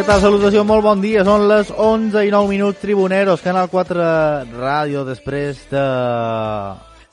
Què 0.00 0.06
tal? 0.08 0.22
Salutació, 0.22 0.62
molt 0.64 0.80
bon 0.80 1.02
dia. 1.04 1.20
Són 1.28 1.42
les 1.44 1.68
11 1.76 2.22
i 2.24 2.30
9 2.32 2.48
minuts, 2.48 2.78
Tribuneros, 2.80 3.42
Canal 3.44 3.66
4 3.68 4.04
Ràdio, 4.48 5.02
després 5.04 5.58
de 5.68 5.82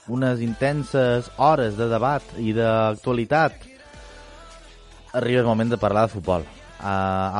unes 0.08 0.40
intenses 0.40 1.26
hores 1.36 1.76
de 1.76 1.90
debat 1.92 2.24
i 2.40 2.54
d'actualitat. 2.56 3.58
Arriba 5.20 5.42
el 5.42 5.50
moment 5.50 5.74
de 5.74 5.80
parlar 5.82 6.06
de 6.08 6.14
futbol. 6.14 6.46
Uh, 6.80 6.86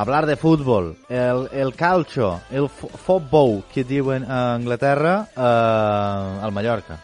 hablar 0.02 0.26
de 0.28 0.36
futbol, 0.36 0.90
el, 1.08 1.46
el 1.56 1.72
calcio, 1.72 2.42
el 2.50 2.68
futbol 2.68 3.62
que 3.72 3.86
diuen 3.88 4.26
a 4.28 4.52
Anglaterra, 4.58 5.14
uh, 5.32 6.44
al 6.44 6.52
Mallorca. 6.52 6.98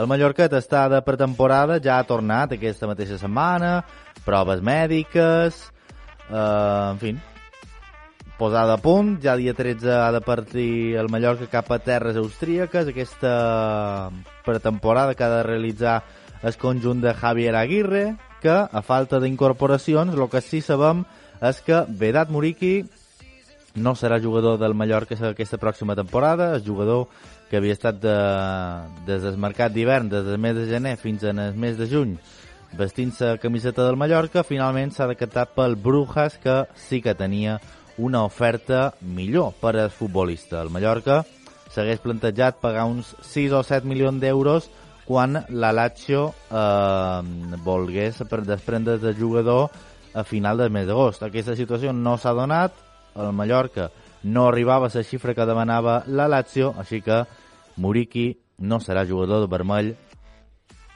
El 0.00 0.08
Mallorca 0.08 0.48
està 0.48 0.86
de 0.88 1.02
pretemporada, 1.04 1.76
ja 1.84 1.98
ha 1.98 2.08
tornat 2.08 2.56
aquesta 2.56 2.88
mateixa 2.88 3.20
setmana, 3.20 3.82
proves 4.24 4.64
mèdiques, 4.64 5.60
uh, 6.30 6.94
en 6.94 7.04
fi, 7.04 7.12
posada 8.42 8.74
a 8.74 8.82
punt, 8.82 9.20
ja 9.22 9.36
dia 9.38 9.54
13 9.54 9.86
ha 10.02 10.10
de 10.10 10.20
partir 10.20 10.96
el 10.98 11.06
Mallorca 11.06 11.46
cap 11.46 11.68
a 11.70 11.78
terres 11.78 12.16
austríaques, 12.18 12.88
aquesta 12.90 14.10
pretemporada 14.42 15.14
que 15.14 15.22
ha 15.22 15.28
de 15.30 15.42
realitzar 15.46 16.02
el 16.42 16.56
conjunt 16.58 17.04
de 17.04 17.14
Javier 17.14 17.54
Aguirre, 17.54 18.16
que, 18.42 18.50
a 18.50 18.82
falta 18.82 19.20
d'incorporacions, 19.22 20.16
el 20.18 20.26
que 20.26 20.40
sí 20.42 20.58
sabem 20.58 21.04
és 21.38 21.60
que 21.62 21.84
Vedat 21.86 22.32
Muriqui 22.34 22.82
no 23.78 23.92
serà 23.94 24.18
jugador 24.18 24.58
del 24.58 24.74
Mallorca 24.74 25.14
aquesta 25.28 25.60
pròxima 25.62 25.94
temporada, 25.94 26.56
és 26.56 26.66
jugador 26.66 27.06
que 27.46 27.60
havia 27.60 27.76
estat 27.78 28.00
de, 28.02 28.16
des 29.06 29.22
del 29.22 29.38
mercat 29.38 29.70
d'hivern, 29.70 30.10
des 30.10 30.26
del 30.26 30.42
mes 30.42 30.58
de 30.58 30.66
gener 30.66 30.96
fins 30.98 31.22
al 31.22 31.54
mes 31.54 31.78
de 31.78 31.86
juny, 31.86 32.16
vestint-se 32.74 33.36
camiseta 33.38 33.86
del 33.86 34.00
Mallorca, 34.00 34.42
finalment 34.42 34.90
s'ha 34.90 35.06
decatat 35.06 35.54
pel 35.54 35.78
Brujas, 35.78 36.40
que 36.42 36.64
sí 36.88 36.98
que 37.06 37.14
tenia 37.14 37.60
una 37.98 38.24
oferta 38.24 38.94
millor 39.00 39.52
per 39.60 39.76
al 39.76 39.90
futbolista. 39.90 40.62
El 40.62 40.70
Mallorca 40.70 41.22
s'hagués 41.72 42.02
plantejat 42.04 42.60
pagar 42.60 42.84
uns 42.88 43.14
6 43.32 43.52
o 43.56 43.62
7 43.64 43.88
milions 43.88 44.20
d'euros 44.20 44.68
quan 45.04 45.44
la 45.48 45.72
Lazio 45.72 46.32
eh, 46.50 47.22
volgués 47.64 48.22
desprendre 48.46 48.98
del 48.98 49.18
jugador 49.18 49.70
a 50.14 50.24
final 50.24 50.58
del 50.58 50.70
mes 50.70 50.86
d'agost. 50.86 51.22
Aquesta 51.22 51.56
situació 51.56 51.92
no 51.92 52.16
s'ha 52.18 52.34
donat, 52.36 52.72
el 53.16 53.32
Mallorca 53.32 53.90
no 54.22 54.48
arribava 54.48 54.86
a 54.86 54.94
la 54.94 55.02
xifra 55.02 55.34
que 55.34 55.46
demanava 55.46 56.02
la 56.06 56.28
Lazio, 56.28 56.74
així 56.78 57.00
que 57.02 57.24
Muriqui 57.76 58.38
no 58.58 58.78
serà 58.80 59.06
jugador 59.08 59.40
de 59.42 59.50
vermell 59.50 59.94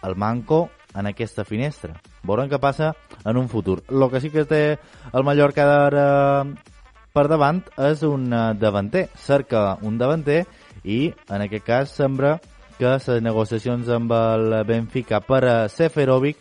el 0.03 0.17
Manco 0.17 0.69
en 0.95 1.07
aquesta 1.07 1.45
finestra. 1.45 1.97
Veurem 2.23 2.49
què 2.51 2.61
passa 2.63 2.93
en 3.25 3.37
un 3.37 3.49
futur. 3.49 3.83
El 3.89 4.09
que 4.11 4.21
sí 4.21 4.31
que 4.31 4.47
té 4.49 4.79
el 5.13 5.25
Mallorca 5.25 5.67
d'ara 5.67 6.07
per 7.17 7.31
davant 7.33 7.63
és 7.81 8.03
un 8.05 8.29
davanter. 8.61 9.07
Cerca 9.17 9.79
un 9.89 9.97
davanter 9.97 10.43
i 10.85 11.09
en 11.33 11.45
aquest 11.47 11.65
cas 11.65 11.95
sembla 11.97 12.37
que 12.77 12.91
les 12.91 13.09
negociacions 13.25 13.89
amb 13.89 14.13
el 14.13 14.59
Benfica 14.69 15.23
per 15.25 15.41
a 15.49 15.57
Seferovic 15.73 16.37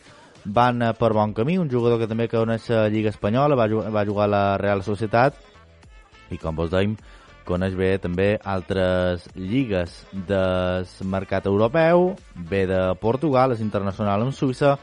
van 0.45 0.83
per 0.99 1.13
bon 1.15 1.33
camí, 1.33 1.57
un 1.57 1.71
jugador 1.71 2.01
que 2.01 2.09
també 2.11 2.27
coneix 2.27 2.67
la 2.69 2.89
Lliga 2.91 3.09
Espanyola, 3.09 3.55
va 3.55 3.69
jugar, 3.71 3.91
va 3.95 4.05
jugar 4.05 4.25
a 4.27 4.33
la 4.33 4.43
Real 4.61 4.83
Societat 4.83 5.39
i 6.29 6.37
com 6.41 6.57
vos 6.59 6.69
dèiem, 6.73 6.97
coneix 7.47 7.73
bé 7.77 7.95
també 8.01 8.35
altres 8.43 9.29
lligues 9.37 9.95
del 10.27 10.85
mercat 11.07 11.47
europeu, 11.47 12.11
ve 12.35 12.65
de 12.67 12.81
Portugal, 12.99 13.55
és 13.55 13.63
internacional 13.63 14.27
en 14.27 14.35
Suïssa, 14.35 14.75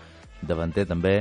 davanter 0.42 0.86
també, 0.88 1.20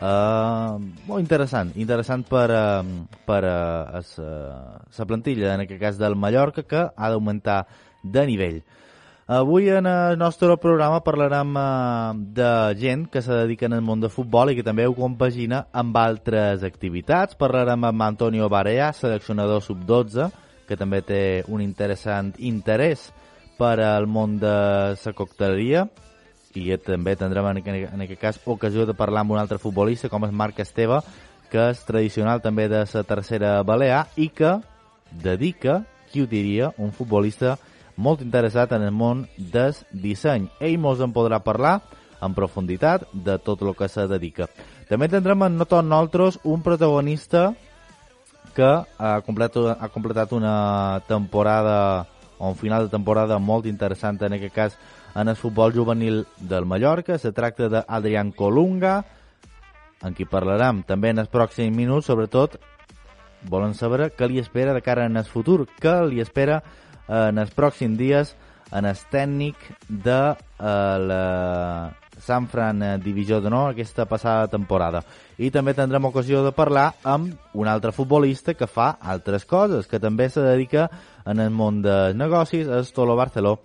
uh, 0.00 0.76
molt 1.08 1.20
interessant, 1.20 1.72
interessant 1.76 2.24
per, 2.28 2.46
uh, 2.52 2.82
per 3.26 3.42
uh, 3.44 4.00
la 4.98 5.06
plantilla, 5.08 5.54
en 5.54 5.66
aquest 5.66 5.80
cas 5.80 6.00
del 6.00 6.16
Mallorca, 6.16 6.64
que 6.64 6.88
ha 6.88 7.10
d'augmentar 7.12 7.66
de 8.02 8.26
nivell. 8.26 8.62
Avui 9.26 9.68
en 9.74 9.86
el 9.90 10.18
nostre 10.18 10.54
programa 10.56 11.00
parlarem 11.02 11.56
eh, 11.58 12.12
de 12.38 12.50
gent 12.78 13.08
que 13.10 13.18
se 13.22 13.34
dedica 13.34 13.66
al 13.66 13.82
món 13.82 13.98
de 13.98 14.06
futbol 14.06 14.52
i 14.52 14.54
que 14.54 14.62
també 14.62 14.86
ho 14.86 14.94
compagina 14.94 15.64
amb 15.74 15.98
altres 15.98 16.62
activitats. 16.62 17.34
Parlarem 17.34 17.88
amb 17.88 18.04
Antonio 18.06 18.46
Barea, 18.48 18.92
seleccionador 18.94 19.64
sub-12, 19.66 20.30
que 20.68 20.78
també 20.78 21.02
té 21.02 21.42
un 21.50 21.58
interessant 21.58 22.36
interès 22.38 23.08
per 23.58 23.80
al 23.82 24.06
món 24.06 24.38
de 24.38 24.54
la 24.94 25.12
cocteleria 25.18 25.88
i 26.56 26.76
també 26.82 27.16
tindrem 27.16 27.46
en, 27.52 27.60
en 27.68 28.04
aquest 28.06 28.20
cas 28.20 28.40
ocasió 28.46 28.86
de 28.86 28.96
parlar 28.96 29.22
amb 29.24 29.36
un 29.36 29.40
altre 29.42 29.60
futbolista 29.62 30.10
com 30.12 30.24
és 30.26 30.32
Marc 30.32 30.58
Esteve, 30.64 31.00
que 31.50 31.70
és 31.70 31.84
tradicional 31.86 32.42
també 32.42 32.68
de 32.68 32.82
la 32.82 33.04
tercera 33.06 33.60
Balear 33.62 34.06
i 34.16 34.28
que 34.28 34.56
dedica, 35.10 35.84
qui 36.10 36.22
ho 36.22 36.26
diria, 36.26 36.72
un 36.78 36.92
futbolista 36.92 37.56
molt 37.96 38.20
interessat 38.20 38.72
en 38.76 38.82
el 38.84 38.92
món 38.92 39.24
del 39.36 39.76
disseny. 39.92 40.50
Ell 40.60 40.78
mos 40.78 41.00
en 41.00 41.14
podrà 41.16 41.40
parlar 41.44 41.80
en 42.22 42.34
profunditat 42.34 43.06
de 43.12 43.38
tot 43.38 43.62
el 43.62 43.74
que 43.76 43.88
se 43.88 44.06
dedica. 44.08 44.48
També 44.88 45.08
tindrem 45.08 45.42
en 45.46 45.62
tots 45.64 45.84
nosaltres 45.84 46.38
un 46.44 46.62
protagonista 46.62 47.50
que 48.56 48.66
ha 48.66 49.16
completat, 49.26 49.76
ha 49.80 49.88
completat 49.92 50.32
una 50.32 51.00
temporada 51.08 52.06
o 52.38 52.48
un 52.48 52.56
final 52.56 52.86
de 52.86 52.92
temporada 52.92 53.38
molt 53.38 53.66
interessant 53.66 54.20
en 54.22 54.36
aquest 54.36 54.54
cas 54.54 54.78
en 55.16 55.28
el 55.28 55.36
futbol 55.36 55.72
juvenil 55.72 56.26
del 56.38 56.66
Mallorca. 56.66 57.18
Se 57.18 57.32
tracta 57.32 57.68
d'Adrián 57.72 58.32
Colunga, 58.36 59.00
en 60.04 60.14
qui 60.14 60.28
parlarem 60.28 60.82
també 60.84 61.10
en 61.10 61.24
els 61.24 61.32
pròxims 61.32 61.74
minuts, 61.74 62.06
sobretot 62.06 62.58
volen 63.48 63.74
saber 63.74 64.10
què 64.16 64.28
li 64.28 64.40
espera 64.42 64.74
de 64.74 64.82
cara 64.84 65.06
en 65.06 65.16
el 65.16 65.24
futur, 65.24 65.64
què 65.80 66.00
li 66.08 66.20
espera 66.20 66.60
en 67.08 67.38
els 67.38 67.54
pròxims 67.54 67.96
dies 67.96 68.34
en 68.74 68.84
el 68.84 68.98
tècnic 69.12 69.56
de 69.88 70.20
eh, 70.34 70.98
la 71.06 71.22
Sant 72.26 72.48
Fran 72.48 72.80
Divisió 73.04 73.38
d'Honor 73.40 73.70
aquesta 73.70 74.06
passada 74.08 74.48
temporada. 74.48 75.02
I 75.38 75.50
també 75.52 75.74
tindrem 75.76 76.08
ocasió 76.08 76.40
de 76.42 76.52
parlar 76.56 76.88
amb 77.04 77.34
un 77.54 77.68
altre 77.68 77.92
futbolista 77.92 78.54
que 78.56 78.66
fa 78.66 78.96
altres 79.00 79.44
coses, 79.44 79.86
que 79.86 80.00
també 80.00 80.30
se 80.32 80.40
dedica 80.40 80.88
en 81.26 81.40
el 81.44 81.52
món 81.52 81.82
dels 81.84 82.16
negocis, 82.16 82.66
és 82.66 82.92
Tolo 82.96 83.16
Barceló, 83.16 83.58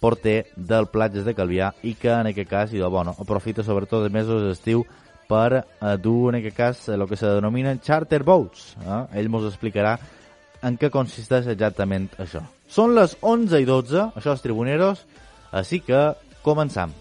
porter 0.00 0.46
del 0.56 0.88
Platges 0.92 1.26
de 1.26 1.34
Calvià 1.34 1.72
i 1.82 1.94
que 1.98 2.12
en 2.12 2.30
aquest 2.30 2.50
cas, 2.50 2.72
i 2.72 2.80
bueno, 2.80 3.14
aprofita 3.18 3.64
sobretot 3.66 4.06
els 4.06 4.14
mesos 4.14 4.44
d'estiu 4.46 4.84
per 5.28 5.58
eh, 5.60 5.96
dur 6.00 6.32
en 6.32 6.40
aquest 6.40 6.56
cas 6.56 6.86
el 6.94 7.06
que 7.08 7.16
se 7.16 7.26
denominen 7.26 7.80
charter 7.84 8.22
boats. 8.24 8.74
Eh? 8.80 9.02
Ell 9.20 9.28
ens 9.28 9.50
explicarà 9.50 9.98
en 10.62 10.78
què 10.78 10.90
consisteix 10.90 11.46
exactament 11.52 12.08
això. 12.18 12.42
Són 12.68 12.94
les 12.96 13.16
11 13.22 13.60
i 13.62 13.68
12, 13.68 14.08
això 14.18 14.34
és 14.34 14.42
Tribuneros, 14.44 15.04
així 15.52 15.80
que 15.84 16.00
començam. 16.44 16.92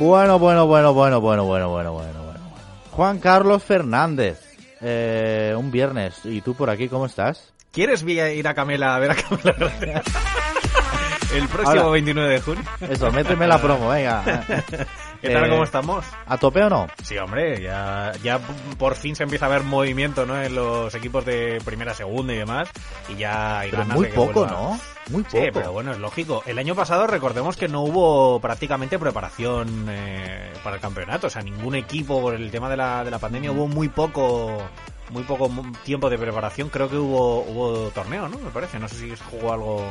Bueno, 0.00 0.38
bueno, 0.38 0.66
bueno, 0.66 0.94
bueno, 0.94 1.20
bueno, 1.20 1.44
bueno, 1.44 1.68
bueno, 1.68 1.92
bueno, 1.92 2.22
bueno. 2.24 2.40
Juan 2.90 3.18
Carlos 3.18 3.62
Fernández, 3.62 4.49
eh, 4.80 5.54
un 5.56 5.70
viernes, 5.70 6.20
¿y 6.24 6.40
tú 6.40 6.54
por 6.54 6.70
aquí 6.70 6.88
cómo 6.88 7.06
estás? 7.06 7.52
¿Quieres 7.72 8.02
ir 8.02 8.48
a 8.48 8.54
Camela 8.54 8.96
a 8.96 8.98
ver 8.98 9.12
a 9.12 9.14
Camela? 9.14 9.72
El 11.34 11.46
próximo 11.46 11.80
Ahora, 11.80 11.90
29 11.90 12.28
de 12.28 12.40
junio. 12.40 12.64
Eso, 12.80 13.12
méteme 13.12 13.46
la 13.46 13.60
promo, 13.62 13.88
venga. 13.88 14.44
¿Qué 15.20 15.28
tal, 15.28 15.50
cómo 15.50 15.64
estamos? 15.64 16.06
¿A 16.26 16.38
tope 16.38 16.62
o 16.62 16.70
no? 16.70 16.88
Sí, 17.02 17.18
hombre, 17.18 17.60
ya, 17.60 18.12
ya 18.22 18.40
por 18.78 18.94
fin 18.94 19.14
se 19.14 19.22
empieza 19.22 19.46
a 19.46 19.48
ver 19.50 19.62
movimiento 19.62 20.24
¿no? 20.24 20.40
en 20.40 20.54
los 20.54 20.94
equipos 20.94 21.26
de 21.26 21.60
primera, 21.62 21.92
segunda 21.92 22.32
y 22.32 22.38
demás. 22.38 22.70
Y 23.08 23.16
ya 23.16 23.60
hay 23.60 23.70
pero 23.70 23.84
muy 23.84 24.06
poco, 24.06 24.46
¿no? 24.46 24.80
Muy 25.10 25.22
poco. 25.22 25.36
Sí, 25.36 25.50
pero 25.52 25.72
bueno, 25.72 25.92
es 25.92 25.98
lógico. 25.98 26.42
El 26.46 26.58
año 26.58 26.74
pasado 26.74 27.06
recordemos 27.06 27.58
que 27.58 27.68
no 27.68 27.82
hubo 27.82 28.40
prácticamente 28.40 28.98
preparación 28.98 29.86
eh, 29.90 30.52
para 30.64 30.76
el 30.76 30.82
campeonato. 30.82 31.26
O 31.26 31.30
sea, 31.30 31.42
ningún 31.42 31.74
equipo 31.74 32.22
por 32.22 32.34
el 32.34 32.50
tema 32.50 32.70
de 32.70 32.78
la, 32.78 33.04
de 33.04 33.10
la 33.10 33.18
pandemia 33.18 33.52
hubo 33.52 33.68
muy 33.68 33.88
poco 33.88 34.56
muy 35.10 35.24
poco 35.24 35.50
tiempo 35.84 36.08
de 36.08 36.16
preparación. 36.16 36.70
Creo 36.70 36.88
que 36.88 36.96
hubo 36.96 37.42
hubo 37.42 37.90
torneo, 37.90 38.26
¿no? 38.28 38.38
Me 38.38 38.50
parece. 38.50 38.78
No 38.78 38.88
sé 38.88 38.96
si 38.96 39.12
jugó 39.30 39.52
algo 39.52 39.84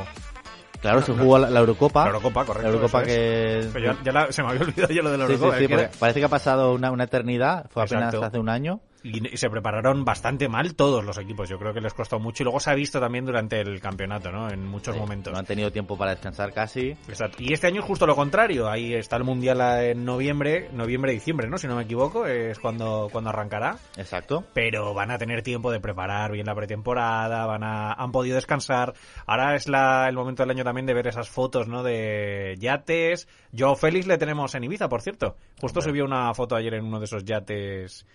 Claro, 0.80 1.02
se 1.02 1.12
jugó 1.12 1.38
la, 1.38 1.60
Eurocopa. 1.60 2.02
La 2.02 2.06
Eurocopa, 2.08 2.44
correcto. 2.44 2.68
La 2.68 2.74
Eurocopa 2.74 3.02
que... 3.02 3.68
ya, 3.82 3.96
ya 4.02 4.12
la, 4.12 4.32
se 4.32 4.42
me 4.42 4.48
había 4.48 4.62
olvidado 4.62 4.92
ya 4.92 5.02
lo 5.02 5.10
de 5.10 5.18
la 5.18 5.24
Eurocopa. 5.24 5.58
Sí, 5.58 5.66
sí, 5.66 5.74
parece 5.98 6.20
que 6.20 6.26
ha 6.26 6.30
pasado 6.30 6.74
una, 6.74 6.90
una 6.90 7.04
eternidad, 7.04 7.66
fue 7.70 7.82
apenas 7.82 8.14
hace 8.14 8.38
un 8.38 8.48
año. 8.48 8.80
Y, 9.02 9.36
se 9.36 9.50
prepararon 9.50 10.04
bastante 10.04 10.48
mal 10.48 10.74
todos 10.74 11.04
los 11.04 11.18
equipos. 11.18 11.48
Yo 11.48 11.58
creo 11.58 11.72
que 11.72 11.80
les 11.80 11.94
costó 11.94 12.18
mucho 12.18 12.42
y 12.42 12.44
luego 12.44 12.60
se 12.60 12.70
ha 12.70 12.74
visto 12.74 13.00
también 13.00 13.24
durante 13.24 13.60
el 13.60 13.80
campeonato, 13.80 14.30
¿no? 14.30 14.50
En 14.50 14.66
muchos 14.66 14.96
momentos. 14.96 15.32
No 15.32 15.38
han 15.38 15.46
tenido 15.46 15.70
tiempo 15.70 15.96
para 15.96 16.12
descansar 16.12 16.52
casi. 16.52 16.90
Exacto. 17.08 17.38
Y 17.40 17.52
este 17.52 17.66
año 17.66 17.80
es 17.80 17.86
justo 17.86 18.06
lo 18.06 18.14
contrario. 18.14 18.68
Ahí 18.68 18.94
está 18.94 19.16
el 19.16 19.24
mundial 19.24 19.60
en 19.82 20.04
noviembre, 20.04 20.70
noviembre-diciembre, 20.72 21.48
¿no? 21.48 21.58
Si 21.58 21.66
no 21.66 21.76
me 21.76 21.82
equivoco, 21.82 22.26
es 22.26 22.58
cuando, 22.58 23.08
cuando 23.10 23.30
arrancará. 23.30 23.78
Exacto. 23.96 24.44
Pero 24.54 24.94
van 24.94 25.10
a 25.10 25.18
tener 25.18 25.42
tiempo 25.42 25.70
de 25.70 25.80
preparar 25.80 26.32
bien 26.32 26.46
la 26.46 26.54
pretemporada, 26.54 27.46
van 27.46 27.64
a, 27.64 27.92
han 27.92 28.12
podido 28.12 28.36
descansar. 28.36 28.94
Ahora 29.26 29.54
es 29.54 29.68
la, 29.68 30.08
el 30.08 30.14
momento 30.14 30.42
del 30.42 30.50
año 30.50 30.64
también 30.64 30.86
de 30.86 30.94
ver 30.94 31.06
esas 31.06 31.28
fotos, 31.28 31.68
¿no? 31.68 31.82
De 31.82 32.56
yates. 32.58 33.28
Yo 33.52 33.74
Félix 33.74 34.06
le 34.06 34.18
tenemos 34.18 34.54
en 34.54 34.64
Ibiza, 34.64 34.88
por 34.88 35.02
cierto. 35.02 35.36
Justo 35.60 35.80
subió 35.80 36.04
una 36.04 36.32
foto 36.34 36.56
ayer 36.56 36.74
en 36.74 36.84
uno 36.84 36.98
de 36.98 37.04
esos 37.04 37.24
yates 37.24 38.06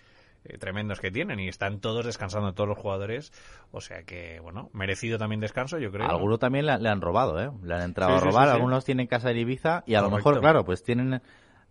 eh, 0.46 0.58
tremendos 0.58 1.00
que 1.00 1.12
tienen 1.12 1.40
y 1.40 1.48
están 1.48 1.80
todos 1.80 2.06
descansando, 2.06 2.54
todos 2.54 2.70
los 2.70 2.78
jugadores. 2.78 3.32
O 3.72 3.82
sea 3.82 4.04
que, 4.04 4.40
bueno, 4.40 4.70
merecido 4.74 5.18
también 5.18 5.42
descanso, 5.42 5.78
yo 5.78 5.92
creo. 5.92 6.08
Algunos 6.08 6.40
también 6.40 6.66
le, 6.66 6.90
han 6.90 7.02
robado, 7.02 7.42
¿eh? 7.42 7.52
Le 7.64 7.76
han 7.76 7.82
entrado 7.82 8.16
a 8.16 8.20
robar, 8.20 8.50
algunos 8.50 8.86
tienen 8.86 9.08
casa 9.08 9.32
en 9.32 9.38
Ibiza 9.38 9.84
y 9.86 9.96
a 9.96 10.02
lo 10.02 10.10
mejor, 10.10 10.40
claro, 10.40 10.64
pues 10.66 10.84
tienen... 10.84 11.22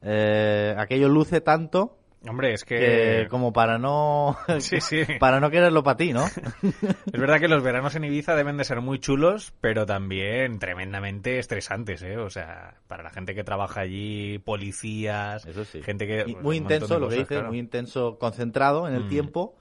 Eh, 0.07 0.75
aquello 0.77 1.09
luce 1.09 1.41
tanto 1.41 1.97
Hombre, 2.27 2.55
es 2.55 2.65
que... 2.65 3.27
como 3.29 3.53
para 3.53 3.79
no 3.79 4.37
sí, 4.59 4.81
sí. 4.81 5.03
para 5.21 5.41
no 5.41 5.51
quererlo 5.51 5.83
para 5.83 5.97
ti, 5.97 6.13
¿no? 6.13 6.25
es 7.13 7.21
verdad 7.21 7.39
que 7.39 7.49
los 7.49 7.63
veranos 7.63 7.95
en 7.97 8.05
Ibiza 8.05 8.35
deben 8.35 8.57
de 8.57 8.65
ser 8.65 8.81
muy 8.81 8.99
chulos, 8.99 9.53
pero 9.61 9.85
también 9.85 10.59
tremendamente 10.59 11.39
estresantes, 11.39 12.03
¿eh? 12.03 12.17
O 12.17 12.31
sea, 12.31 12.77
para 12.87 13.03
la 13.03 13.11
gente 13.11 13.35
que 13.35 13.45
trabaja 13.45 13.81
allí, 13.81 14.39
policías, 14.39 15.47
gente 15.85 16.07
que 16.07 16.25
pues, 16.25 16.43
muy 16.43 16.57
intenso, 16.57 16.99
lo 16.99 17.09
que 17.09 17.17
dice, 17.17 17.43
muy 17.43 17.59
intenso, 17.59 18.19
concentrado 18.19 18.89
en 18.89 18.95
el 18.95 19.05
mm. 19.05 19.09
tiempo. 19.09 19.57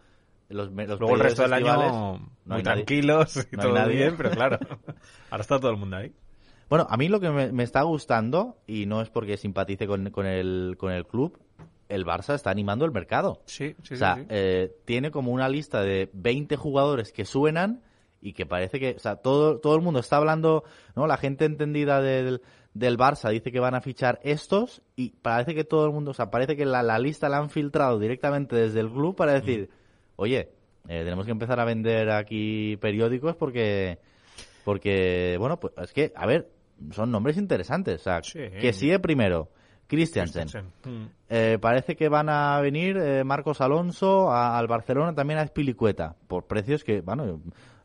Los, 0.49 0.71
Luego 0.71 1.15
el 1.15 1.21
resto 1.21 1.41
del 1.41 1.53
año 1.53 2.19
muy 2.45 2.61
tranquilos 2.61 3.47
y 3.51 3.57
todo 3.57 3.87
bien, 3.87 4.15
pero 4.15 4.29
claro, 4.29 4.59
ahora 5.31 5.41
está 5.41 5.59
todo 5.59 5.71
el 5.71 5.77
mundo 5.77 5.97
ahí. 5.97 6.13
Bueno, 6.69 6.87
a 6.89 6.97
mí 6.97 7.07
lo 7.07 7.19
que 7.19 7.29
me, 7.29 7.63
está 7.63 7.81
gustando, 7.83 8.57
y 8.65 8.85
no 8.85 9.01
es 9.01 9.09
porque 9.09 9.37
simpatice 9.37 9.85
con, 9.85 10.09
con, 10.11 10.25
el, 10.25 10.75
con 10.77 10.91
el 10.91 11.05
club, 11.05 11.39
el 11.89 12.05
Barça 12.05 12.33
está 12.33 12.49
animando 12.49 12.85
el 12.85 12.91
mercado. 12.91 13.41
Sí, 13.45 13.75
sí, 13.83 13.93
o 13.93 13.97
sea, 13.97 14.25
eh, 14.29 14.75
tiene 14.85 15.11
como 15.11 15.31
una 15.31 15.49
lista 15.49 15.81
de 15.81 16.09
20 16.13 16.55
jugadores 16.55 17.11
que 17.11 17.25
suenan 17.25 17.81
y 18.21 18.33
que 18.33 18.45
parece 18.45 18.79
que, 18.79 18.95
o 18.95 18.99
sea, 18.99 19.17
todo, 19.17 19.59
todo 19.59 19.75
el 19.75 19.81
mundo 19.81 19.99
está 19.99 20.17
hablando, 20.17 20.63
¿no? 20.95 21.07
La 21.07 21.17
gente 21.17 21.45
entendida 21.45 22.01
del, 22.01 22.41
del 22.73 22.97
Barça 22.97 23.29
dice 23.29 23.51
que 23.51 23.59
van 23.59 23.75
a 23.75 23.81
fichar 23.81 24.19
estos 24.23 24.81
y 24.95 25.09
parece 25.09 25.53
que 25.53 25.63
todo 25.63 25.85
el 25.85 25.91
mundo, 25.91 26.11
o 26.11 26.13
sea, 26.13 26.31
parece 26.31 26.55
que 26.55 26.65
la, 26.65 26.97
lista 26.99 27.29
la 27.29 27.37
han 27.37 27.49
filtrado 27.49 27.99
directamente 27.99 28.55
desde 28.55 28.79
el 28.79 28.89
club 28.89 29.15
para 29.15 29.33
decir, 29.33 29.69
oye, 30.15 30.49
eh, 30.87 31.03
tenemos 31.03 31.25
que 31.25 31.31
empezar 31.31 31.59
a 31.59 31.65
vender 31.65 32.09
aquí 32.11 32.77
periódicos 32.77 33.35
porque, 33.35 33.99
porque, 34.63 35.35
bueno, 35.37 35.59
pues 35.59 35.73
es 35.77 35.91
que, 35.91 36.13
a 36.15 36.25
ver, 36.25 36.49
son 36.91 37.11
nombres 37.11 37.37
interesantes, 37.37 38.01
o 38.01 38.03
sea, 38.03 38.21
que 38.21 38.73
sigue 38.73 38.99
primero 38.99 39.49
Christiansen. 39.87 40.47
Mm. 40.83 41.05
Eh, 41.29 41.57
parece 41.61 41.95
que 41.95 42.09
van 42.09 42.29
a 42.29 42.59
venir 42.61 42.97
eh, 42.97 43.23
Marcos 43.23 43.61
Alonso 43.61 44.31
al 44.31 44.67
Barcelona, 44.67 45.13
también 45.13 45.39
a 45.39 45.43
Espilicueta, 45.43 46.15
por 46.27 46.45
precios 46.45 46.83
que, 46.83 47.01
bueno, 47.01 47.41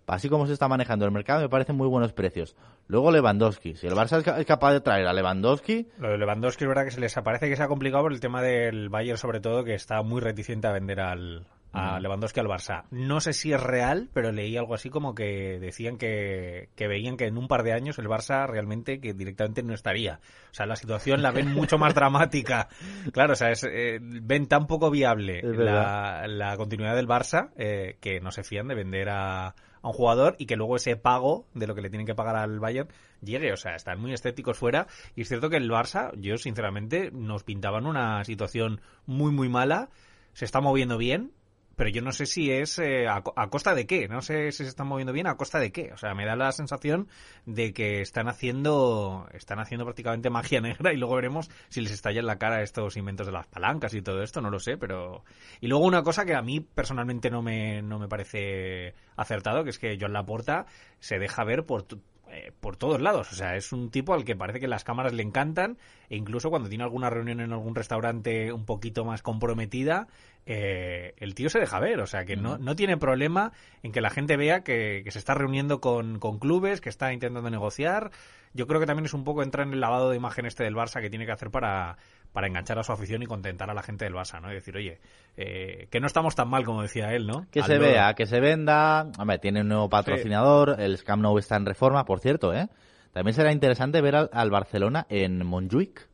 así 0.07 0.29
como 0.29 0.47
se 0.47 0.53
está 0.53 0.69
manejando 0.69 1.05
el 1.05 1.13
mercado, 1.13 1.43
me 1.43 1.49
parecen 1.49 1.77
muy 1.77 1.89
buenos 1.89 2.13
precios. 2.13 2.57
Luego 2.87 3.11
Lewandowski. 3.11 3.75
Si 3.77 3.87
el 3.87 3.95
Barça 3.95 4.39
es 4.39 4.47
capaz 4.47 4.73
de 4.73 4.81
traer 4.81 5.07
a 5.07 5.13
Lewandowski... 5.13 5.89
Lo 5.99 6.11
de 6.11 6.19
Lewandowski 6.19 6.65
es 6.65 6.69
verdad 6.69 6.85
que 6.85 6.91
se 6.91 7.01
les 7.01 7.15
parece 7.15 7.49
que 7.49 7.57
se 7.57 7.63
ha 7.63 7.69
complicado 7.69 8.05
por 8.05 8.13
el 8.13 8.21
tema 8.21 8.43
del 8.43 8.89
Bayern, 8.89 9.19
sobre 9.19 9.41
todo, 9.41 9.65
que 9.65 9.75
está 9.75 10.03
muy 10.03 10.21
reticente 10.21 10.67
a 10.67 10.73
vender 10.73 11.01
al, 11.01 11.47
a 11.79 12.01
Lewandowski 12.01 12.41
al 12.41 12.47
Barça. 12.47 12.85
No 12.91 13.21
sé 13.21 13.33
si 13.33 13.53
es 13.53 13.63
real, 13.63 14.09
pero 14.13 14.33
leí 14.33 14.57
algo 14.57 14.75
así 14.75 14.91
como 14.91 15.15
que 15.15 15.59
decían 15.61 15.97
que, 15.99 16.69
que, 16.75 16.89
veían 16.89 17.17
que 17.17 17.27
en 17.27 17.39
un 17.39 17.49
par 17.49 17.63
de 17.63 17.73
años 17.73 17.99
el 17.99 18.07
Barça 18.07 18.47
realmente 18.47 19.01
que 19.01 19.15
directamente 19.15 19.63
no 19.63 19.75
estaría. 19.75 20.21
O 20.51 20.55
sea, 20.55 20.67
la 20.67 20.77
situación 20.77 21.23
la 21.23 21.31
ven 21.31 21.53
mucho 21.53 21.79
más 21.79 21.95
dramática. 21.95 22.69
Claro, 23.13 23.33
o 23.33 23.37
sea, 23.37 23.51
es, 23.51 23.65
eh, 23.65 23.99
ven 24.01 24.47
tan 24.47 24.67
poco 24.67 24.91
viable 24.91 25.43
la, 25.43 26.27
la, 26.27 26.57
continuidad 26.57 26.97
del 26.97 27.09
Barça 27.09 27.51
eh, 27.57 27.97
que 28.01 28.21
no 28.21 28.31
se 28.31 28.45
fían 28.45 28.69
de 28.69 28.75
vender 28.75 29.09
a, 29.09 29.55
a 29.83 29.89
un 29.89 29.93
jugador 29.93 30.37
y 30.39 30.47
que 30.47 30.57
luego 30.57 30.77
ese 30.77 30.97
pago 30.97 31.47
de 31.55 31.67
lo 31.67 31.75
que 31.75 31.83
le 31.83 31.91
tienen 31.91 32.07
que 32.07 32.15
pagar 32.15 32.37
al 32.37 32.61
Bayern 32.61 32.89
llegue. 33.23 33.53
O 33.53 33.57
sea, 33.57 33.75
están 33.75 34.01
muy 34.01 34.13
estéticos 34.13 34.59
fuera. 34.59 34.87
Y 35.15 35.23
es 35.23 35.29
cierto 35.29 35.51
que 35.51 35.57
el 35.57 35.71
Barça, 35.71 36.13
yo 36.17 36.37
sinceramente, 36.39 37.11
nos 37.13 37.45
pintaban 37.45 37.87
una 37.87 38.25
situación 38.25 38.81
muy, 39.07 39.33
muy 39.33 39.49
mala. 39.49 39.91
Se 40.33 40.45
está 40.45 40.61
moviendo 40.61 40.99
bien, 40.99 41.33
pero 41.79 41.91
yo 41.91 42.03
no 42.03 42.11
sé 42.11 42.27
si 42.27 42.51
es 42.51 42.81
eh, 42.81 43.07
a, 43.07 43.23
costa 43.23 43.73
de 43.73 43.87
qué, 43.87 44.09
no 44.09 44.21
sé 44.21 44.51
si 44.51 44.65
se 44.65 44.69
están 44.69 44.89
moviendo 44.89 45.13
bien 45.13 45.29
a 45.29 45.37
costa 45.37 45.61
de 45.61 45.71
qué, 45.71 45.93
o 45.93 45.97
sea, 45.97 46.13
me 46.13 46.27
da 46.27 46.35
la 46.35 46.51
sensación 46.51 47.07
de 47.47 47.73
que 47.73 48.01
están 48.01 48.29
haciendo 48.29 49.29
están 49.33 49.61
haciendo 49.61 49.85
prácticamente 49.85 50.29
magia 50.29 50.61
negra 50.61 50.93
y 50.93 50.97
luego 50.97 51.15
veremos 51.15 51.49
si 51.69 51.81
les 51.81 51.93
estalla 51.93 52.19
en 52.19 52.27
la 52.27 52.37
cara 52.37 52.63
estos 52.63 52.97
inventos 52.97 53.29
de 53.29 53.33
las 53.33 53.47
palancas 53.47 53.95
y 53.95 54.03
todo 54.03 54.25
esto, 54.25 54.41
no 54.41 54.51
lo 54.51 54.59
sé, 54.59 54.77
pero 54.77 55.23
y 55.61 55.69
luego 55.69 55.85
una 55.85 56.03
cosa 56.03 56.27
que 56.27 56.35
a 56.35 56.43
mí 56.43 56.59
personalmente 56.59 57.31
no 57.31 57.43
me 57.43 57.81
no 57.81 58.01
me 58.01 58.09
parece 58.09 58.95
acertado, 59.15 59.63
que 59.63 59.71
es 59.71 59.79
que 59.79 59.97
John 60.01 60.13
Laporta 60.13 60.67
se 60.99 61.21
deja 61.21 61.45
ver 61.45 61.65
por 61.65 61.85
eh, 62.31 62.53
por 62.61 62.77
todos 62.77 63.01
lados. 63.01 63.33
O 63.33 63.35
sea, 63.35 63.57
es 63.57 63.73
un 63.73 63.91
tipo 63.91 64.15
al 64.15 64.25
que 64.25 64.37
parece 64.37 64.61
que 64.61 64.69
las 64.69 64.85
cámaras 64.85 65.13
le 65.13 65.23
encantan 65.23 65.79
e 66.09 66.17
incluso 66.17 66.51
cuando 66.51 66.69
tiene 66.69 66.85
alguna 66.85 67.11
reunión 67.11 67.41
en 67.41 67.53
algún 67.53 67.75
restaurante 67.75 68.53
un 68.53 68.65
poquito 68.65 69.05
más 69.05 69.23
comprometida, 69.23 70.09
eh, 70.47 71.15
el 71.19 71.35
tío 71.35 71.51
se 71.51 71.59
deja 71.59 71.81
ver. 71.81 72.01
O 72.01 72.07
sea, 72.07 72.25
que 72.25 72.37
no, 72.37 72.59
no 72.59 72.77
tiene 72.77 72.97
problema 72.97 73.53
en 73.83 73.93
que 73.93 74.01
la 74.01 74.11
gente 74.11 74.37
vea 74.37 74.63
que, 74.63 75.03
que 75.05 75.11
se 75.11 75.19
está 75.19 75.35
reuniendo 75.35 75.81
con, 75.81 76.19
con, 76.19 76.39
clubes, 76.39 76.81
que 76.81 76.89
está 76.89 77.13
intentando 77.13 77.51
negociar. 77.51 78.11
Yo 78.55 78.67
creo 78.67 78.81
que 78.81 78.87
también 78.87 79.07
es 79.07 79.15
un 79.15 79.25
poco 79.25 79.43
entrar 79.43 79.67
en 79.67 79.75
el 79.75 79.81
lavado 79.81 80.11
de 80.11 80.17
imagen 80.17 80.47
este 80.47 80.65
del 80.65 80.75
Barça 80.75 81.01
que 81.01 81.11
tiene 81.11 81.27
que 81.27 81.33
hacer 81.33 81.51
para 81.51 81.99
para 82.39 82.47
enganchar 82.47 82.79
a 82.79 82.85
su 82.85 82.93
afición 82.93 83.21
y 83.21 83.27
contentar 83.27 83.69
a 83.69 83.75
la 83.75 83.83
gente 83.83 84.05
del 84.05 84.15
Barça, 84.15 84.41
¿no? 84.41 84.49
Y 84.53 84.55
decir, 84.55 84.77
oye, 84.77 85.01
eh, 85.37 85.89
que 85.91 85.99
no 85.99 86.07
estamos 86.07 86.37
tan 86.37 86.49
mal 86.49 86.65
como 86.65 86.83
decía 86.83 87.13
él, 87.13 87.27
¿no? 87.27 87.49
Que 87.51 87.65
se 87.65 87.79
vea, 87.79 88.15
que 88.15 88.27
se 88.27 88.39
venda. 88.39 89.11
Hombre, 89.19 89.41
tiene 89.41 89.63
un 89.63 89.67
nuevo 89.67 89.89
patrocinador, 89.89 90.77
el 90.79 90.97
Scam 90.99 91.21
Nou 91.21 91.37
está 91.37 91.57
en 91.57 91.67
reforma, 91.67 92.05
por 92.05 92.21
cierto, 92.21 92.55
¿eh? 92.55 92.69
También 93.11 93.35
será 93.35 93.51
interesante 93.51 94.01
ver 94.01 94.15
al, 94.15 94.51
Barcelona 94.53 95.05
en 95.09 95.45
Montjuic. 95.45 96.09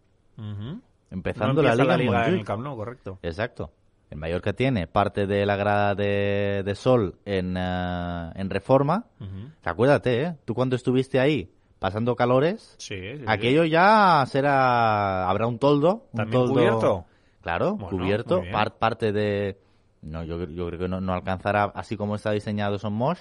Empezando 1.10 1.62
la 1.62 1.74
liga, 1.74 1.94
en 1.94 2.06
Montjuic. 2.06 2.46
correcto. 2.74 3.18
Exacto. 3.20 3.70
El 4.08 4.16
Mallorca 4.16 4.54
tiene 4.54 4.86
parte 4.86 5.26
de 5.26 5.44
la 5.44 5.56
grada 5.56 5.94
de, 5.94 6.72
Sol 6.74 7.18
en, 7.26 7.54
uh, 7.58 8.32
en 8.34 8.48
reforma. 8.48 9.08
Acuérdate, 9.62 10.22
¿eh? 10.22 10.36
Tú 10.46 10.54
cuando 10.54 10.74
estuviste 10.74 11.20
ahí, 11.20 11.50
pasando 11.84 12.16
calores, 12.16 12.78
aquello 13.26 13.64
ya 13.66 14.24
será, 14.26 15.28
habrá 15.28 15.46
un 15.46 15.58
toldo. 15.58 16.06
Un 16.12 16.16
¿También 16.16 16.46
cubierto? 16.46 17.04
Claro, 17.42 17.76
cubierto, 17.76 18.42
parte 18.78 19.12
de... 19.12 19.60
No, 20.00 20.24
yo, 20.24 20.38
creo 20.38 20.78
que 20.78 20.88
no, 20.88 21.12
alcanzará 21.12 21.64
así 21.64 21.98
como 21.98 22.14
está 22.14 22.30
diseñado 22.30 22.78
Son 22.78 22.94
Mosh. 22.94 23.18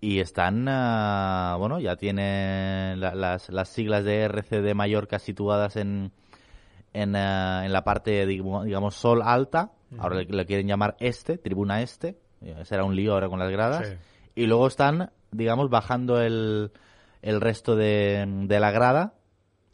Y 0.00 0.20
están, 0.20 0.66
ah, 0.70 1.56
bueno, 1.58 1.78
ya 1.78 1.96
tienen 1.96 2.98
las, 2.98 3.50
las 3.50 3.68
siglas 3.68 4.04
de 4.04 4.22
RC 4.22 4.62
de 4.62 4.72
Mallorca 4.72 5.18
situadas 5.18 5.76
en, 5.76 6.12
en, 6.94 7.14
ah, 7.14 7.66
en 7.66 7.74
la 7.74 7.84
parte, 7.84 8.24
digamos, 8.24 8.94
sol 8.94 9.20
alta. 9.22 9.72
Ahora 9.98 10.22
le, 10.22 10.46
quieren 10.46 10.66
llamar 10.66 10.96
este, 10.98 11.36
tribuna 11.36 11.82
este. 11.82 12.16
Será 12.62 12.84
un 12.84 12.96
lío 12.96 13.12
ahora 13.12 13.28
con 13.28 13.38
las 13.38 13.50
gradas. 13.50 13.98
Y 14.34 14.46
luego 14.46 14.66
están, 14.66 15.10
digamos, 15.30 15.68
bajando 15.68 16.22
el, 16.22 16.70
el 17.26 17.40
resto 17.40 17.76
de, 17.76 18.24
de 18.46 18.60
la 18.60 18.70
grada 18.70 19.14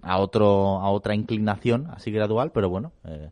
a 0.00 0.18
otro 0.18 0.80
a 0.80 0.90
otra 0.90 1.14
inclinación 1.14 1.88
así 1.90 2.11
gradual 2.11 2.50
pero 2.52 2.68
bueno 2.68 2.92
eh, 3.04 3.30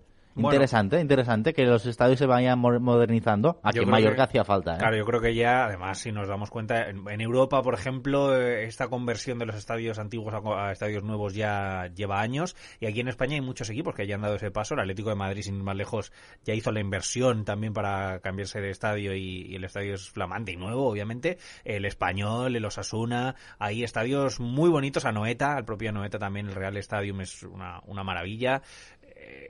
interesante, 0.48 1.00
interesante 1.00 1.52
que 1.52 1.64
los 1.64 1.86
estadios 1.86 2.18
se 2.18 2.26
vayan 2.26 2.58
modernizando. 2.58 3.60
Aquí 3.62 3.80
en 3.80 3.88
Mallorca 3.88 4.24
hacía 4.24 4.44
falta. 4.44 4.74
¿eh? 4.74 4.78
Claro, 4.78 4.96
yo 4.96 5.04
creo 5.04 5.20
que 5.20 5.34
ya, 5.34 5.66
además, 5.66 5.98
si 5.98 6.12
nos 6.12 6.28
damos 6.28 6.50
cuenta, 6.50 6.88
en, 6.88 7.20
Europa, 7.20 7.62
por 7.62 7.74
ejemplo, 7.74 8.36
eh, 8.36 8.64
esta 8.64 8.88
conversión 8.88 9.38
de 9.38 9.46
los 9.46 9.56
estadios 9.56 9.98
antiguos 9.98 10.34
a, 10.34 10.72
estadios 10.72 11.02
nuevos 11.04 11.34
ya 11.34 11.90
lleva 11.94 12.20
años. 12.20 12.56
Y 12.80 12.86
aquí 12.86 13.00
en 13.00 13.08
España 13.08 13.34
hay 13.34 13.40
muchos 13.40 13.70
equipos 13.70 13.94
que 13.94 14.06
ya 14.06 14.14
han 14.14 14.22
dado 14.22 14.36
ese 14.36 14.50
paso. 14.50 14.74
El 14.74 14.80
Atlético 14.80 15.10
de 15.10 15.16
Madrid, 15.16 15.42
sin 15.42 15.56
ir 15.56 15.62
más 15.62 15.76
lejos, 15.76 16.12
ya 16.44 16.54
hizo 16.54 16.72
la 16.72 16.80
inversión 16.80 17.44
también 17.44 17.72
para 17.72 18.20
cambiarse 18.20 18.60
de 18.60 18.70
estadio 18.70 19.14
y, 19.14 19.54
el 19.54 19.64
estadio 19.64 19.94
es 19.94 20.10
flamante 20.10 20.52
y 20.52 20.56
nuevo, 20.56 20.88
obviamente. 20.88 21.38
El 21.64 21.84
Español, 21.84 22.56
el 22.56 22.64
Osasuna, 22.64 23.34
hay 23.58 23.84
estadios 23.84 24.40
muy 24.40 24.70
bonitos. 24.70 25.04
A 25.04 25.12
Noeta, 25.12 25.56
al 25.56 25.64
propio 25.64 25.92
Noeta 25.92 26.18
también, 26.18 26.48
el 26.48 26.54
Real 26.54 26.76
Stadium 26.76 27.20
es 27.20 27.42
una, 27.42 27.80
una 27.86 28.04
maravilla 28.04 28.62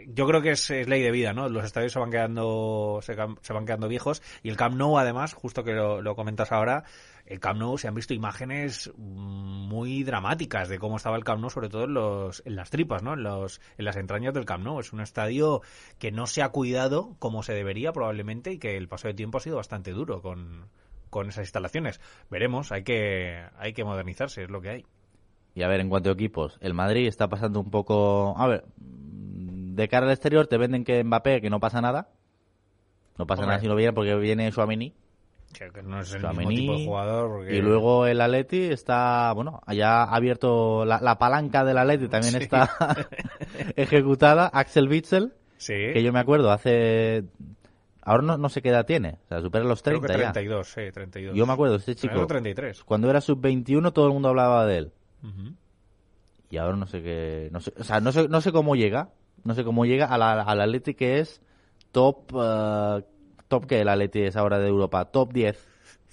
yo 0.07 0.27
creo 0.27 0.43
que 0.43 0.53
es, 0.53 0.71
ley 0.71 1.03
de 1.03 1.11
vida, 1.11 1.33
¿no? 1.33 1.49
Los 1.49 1.65
estadios 1.65 1.93
se 1.93 1.99
van 1.99 2.11
quedando 2.11 3.01
se, 3.03 3.15
van 3.15 3.67
quedando 3.67 3.89
viejos 3.89 4.23
y 4.43 4.49
el 4.49 4.57
Camp 4.57 4.77
Nou 4.77 4.99
además, 4.99 5.35
justo 5.35 5.65
que 5.65 5.73
lo, 5.73 6.15
comentas 6.17 6.53
ahora, 6.53 6.85
el 7.27 7.41
Camp 7.41 7.59
Nou 7.59 7.79
se 7.79 7.89
han 7.89 7.95
visto 7.95 8.15
imágenes 8.15 8.93
muy 8.97 10.03
dramáticas 10.03 10.69
de 10.69 10.79
cómo 10.79 10.97
estaba 10.97 11.17
el 11.17 11.25
Camp 11.25 11.41
Nou, 11.41 11.51
sobre 11.51 11.69
todo 11.69 11.85
en, 11.85 11.95
los, 11.95 12.43
en 12.45 12.57
las 12.57 12.71
tripas, 12.71 13.03
¿no? 13.03 13.15
En, 13.15 13.23
los, 13.23 13.61
en 13.79 13.85
las 13.85 13.97
entrañas 13.97 14.35
del 14.35 14.45
Camp 14.45 14.65
Nou. 14.65 14.81
Es 14.81 14.93
un 14.93 15.01
estadio 15.01 15.63
que 15.99 16.11
no 16.11 16.27
se 16.27 16.43
ha 16.43 16.49
cuidado 16.49 17.17
como 17.19 17.43
se 17.43 17.53
debería 17.53 17.93
probablemente 17.93 18.53
y 18.53 18.59
que 18.59 18.77
el 18.77 18.89
paso 18.89 19.09
de 19.09 19.15
tiempo 19.15 19.39
ha 19.39 19.41
sido 19.41 19.57
bastante 19.57 19.93
duro 19.93 20.23
con, 20.23 20.69
con 21.11 21.29
esas 21.29 21.45
instalaciones. 21.45 22.01
Veremos, 22.31 22.73
hay 22.73 22.83
que, 22.83 23.45
hay 23.59 23.73
que 23.73 23.85
modernizarse, 23.85 24.45
es 24.45 24.51
lo 24.51 24.61
que 24.61 24.71
hay. 24.71 24.87
Y 25.55 25.63
a 25.63 25.69
ver, 25.69 25.81
en 25.81 25.89
cuanto 25.89 26.11
a 26.11 26.13
equipos, 26.13 26.59
el 26.61 26.75
Madrid 26.75 27.07
está 27.07 27.29
pasando 27.29 27.61
un 27.61 27.71
poco... 27.71 28.35
A 28.39 28.47
ver, 28.47 28.65
de 29.75 29.89
cara 29.89 30.07
al 30.07 30.13
exterior 30.13 30.47
te 30.47 30.59
venden 30.59 30.85
que 30.85 31.03
Mbappé, 31.05 31.41
que 31.41 31.51
no 31.51 31.61
pasa 31.61 31.81
nada. 31.81 32.09
No 33.19 33.27
pasa 33.27 33.45
nada 33.45 33.61
si 33.61 33.69
no 33.69 33.75
viene 33.75 33.93
porque 33.93 34.15
viene 34.17 34.51
Suamini. 34.51 34.95
Que 35.53 35.83
no 35.83 36.01
es 36.01 36.13
el 36.15 36.23
mismo 36.29 36.49
tipo 36.49 36.73
de 36.79 36.85
jugador. 36.87 37.53
Y 37.53 37.61
luego 37.61 38.07
el 38.07 38.21
Atleti 38.21 38.63
está, 38.65 39.33
bueno, 39.33 39.61
ya 39.69 40.05
ha 40.05 40.15
abierto 40.15 40.85
la, 40.85 41.19
palanca 41.19 41.65
del 41.65 41.77
Atleti, 41.79 42.09
también 42.09 42.37
está 42.37 42.71
ejecutada. 43.77 44.47
Axel 44.47 44.89
Witzel, 44.89 45.35
sí. 45.57 45.75
que 45.75 46.03
yo 46.03 46.13
me 46.13 46.21
acuerdo 46.21 46.51
hace... 46.51 47.25
Ahora 48.03 48.23
no, 48.23 48.39
no 48.39 48.49
sé 48.49 48.63
qué 48.63 48.71
edad 48.71 48.87
tiene, 48.87 49.19
o 49.25 49.29
sea, 49.29 49.41
supera 49.43 49.65
los 49.65 49.83
30 49.83 50.07
Creo 50.07 50.17
que 50.17 50.23
32, 50.23 50.69
sí, 50.69 50.81
32. 50.91 51.37
Yo 51.37 51.47
me 51.47 51.53
acuerdo, 51.53 51.77
este 51.77 51.95
chico... 51.95 52.27
33. 52.27 52.83
Cuando 52.85 53.11
era 53.11 53.21
sub-21 53.21 53.93
todo 53.93 54.07
el 54.07 54.13
mundo 54.13 54.29
hablaba 54.31 54.65
de 54.67 54.79
él. 54.79 54.93
Y 56.49 56.57
ahora 56.57 56.77
no 56.77 56.87
sé 56.87 57.03
qué... 57.03 57.49
No 57.53 57.61
sé, 57.61 57.75
o 57.77 57.85
sea, 57.85 58.01
no 58.01 58.13
sé, 58.13 58.29
no 58.29 58.41
sé 58.41 58.53
cómo 58.53 58.75
llega, 58.77 59.11
no 59.45 59.55
sé 59.55 59.65
cómo 59.65 59.85
llega 59.85 60.07
a 60.07 60.19
la, 60.19 60.43
al 60.43 60.61
Atleti 60.61 60.95
que 60.95 61.21
es 61.21 61.41
top... 61.93 62.33
Uh, 62.35 63.03
top 63.49 63.67
que 63.67 63.81
el 63.81 63.89
Atleti 63.89 64.21
es 64.23 64.37
ahora 64.37 64.61
de 64.61 64.69
Europa, 64.69 65.07
top 65.07 65.33
10 65.33 65.70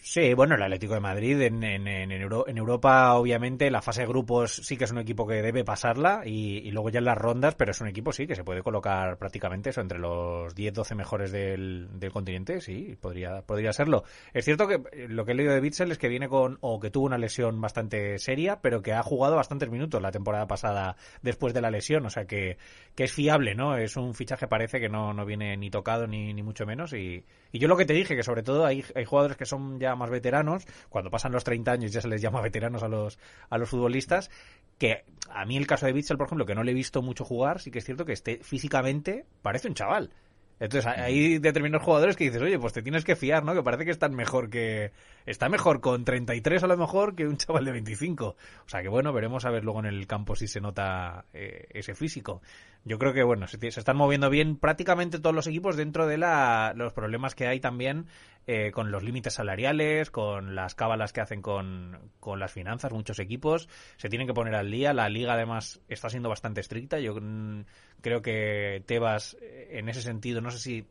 Sí, 0.09 0.33
bueno, 0.33 0.55
el 0.55 0.63
Atlético 0.63 0.93
de 0.93 1.01
Madrid 1.01 1.41
en, 1.41 1.61
en, 1.65 1.85
en, 1.85 2.57
Europa, 2.57 3.15
obviamente, 3.15 3.69
la 3.69 3.81
fase 3.81 4.01
de 4.03 4.07
grupos 4.07 4.53
sí 4.63 4.77
que 4.77 4.85
es 4.85 4.91
un 4.91 4.99
equipo 4.99 5.27
que 5.27 5.41
debe 5.41 5.65
pasarla 5.65 6.21
y, 6.25 6.71
luego 6.71 6.89
ya 6.89 6.99
en 6.99 7.05
las 7.05 7.17
rondas, 7.17 7.55
pero 7.55 7.71
es 7.71 7.81
un 7.81 7.89
equipo 7.89 8.13
sí 8.13 8.25
que 8.25 8.33
se 8.33 8.45
puede 8.45 8.63
colocar 8.63 9.17
prácticamente 9.17 9.71
eso 9.71 9.81
entre 9.81 9.99
los 9.99 10.55
10-12 10.55 10.95
mejores 10.95 11.33
del, 11.33 11.89
del, 11.99 12.09
continente, 12.13 12.61
sí, 12.61 12.97
podría, 13.01 13.41
podría 13.41 13.73
serlo. 13.73 14.05
Es 14.33 14.45
cierto 14.45 14.65
que 14.65 14.75
eh, 14.93 15.07
lo 15.09 15.25
que 15.25 15.33
he 15.33 15.35
leído 15.35 15.53
de 15.53 15.59
Bitzel 15.59 15.91
es 15.91 15.97
que 15.97 16.07
viene 16.07 16.29
con, 16.29 16.57
o 16.61 16.79
que 16.79 16.89
tuvo 16.89 17.05
una 17.05 17.17
lesión 17.17 17.59
bastante 17.59 18.17
seria, 18.17 18.61
pero 18.61 18.81
que 18.81 18.93
ha 18.93 19.03
jugado 19.03 19.35
bastantes 19.35 19.69
minutos 19.69 20.01
la 20.01 20.11
temporada 20.11 20.47
pasada 20.47 20.95
después 21.21 21.53
de 21.53 21.59
la 21.59 21.69
lesión, 21.69 22.05
o 22.05 22.09
sea 22.09 22.23
que, 22.23 22.57
que 22.95 23.03
es 23.03 23.11
fiable, 23.11 23.55
¿no? 23.55 23.75
Es 23.75 23.97
un 23.97 24.13
fichaje 24.13 24.47
parece 24.47 24.79
que 24.79 24.87
no, 24.87 25.11
no 25.11 25.25
viene 25.25 25.57
ni 25.57 25.69
tocado 25.69 26.07
ni, 26.07 26.33
ni 26.33 26.43
mucho 26.43 26.65
menos 26.65 26.93
y, 26.93 27.25
y 27.51 27.59
yo 27.59 27.67
lo 27.67 27.75
que 27.75 27.85
te 27.85 27.93
dije, 27.93 28.15
que 28.15 28.23
sobre 28.23 28.43
todo 28.43 28.65
hay, 28.65 28.85
hay 28.95 29.03
jugadores 29.03 29.35
que 29.35 29.45
son 29.45 29.77
ya 29.81 29.96
más 29.97 30.09
veteranos, 30.09 30.65
cuando 30.89 31.11
pasan 31.11 31.31
los 31.31 31.43
30 31.43 31.71
años 31.71 31.91
ya 31.91 32.01
se 32.01 32.07
les 32.07 32.21
llama 32.21 32.41
veteranos 32.41 32.83
a 32.83 32.87
los, 32.87 33.19
a 33.49 33.57
los 33.57 33.69
futbolistas, 33.69 34.29
que 34.77 35.03
a 35.29 35.45
mí 35.45 35.57
el 35.57 35.67
caso 35.67 35.85
de 35.85 35.93
Bitzel, 35.93 36.17
por 36.17 36.27
ejemplo, 36.27 36.45
que 36.45 36.55
no 36.55 36.63
le 36.63 36.71
he 36.71 36.75
visto 36.75 37.01
mucho 37.01 37.25
jugar, 37.25 37.59
sí 37.59 37.71
que 37.71 37.79
es 37.79 37.85
cierto 37.85 38.05
que 38.05 38.13
esté 38.13 38.39
físicamente 38.43 39.25
parece 39.41 39.67
un 39.67 39.73
chaval. 39.73 40.11
Entonces 40.59 40.91
hay 40.91 41.37
determinados 41.37 41.85
jugadores 41.85 42.15
que 42.15 42.23
dices, 42.25 42.41
oye, 42.41 42.57
pues 42.57 42.73
te 42.73 42.81
tienes 42.81 43.03
que 43.03 43.15
fiar, 43.15 43.43
¿no? 43.43 43.53
Que 43.53 43.61
parece 43.61 43.85
que 43.85 43.91
están 43.91 44.15
mejor 44.15 44.49
que... 44.49 44.91
Está 45.27 45.49
mejor 45.49 45.81
con 45.81 46.05
33 46.05 46.63
a 46.63 46.67
lo 46.67 46.77
mejor 46.77 47.13
que 47.13 47.27
un 47.27 47.35
chaval 47.35 47.65
de 47.65 47.73
25. 47.73 48.27
O 48.27 48.69
sea 48.69 48.81
que 48.81 48.87
bueno, 48.87 49.11
veremos 49.11 49.43
a 49.43 49.51
ver 49.51 49.65
luego 49.65 49.81
en 49.81 49.85
el 49.85 50.07
campo 50.07 50.37
si 50.37 50.47
se 50.47 50.61
nota 50.61 51.25
eh, 51.33 51.67
ese 51.71 51.95
físico. 51.95 52.41
Yo 52.85 52.97
creo 52.97 53.11
que 53.11 53.23
bueno, 53.23 53.45
se, 53.45 53.59
están 53.67 53.97
moviendo 53.97 54.29
bien 54.29 54.55
prácticamente 54.55 55.19
todos 55.19 55.35
los 55.35 55.45
equipos 55.45 55.75
dentro 55.75 56.07
de 56.07 56.17
la, 56.17 56.71
los 56.77 56.93
problemas 56.93 57.35
que 57.35 57.45
hay 57.45 57.59
también 57.59 58.05
eh, 58.47 58.71
con 58.71 58.89
los 58.89 59.03
límites 59.03 59.33
salariales, 59.33 60.11
con 60.11 60.55
las 60.55 60.75
cábalas 60.75 61.11
que 61.11 61.19
hacen 61.19 61.41
con, 61.41 62.13
con, 62.21 62.39
las 62.39 62.53
finanzas, 62.53 62.93
muchos 62.93 63.19
equipos 63.19 63.67
se 63.97 64.07
tienen 64.07 64.27
que 64.27 64.33
poner 64.33 64.55
al 64.55 64.71
día. 64.71 64.93
La 64.93 65.09
liga 65.09 65.33
además 65.33 65.81
está 65.89 66.09
siendo 66.09 66.29
bastante 66.29 66.61
estricta. 66.61 66.99
Yo 67.01 67.13
mm, 67.19 67.65
creo 67.99 68.21
que 68.21 68.81
Tebas 68.85 69.35
eh, 69.41 69.71
en 69.71 69.89
ese 69.89 70.01
sentido, 70.01 70.39
no 70.39 70.51
sé 70.51 70.59
si 70.59 70.87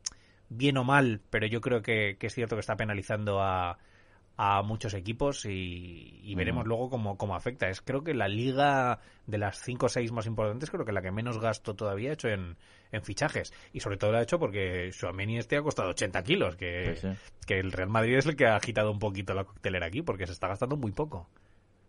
bien 0.50 0.76
o 0.76 0.84
mal, 0.84 1.22
pero 1.30 1.46
yo 1.46 1.62
creo 1.62 1.80
que 1.80 2.18
es 2.20 2.34
cierto 2.34 2.54
que 2.54 2.60
está 2.60 2.76
penalizando 2.76 3.40
a, 3.40 3.78
a 4.36 4.62
muchos 4.62 4.92
equipos 4.94 5.46
y, 5.46 6.34
veremos 6.36 6.66
luego 6.66 6.90
cómo, 6.90 7.16
cómo, 7.16 7.34
afecta. 7.34 7.68
Es 7.68 7.80
creo 7.80 8.04
que 8.04 8.12
la 8.12 8.28
liga 8.28 8.98
de 9.26 9.38
las 9.38 9.58
5 9.60 9.86
o 9.86 9.88
6 9.88 10.12
más 10.12 10.26
importantes, 10.26 10.70
creo 10.70 10.84
que 10.84 10.92
la 10.92 11.00
que 11.00 11.10
menos 11.10 11.40
gasto 11.40 11.74
todavía 11.74 12.10
ha 12.10 12.12
hecho 12.12 12.28
en, 12.28 12.56
en 12.92 13.02
fichajes. 13.02 13.52
Y 13.72 13.80
sobre 13.80 13.96
todo 13.96 14.12
lo 14.12 14.18
ha 14.18 14.22
hecho 14.22 14.38
porque 14.38 14.92
Suameni 14.92 15.38
este 15.38 15.56
ha 15.56 15.62
costado 15.62 15.90
80 15.90 16.22
kilos, 16.22 16.56
que, 16.56 17.16
que 17.46 17.58
el 17.58 17.72
Real 17.72 17.88
Madrid 17.88 18.18
es 18.18 18.26
el 18.26 18.36
que 18.36 18.46
ha 18.46 18.56
agitado 18.56 18.90
un 18.90 18.98
poquito 18.98 19.32
la 19.32 19.44
coctelera 19.44 19.86
aquí, 19.86 20.02
porque 20.02 20.26
se 20.26 20.32
está 20.32 20.48
gastando 20.48 20.76
muy 20.76 20.92
poco. 20.92 21.28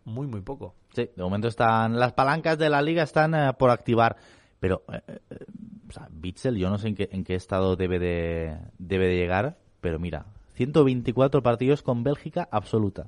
Muy, 0.06 0.26
muy 0.26 0.40
poco. 0.40 0.74
Sí, 0.94 1.10
de 1.14 1.24
momento 1.24 1.50
están 1.50 2.00
las 2.00 2.14
palancas 2.14 2.58
de 2.58 2.70
la 2.70 2.82
liga 2.82 3.04
están 3.04 3.36
eh, 3.36 3.52
por 3.60 3.72
activar. 3.72 4.16
Pero, 4.60 4.84
eh, 4.92 5.02
eh, 5.08 5.46
o 5.88 5.92
sea, 5.92 6.08
Bitzel, 6.10 6.56
yo 6.56 6.70
no 6.70 6.78
sé 6.78 6.88
en 6.88 6.96
qué, 6.96 7.10
en 7.12 7.26
qué 7.26 7.36
estado 7.36 7.76
debe 7.76 8.00
de, 8.00 8.58
debe 8.80 9.08
de 9.08 9.18
llegar, 9.18 9.58
pero 9.82 10.00
mira, 10.00 10.26
124 10.58 11.44
partidos 11.44 11.84
con 11.84 12.04
Bélgica 12.04 12.48
absoluta. 12.52 13.08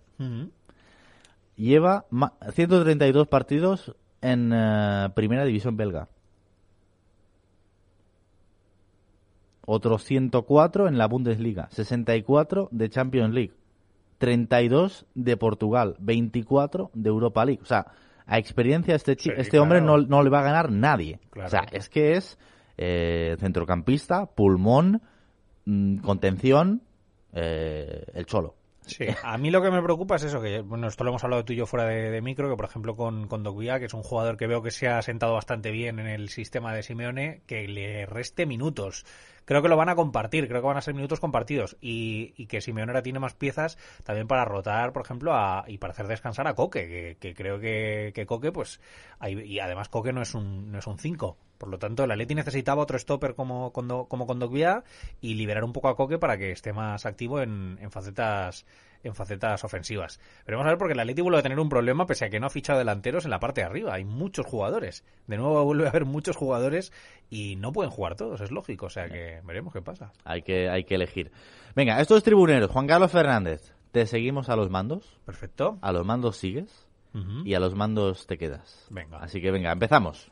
Lleva 1.56 2.06
132 2.54 3.28
partidos 3.28 3.96
en 4.22 4.52
eh, 4.54 5.10
Primera 5.16 5.46
División 5.46 5.76
belga. 5.76 6.08
Otros 9.66 10.04
104 10.04 10.88
en 10.88 10.98
la 10.98 11.08
Bundesliga, 11.08 11.70
64 11.72 12.70
de 12.72 12.90
Champions 12.90 13.34
League, 13.34 13.54
32 14.20 15.06
de 15.16 15.38
Portugal, 15.38 15.96
24 16.00 16.92
de 16.94 17.10
Europa 17.10 17.46
League. 17.46 17.62
O 17.62 17.66
sea, 17.66 17.88
a 18.26 18.38
experiencia 18.38 18.96
este, 18.96 19.18
este 19.38 19.60
hombre 19.60 19.82
no, 19.82 19.98
no, 19.98 20.24
le 20.24 20.30
va 20.30 20.40
a 20.40 20.44
ganar 20.44 20.72
nadie. 20.72 21.20
O 21.36 21.50
sea, 21.50 21.66
es 21.72 21.90
que 21.90 22.14
es 22.14 22.38
eh, 22.78 23.38
centrocampista, 23.40 24.28
pulmón, 24.28 25.02
mm, 25.66 25.98
contención, 25.98 26.82
eh, 27.34 28.06
el 28.14 28.26
Cholo. 28.26 28.56
Sí, 28.86 29.06
a 29.24 29.38
mí 29.38 29.52
lo 29.52 29.62
que 29.62 29.70
me 29.70 29.84
preocupa 29.84 30.16
es 30.16 30.24
eso, 30.24 30.42
que 30.42 30.62
bueno, 30.62 30.88
esto 30.88 31.04
lo 31.04 31.12
hemos 31.12 31.24
hablado 31.24 31.46
tú 31.46 31.54
y 31.54 31.58
yo 31.58 31.68
fuera 31.68 31.86
de, 31.86 32.22
micro, 32.22 32.50
que 32.50 32.56
por 32.56 32.66
ejemplo 32.66 32.96
con, 32.96 33.28
con 33.28 33.44
que 33.44 33.86
es 33.86 33.94
un 33.94 34.02
jugador 34.02 34.36
que 34.36 34.48
veo 34.48 34.64
que 34.64 34.72
se 34.72 34.88
ha 34.88 35.00
sentado 35.04 35.34
bastante 35.34 35.70
bien 35.70 36.00
en 36.00 36.08
el 36.08 36.30
sistema 36.30 36.74
de 36.74 36.82
Simeone, 36.82 37.42
que 37.46 37.68
le 37.68 38.08
reste 38.08 38.48
minutos 38.48 39.06
creo 39.50 39.64
que 39.64 39.68
lo 39.68 39.78
van 39.78 39.90
a 39.90 39.96
compartir, 39.96 40.48
creo 40.48 40.62
que 40.62 40.68
van 40.68 40.78
a 40.78 40.82
ser 40.82 40.94
minutos 40.94 41.20
compartidos 41.20 41.76
y, 41.82 42.36
y 42.38 42.46
que 42.46 42.62
Simeone 42.62 42.92
ahora 42.92 43.02
tiene 43.02 43.18
más 43.18 43.34
piezas 43.34 43.80
también 44.04 44.28
para 44.28 44.46
rotar, 44.46 44.94
por 44.94 45.02
ejemplo, 45.02 45.34
a, 45.34 45.66
y 45.68 45.80
para 45.80 45.92
hacer 45.94 46.06
descansar 46.06 46.48
a 46.48 46.54
Coque, 46.54 47.18
que, 47.20 47.34
creo 47.34 47.60
que, 47.60 48.12
que, 48.14 48.28
Coque, 48.28 48.52
pues, 48.52 48.80
y 49.28 49.58
además 49.58 49.90
Coque 49.90 50.14
no 50.14 50.22
es 50.22 50.36
un 50.36 50.72
no 50.72 50.78
es 50.78 50.86
un 50.86 51.00
5. 51.00 51.36
Por 51.60 51.70
lo 51.70 51.78
tanto, 51.78 52.06
el 52.06 52.12
Atleti 52.12 52.34
necesitaba 52.34 52.82
otro 52.82 52.98
stopper 52.98 53.36
como, 53.36 53.72
como, 53.72 54.08
como 54.08 54.28
y 55.22 55.34
liberar 55.36 55.64
un 55.66 55.74
poco 55.74 55.90
a 55.90 55.96
Coque 55.96 56.18
para 56.18 56.38
que 56.38 56.52
esté 56.52 56.72
más 56.74 57.06
activo 57.06 57.42
en, 57.42 57.78
en 57.82 57.92
facetas 57.92 58.66
en 59.04 59.16
facetas 59.16 59.64
ofensivas. 59.64 60.20
Pero 60.46 60.58
vamos 60.58 60.68
a 60.68 60.72
ver 60.72 60.78
porque 60.78 60.94
el 60.94 61.00
Atleti 61.00 61.22
vuelve 61.22 61.40
a 61.40 61.44
tener 61.44 61.60
un 61.60 61.70
problema 61.70 62.06
pese 62.06 62.26
a 62.26 62.30
que 62.30 62.40
no 62.40 62.48
ha 62.48 62.50
fichado 62.50 62.80
delanteros 62.80 63.26
en 63.26 63.32
la 63.32 63.40
parte 63.40 63.62
de 63.62 63.68
arriba. 63.68 63.94
Hay 63.94 64.06
muchos 64.06 64.46
jugadores. 64.46 65.04
De 65.28 65.38
nuevo 65.38 65.64
vuelve 65.66 65.86
a 65.86 65.90
haber 65.90 66.06
muchos 66.06 66.36
jugadores 66.36 66.92
y 67.30 67.56
no 67.58 67.72
pueden 67.72 67.92
jugar 67.92 68.16
todos, 68.16 68.42
es 68.42 68.52
lógico. 68.52 68.88
O 68.88 68.90
sea 68.90 69.08
que 69.10 69.42
veremos 69.44 69.74
qué 69.74 69.82
pasa. 69.82 70.12
Hay 70.24 70.42
que, 70.42 70.70
hay 70.70 70.84
que 70.84 70.96
elegir. 70.96 71.32
Venga, 71.76 72.00
estos 72.00 72.24
tribuneros. 72.24 72.72
Juan 72.72 72.88
Carlos 72.88 73.12
Fernández, 73.12 73.74
¿te 73.92 74.06
seguimos 74.06 74.50
a 74.50 74.56
los 74.56 74.70
mandos? 74.70 75.20
Perfecto. 75.26 75.78
A 75.82 75.92
los 75.92 76.06
mandos 76.06 76.38
sigues 76.38 76.88
y 77.44 77.54
a 77.54 77.60
los 77.60 77.76
mandos 77.76 78.28
te 78.28 78.38
quedas. 78.38 78.88
Venga. 78.90 79.18
Así 79.18 79.42
que 79.42 79.52
venga, 79.52 79.72
empezamos. 79.72 80.32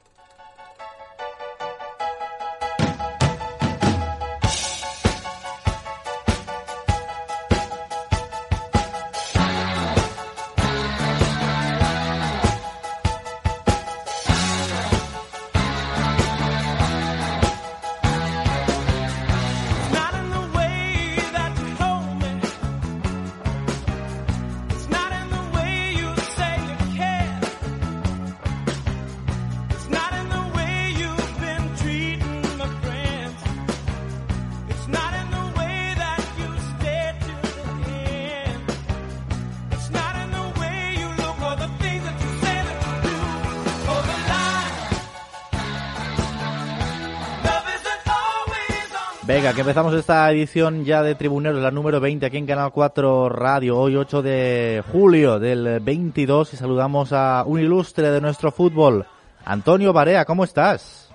Empezamos 49.78 50.00
esta 50.00 50.32
edición 50.32 50.86
ya 50.86 51.04
de 51.04 51.14
Tribuneros, 51.14 51.62
la 51.62 51.70
número 51.70 52.00
20 52.00 52.26
aquí 52.26 52.38
en 52.38 52.48
Canal 52.48 52.72
4 52.72 53.30
Radio, 53.30 53.78
hoy 53.78 53.96
8 53.96 54.24
de 54.24 54.84
julio 54.92 55.38
del 55.38 55.80
22 55.82 56.56
y 56.56 56.58
saludamos 56.58 57.14
a 57.14 57.44
un 57.46 57.60
ilustre 57.60 58.10
de 58.10 58.20
nuestro 58.20 58.52
fútbol, 58.52 59.06
Antonio 59.46 59.94
Barea, 59.94 60.26
¿cómo 60.26 60.46
estás? 60.46 61.14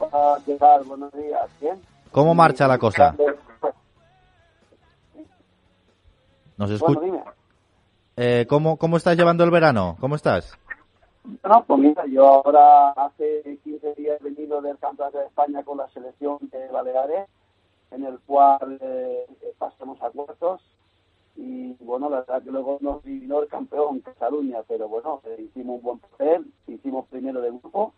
Hola, 0.00 0.36
¿qué 0.44 0.56
tal? 0.56 0.82
Buenos 0.82 1.12
días, 1.12 1.48
¿bien? 1.60 1.80
¿Cómo 2.10 2.34
marcha 2.34 2.66
la 2.66 2.76
cosa? 2.76 3.14
Nos 6.56 6.72
escucha. 6.72 6.98
Bueno. 6.98 7.24
Eh, 8.16 8.46
¿cómo, 8.48 8.78
¿Cómo 8.78 8.96
estás 8.96 9.16
llevando 9.16 9.44
el 9.44 9.52
verano? 9.52 9.96
¿Cómo 10.00 10.16
estás? 10.16 10.58
No, 11.48 11.64
pues 11.68 11.78
mira, 11.78 12.04
yo 12.06 12.26
ahora 12.26 12.90
hace 12.96 13.60
15 13.62 13.94
días 13.94 14.20
he 14.20 14.24
venido 14.24 14.60
del 14.60 14.76
Campeonato 14.78 15.18
de 15.18 15.26
España 15.26 15.62
con 15.62 15.78
la 15.78 15.88
selección 15.90 16.38
de 16.50 16.66
Baleares, 16.66 17.28
en 17.92 18.04
el 18.04 18.18
cual 18.20 18.78
eh, 18.80 19.26
pasamos 19.58 20.02
a 20.02 20.10
cuartos 20.10 20.62
y 21.36 21.74
bueno, 21.80 22.10
la 22.10 22.20
verdad 22.20 22.42
que 22.42 22.50
luego 22.50 22.78
nos 22.80 23.04
eliminó 23.04 23.42
el 23.42 23.48
campeón 23.48 24.00
Cataluña, 24.00 24.62
pero 24.68 24.88
bueno, 24.88 25.20
eh, 25.24 25.46
hicimos 25.48 25.76
un 25.76 25.82
buen 25.82 25.98
papel, 25.98 26.46
hicimos 26.66 27.06
primero 27.08 27.40
de 27.40 27.50
grupo, 27.50 27.94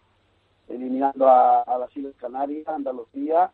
eliminando 0.69 1.29
a, 1.29 1.65
las 1.79 1.97
Islas 1.97 2.15
Canarias, 2.17 2.69
Andalucía 2.69 3.51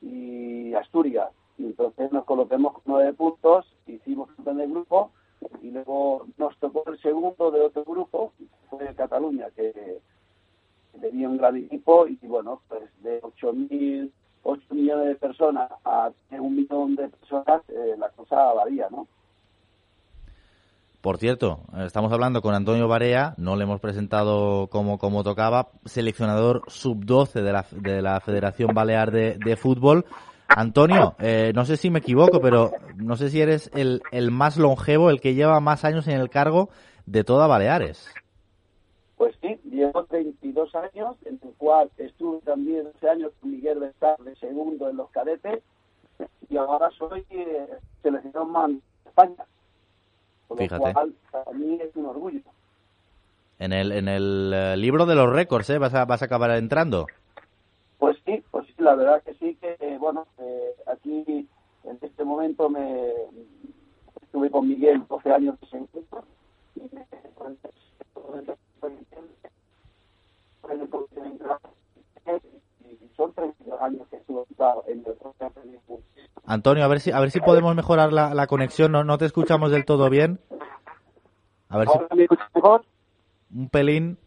y 0.00 0.74
Asturias. 0.74 1.30
Y 1.58 1.66
entonces 1.66 2.10
nos 2.10 2.24
colocamos 2.24 2.74
con 2.74 2.82
nueve 2.86 3.12
puntos, 3.12 3.66
hicimos 3.86 4.30
campeón 4.32 4.58
de 4.58 4.66
grupo 4.66 5.12
y 5.62 5.70
luego 5.70 6.26
nos 6.36 6.56
tocó 6.58 6.82
el 6.90 7.00
segundo 7.00 7.50
de 7.50 7.60
otro 7.60 7.84
grupo, 7.84 8.32
fue 8.70 8.94
Cataluña, 8.94 9.50
que 9.54 10.00
tenía 11.00 11.28
un 11.28 11.36
gran 11.36 11.56
equipo 11.56 12.06
y 12.08 12.16
bueno, 12.22 12.60
pues 12.68 12.82
de 13.02 13.22
8.000, 13.22 14.10
8 14.42 14.62
millones 14.74 15.08
de 15.08 15.14
personas 15.16 15.70
a 15.84 16.10
un 16.30 16.56
millón 16.56 16.96
de 16.96 17.08
personas, 17.08 17.62
eh, 17.68 17.94
la 17.98 18.08
cosa 18.10 18.36
varía, 18.52 18.88
¿no? 18.90 19.06
Por 21.02 21.18
cierto, 21.18 21.60
estamos 21.84 22.12
hablando 22.12 22.42
con 22.42 22.54
Antonio 22.54 22.86
Barea, 22.86 23.34
no 23.36 23.56
le 23.56 23.64
hemos 23.64 23.80
presentado 23.80 24.68
como, 24.68 24.98
como 24.98 25.24
tocaba, 25.24 25.70
seleccionador 25.84 26.62
sub-12 26.68 27.42
de 27.42 27.52
la, 27.52 27.66
de 27.72 28.02
la 28.02 28.20
Federación 28.20 28.72
Balear 28.72 29.10
de, 29.10 29.36
de 29.36 29.56
Fútbol. 29.56 30.04
Antonio, 30.46 31.16
eh, 31.18 31.50
no 31.56 31.64
sé 31.64 31.76
si 31.76 31.90
me 31.90 31.98
equivoco, 31.98 32.40
pero 32.40 32.70
no 32.96 33.16
sé 33.16 33.30
si 33.30 33.40
eres 33.40 33.68
el, 33.74 34.00
el 34.12 34.30
más 34.30 34.56
longevo, 34.58 35.10
el 35.10 35.20
que 35.20 35.34
lleva 35.34 35.58
más 35.58 35.84
años 35.84 36.06
en 36.06 36.20
el 36.20 36.30
cargo 36.30 36.68
de 37.06 37.24
toda 37.24 37.48
Baleares. 37.48 38.08
Pues 39.16 39.34
sí, 39.40 39.58
llevo 39.86 40.04
32 40.04 40.74
años, 40.74 41.16
en 41.24 41.40
el 41.42 41.54
cual 41.58 41.90
estuve 41.96 42.40
también 42.42 42.88
ese 42.94 43.08
año 43.08 43.30
con 43.40 43.50
Miguel 43.50 43.80
Bestar 43.80 44.16
de 44.18 44.36
segundo 44.36 44.88
en 44.88 44.96
los 44.96 45.10
cadetes 45.10 45.62
y 46.48 46.56
ahora 46.56 46.88
soy 46.90 47.24
eh, 47.30 47.66
seleccionador 48.02 48.48
más 48.48 48.68
de 48.70 48.80
España. 49.06 49.44
Lo 50.48 50.56
Fíjate. 50.56 50.92
cual, 50.92 51.14
para 51.30 51.50
mí 51.52 51.78
es 51.80 51.96
un 51.96 52.06
orgullo. 52.06 52.40
En 53.58 53.72
el, 53.72 53.92
en 53.92 54.08
el 54.08 54.52
eh, 54.54 54.76
libro 54.76 55.06
de 55.06 55.14
los 55.14 55.32
récords, 55.32 55.70
¿eh? 55.70 55.78
Vas 55.78 55.94
a, 55.94 56.04
vas 56.04 56.22
a 56.22 56.26
acabar 56.26 56.50
entrando. 56.52 57.06
Pues 57.98 58.16
sí, 58.24 58.42
pues 58.50 58.66
sí, 58.66 58.74
la 58.78 58.94
verdad 58.94 59.22
que 59.22 59.34
sí, 59.34 59.56
que 59.56 59.76
eh, 59.80 59.96
bueno, 59.98 60.26
eh, 60.38 60.74
aquí 60.86 61.48
en 61.84 61.98
este 62.00 62.24
momento 62.24 62.68
me 62.68 63.12
estuve 64.20 64.50
con 64.50 64.68
Miguel 64.68 65.04
12 65.08 65.32
años 65.32 65.58
de 65.60 65.66
segundo 65.68 66.24
y 66.76 66.80
me- 66.94 67.06
y 72.84 73.08
son 73.16 73.32
32 73.32 73.80
años 73.80 74.06
que 74.08 74.16
estuve 74.16 74.40
ocupado 74.40 74.84
en 74.86 74.98
el 74.98 75.14
proceso 75.14 75.60
de 75.64 75.78
Antonio, 76.44 76.84
a 76.84 76.88
ver 76.88 77.00
si, 77.00 77.10
a 77.12 77.20
ver 77.20 77.30
si 77.30 77.40
podemos 77.40 77.74
mejorar 77.74 78.12
la, 78.12 78.34
la 78.34 78.46
conexión, 78.46 78.92
no, 78.92 79.04
no 79.04 79.18
te 79.18 79.26
escuchamos 79.26 79.70
del 79.70 79.84
todo 79.84 80.10
bien. 80.10 80.40
A 81.68 81.78
ver 81.78 81.88
si 81.88 81.94
¿Ahora 81.94 82.14
me 82.14 82.22
escuchas 82.24 82.48
mejor? 82.54 82.84
un 83.54 83.68
pelín. 83.68 84.18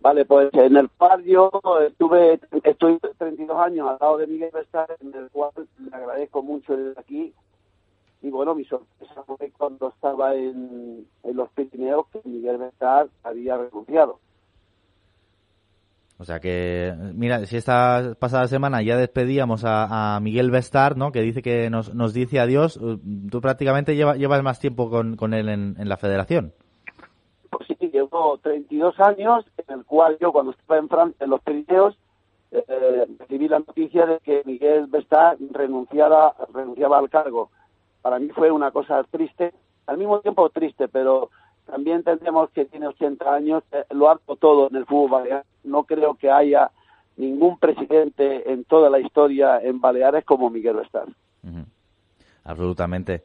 Vale, 0.00 0.24
pues 0.24 0.50
en 0.52 0.76
el 0.76 0.88
par 0.88 1.20
yo 1.22 1.50
estuve, 1.86 2.38
estoy 2.62 2.98
32 3.18 3.58
años 3.58 3.88
al 3.88 3.98
lado 4.00 4.18
de 4.18 4.26
Miguel 4.26 4.50
Bestar, 4.52 4.94
en 5.00 5.14
el 5.14 5.30
cual 5.30 5.50
le 5.78 5.96
agradezco 5.96 6.42
mucho 6.42 6.74
el 6.74 6.94
de 6.94 7.00
aquí. 7.00 7.34
Y 8.22 8.30
bueno, 8.30 8.54
mi 8.54 8.64
sorpresa 8.64 9.22
fue 9.24 9.50
cuando 9.56 9.88
estaba 9.88 10.34
en, 10.34 11.06
en 11.22 11.36
los 11.36 11.48
Pirineos 11.50 12.06
que 12.08 12.20
Miguel 12.24 12.58
Bestar 12.58 13.08
había 13.24 13.56
renunciado. 13.56 14.20
O 16.18 16.24
sea 16.24 16.40
que, 16.40 16.94
mira, 17.14 17.44
si 17.44 17.56
esta 17.58 18.14
pasada 18.18 18.46
semana 18.48 18.80
ya 18.82 18.96
despedíamos 18.96 19.64
a, 19.66 20.18
Miguel 20.22 20.50
Bestar, 20.50 20.96
¿no? 20.96 21.12
Que 21.12 21.20
dice 21.20 21.42
que 21.42 21.68
nos, 21.68 21.94
nos 21.94 22.14
dice 22.14 22.40
adiós. 22.40 22.78
eh, 22.82 22.96
Tú 23.30 23.40
prácticamente 23.42 23.94
lleva- 23.96 24.16
llevas 24.16 24.42
más 24.42 24.58
tiempo 24.58 24.88
con, 24.88 25.16
con 25.16 25.34
él 25.34 25.48
en, 25.50 25.76
en 25.78 25.88
la 25.90 25.98
federación. 25.98 26.52
Pues 27.50 27.66
sí, 27.68 27.90
llevo 27.92 28.38
32 28.42 28.98
años, 29.00 29.44
en 29.68 29.78
el 29.80 29.84
cual 29.84 30.16
yo 30.20 30.32
cuando 30.32 30.52
estaba 30.52 30.78
en 30.80 30.88
Francia, 30.88 31.24
en 31.24 31.30
los 31.30 31.40
Pirineos, 31.42 31.98
eh, 32.50 33.06
recibí 33.18 33.48
la 33.48 33.58
noticia 33.58 34.06
de 34.06 34.18
que 34.20 34.42
Miguel 34.46 34.86
Bestar 34.86 35.36
renunciara, 35.52 36.32
renunciaba 36.54 36.98
al 36.98 37.10
cargo. 37.10 37.50
Para 38.00 38.18
mí 38.18 38.28
fue 38.30 38.50
una 38.50 38.70
cosa 38.70 39.02
triste, 39.10 39.52
al 39.86 39.98
mismo 39.98 40.20
tiempo 40.20 40.48
triste, 40.48 40.88
pero 40.88 41.28
también 41.66 41.98
entendemos 41.98 42.50
que 42.50 42.64
tiene 42.64 42.86
80 42.88 43.34
años, 43.34 43.62
eh, 43.72 43.84
lo 43.90 44.08
harto 44.08 44.36
todo 44.36 44.68
en 44.68 44.76
el 44.76 44.86
fútbol 44.86 45.10
balear. 45.10 45.44
No 45.64 45.84
creo 45.84 46.14
que 46.14 46.30
haya 46.30 46.70
ningún 47.16 47.58
presidente 47.58 48.52
en 48.52 48.64
toda 48.64 48.90
la 48.90 49.00
historia 49.00 49.58
en 49.60 49.80
Baleares 49.80 50.24
como 50.24 50.50
Miguel 50.50 50.76
Bestar. 50.76 51.08
Ujú. 51.42 51.64
Absolutamente. 52.44 53.24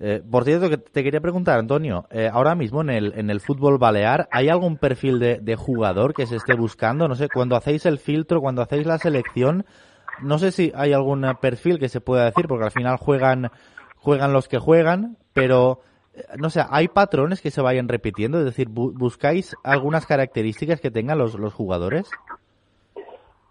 Eh, 0.00 0.22
por 0.28 0.44
cierto, 0.44 0.68
que 0.68 0.78
te 0.78 1.04
quería 1.04 1.20
preguntar, 1.20 1.58
Antonio, 1.58 2.06
eh, 2.10 2.28
ahora 2.32 2.54
mismo 2.54 2.80
en 2.80 2.90
el, 2.90 3.12
en 3.16 3.30
el 3.30 3.40
fútbol 3.40 3.78
balear, 3.78 4.28
¿hay 4.32 4.48
algún 4.48 4.76
perfil 4.76 5.18
de, 5.18 5.38
de 5.38 5.56
jugador 5.56 6.14
que 6.14 6.26
se 6.26 6.36
esté 6.36 6.54
buscando? 6.54 7.06
No 7.06 7.14
sé, 7.14 7.28
cuando 7.28 7.56
hacéis 7.56 7.86
el 7.86 7.98
filtro, 7.98 8.40
cuando 8.40 8.62
hacéis 8.62 8.86
la 8.86 8.98
selección, 8.98 9.64
no 10.20 10.38
sé 10.38 10.50
si 10.50 10.72
hay 10.74 10.92
algún 10.92 11.24
eh, 11.24 11.34
perfil 11.40 11.78
que 11.78 11.88
se 11.88 12.00
pueda 12.00 12.24
decir, 12.24 12.48
porque 12.48 12.64
al 12.64 12.70
final 12.72 12.96
juegan, 12.96 13.50
juegan 13.96 14.32
los 14.32 14.48
que 14.48 14.58
juegan, 14.58 15.16
pero 15.32 15.80
no 16.38 16.50
sé, 16.50 16.62
¿hay 16.70 16.88
patrones 16.88 17.40
que 17.40 17.50
se 17.50 17.60
vayan 17.62 17.88
repitiendo? 17.88 18.38
Es 18.38 18.44
decir, 18.44 18.68
bu- 18.68 18.92
¿buscáis 18.96 19.56
algunas 19.64 20.06
características 20.06 20.80
que 20.80 20.90
tengan 20.90 21.18
los, 21.18 21.34
los 21.38 21.52
jugadores? 21.54 22.10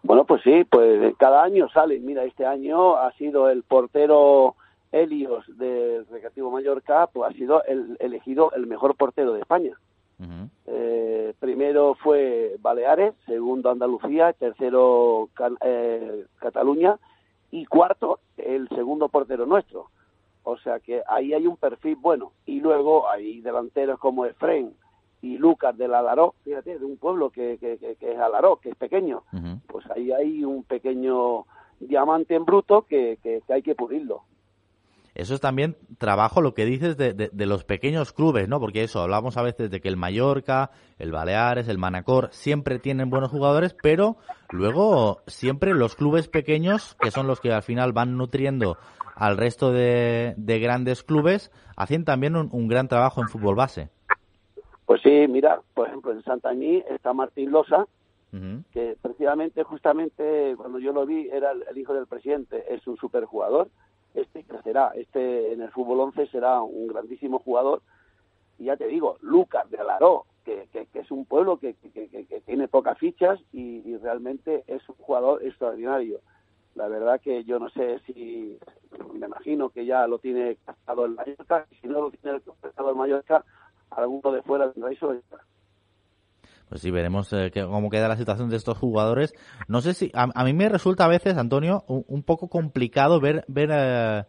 Bueno, 0.04 0.26
pues 0.26 0.42
sí, 0.44 0.64
pues 0.70 1.16
cada 1.18 1.44
año 1.44 1.70
sale. 1.70 2.00
Mira, 2.00 2.24
este 2.24 2.46
año 2.46 2.96
ha 2.98 3.12
sido 3.14 3.50
el 3.50 3.64
portero 3.64 4.56
Helios 4.92 5.46
del 5.58 6.06
Recreativo 6.08 6.52
Mallorca, 6.52 7.08
pues 7.08 7.30
ha 7.32 7.34
sido 7.38 7.64
el, 7.64 7.98
elegido 8.00 8.52
el 8.54 8.68
mejor 8.68 8.96
portero 8.96 9.34
de 9.34 9.42
España. 9.42 9.72
Eh, 10.68 11.34
primero 11.40 11.96
fue 11.96 12.56
Baleares, 12.62 13.14
segundo 13.26 13.70
Andalucía, 13.72 14.32
tercero 14.34 15.28
Can- 15.34 15.58
eh, 15.66 16.26
Cataluña 16.40 16.98
y 17.52 17.66
cuarto 17.66 18.20
el 18.38 18.70
segundo 18.70 19.10
portero 19.10 19.46
nuestro. 19.46 19.88
O 20.44 20.58
sea 20.58 20.80
que 20.80 21.02
ahí 21.08 21.34
hay 21.34 21.48
un 21.48 21.58
perfil 21.58 21.96
bueno. 21.96 22.32
Y 22.46 22.60
luego 22.60 23.10
hay 23.10 23.42
delanteros 23.42 24.00
como 24.00 24.26
Efren 24.26 24.74
y 25.22 25.38
Lucas 25.38 25.78
del 25.78 25.94
Alaró, 25.94 26.36
fíjate, 26.44 26.78
de 26.80 26.86
un 26.86 26.98
pueblo 26.98 27.30
que, 27.30 27.58
que, 27.58 27.78
que- 27.78 27.96
que 27.96 28.12
es 28.12 28.20
Alaró, 28.20 28.58
que 28.58 28.70
es 28.72 28.76
pequeño. 28.76 29.24
Pues 29.68 29.90
ahí 29.92 30.12
hay 30.12 30.44
un 30.44 30.64
pequeño 30.64 31.46
diamante 31.80 32.36
en 32.36 32.44
bruto 32.46 32.82
que, 32.84 33.18
que- 33.24 33.42
que 33.48 33.54
hay 33.54 33.62
que 33.62 33.76
pulirlo. 33.76 34.24
Eso 35.16 35.36
es 35.36 35.42
también 35.42 35.78
trabajo, 36.00 36.42
lo 36.42 36.54
que 36.54 36.66
dices 36.66 36.98
de, 36.98 37.14
de- 37.14 37.30
de 37.32 37.46
los 37.46 37.64
pequeños 37.64 38.14
clubes, 38.14 38.48
¿no? 38.50 38.60
Porque 38.60 38.84
eso, 38.84 39.02
hablamos 39.02 39.38
a 39.38 39.44
veces 39.44 39.70
de 39.70 39.80
que 39.80 39.88
el 39.88 39.98
Mallorca, 39.98 40.72
el 40.98 41.12
Baleares, 41.12 41.68
el 41.68 41.78
Manacor, 41.78 42.30
siempre 42.32 42.80
tienen 42.80 43.10
buenos 43.12 43.30
jugadores, 43.30 43.76
pero 43.76 44.18
luego 44.52 45.22
siempre 45.28 45.74
los 45.76 45.96
clubes 45.96 46.28
pequeños, 46.28 46.96
que 47.00 47.12
son 47.12 47.28
los 47.28 47.40
que 47.42 47.52
al 47.52 47.62
final 47.64 47.94
van 47.94 48.18
nutriendo 48.18 48.78
al 49.16 49.38
resto 49.38 49.72
de, 49.72 50.34
de 50.38 50.60
grandes 50.60 51.04
clubes, 51.04 51.52
hacen 51.76 52.06
también 52.06 52.36
un, 52.36 52.50
un 52.52 52.68
gran 52.68 52.88
trabajo 52.88 53.22
en 53.22 53.28
fútbol 53.28 53.54
base. 53.56 53.90
Pues 54.86 55.02
sí, 55.04 55.28
mira, 55.30 55.62
por 55.76 55.88
ejemplo, 55.88 56.12
en 56.12 56.24
Santañí 56.24 56.84
está 56.90 57.14
Martín 57.14 57.52
Losa, 57.52 57.86
que 58.72 58.98
precisamente, 59.00 59.62
justamente, 59.64 60.56
cuando 60.58 60.80
yo 60.80 60.92
lo 60.92 61.06
vi, 61.06 61.30
era 61.32 61.52
el, 61.52 61.64
el 61.70 61.78
hijo 61.78 61.94
del 61.94 62.08
presidente, 62.08 62.64
es 62.74 62.86
un 62.88 62.98
superjugador, 62.98 63.70
este 64.14 64.44
crecerá, 64.44 64.92
este 64.96 65.54
en 65.54 65.62
el 65.62 65.72
fútbol 65.72 66.00
11 66.02 66.28
será 66.28 66.62
un 66.62 66.88
grandísimo 66.88 67.40
jugador, 67.40 67.82
y 68.60 68.66
ya 68.66 68.78
te 68.78 68.88
digo, 68.88 69.18
Lucas 69.22 69.70
de 69.72 69.78
Alaró, 69.78 70.26
que, 70.46 70.68
que- 70.72 70.88
es 71.00 71.12
un 71.12 71.26
pueblo 71.26 71.58
que, 71.58 71.76
que- 71.76 72.42
tiene 72.46 72.68
pocas 72.68 72.98
fichas 72.98 73.40
y, 73.52 73.82
y 73.90 73.98
realmente 73.98 74.64
es 74.68 74.88
un 74.90 74.96
jugador 74.96 75.44
extraordinario. 75.44 76.20
La 76.76 76.88
verdad 76.88 77.22
que 77.22 77.44
yo 77.44 77.60
no 77.60 77.70
sé 77.70 78.00
si, 78.06 78.58
me 79.14 79.26
imagino 79.28 79.70
que 79.70 79.86
ya 79.86 80.08
lo 80.08 80.20
tiene 80.20 80.58
captado 80.66 81.06
el 81.06 81.12
Mallorca, 81.12 81.66
y 81.72 81.76
si 81.76 81.88
no 81.88 82.02
lo 82.02 82.12
tiene 82.12 82.42
captado 82.62 82.90
el 82.90 82.96
Mallorca, 82.96 83.44
alguno 83.92 84.32
de 84.32 84.42
fuera 84.42 84.72
tendrá 84.72 84.92
eso. 84.92 85.16
Pues 86.74 86.82
sí, 86.82 86.90
veremos 86.90 87.32
eh, 87.34 87.52
cómo 87.54 87.92
queda 87.92 88.08
la 88.08 88.18
situación 88.18 88.50
de 88.50 88.56
estos 88.56 88.80
jugadores. 88.80 89.36
No 89.68 89.82
sé 89.82 89.94
si 89.94 90.12
a, 90.16 90.44
mí 90.44 90.54
me 90.54 90.70
resulta 90.70 91.06
a 91.06 91.08
veces, 91.08 91.38
Antonio, 91.38 91.84
un, 91.88 92.24
poco 92.24 92.48
complicado 92.48 93.20
ver 93.20 93.46
ver 93.48 93.70
eh, 93.72 94.24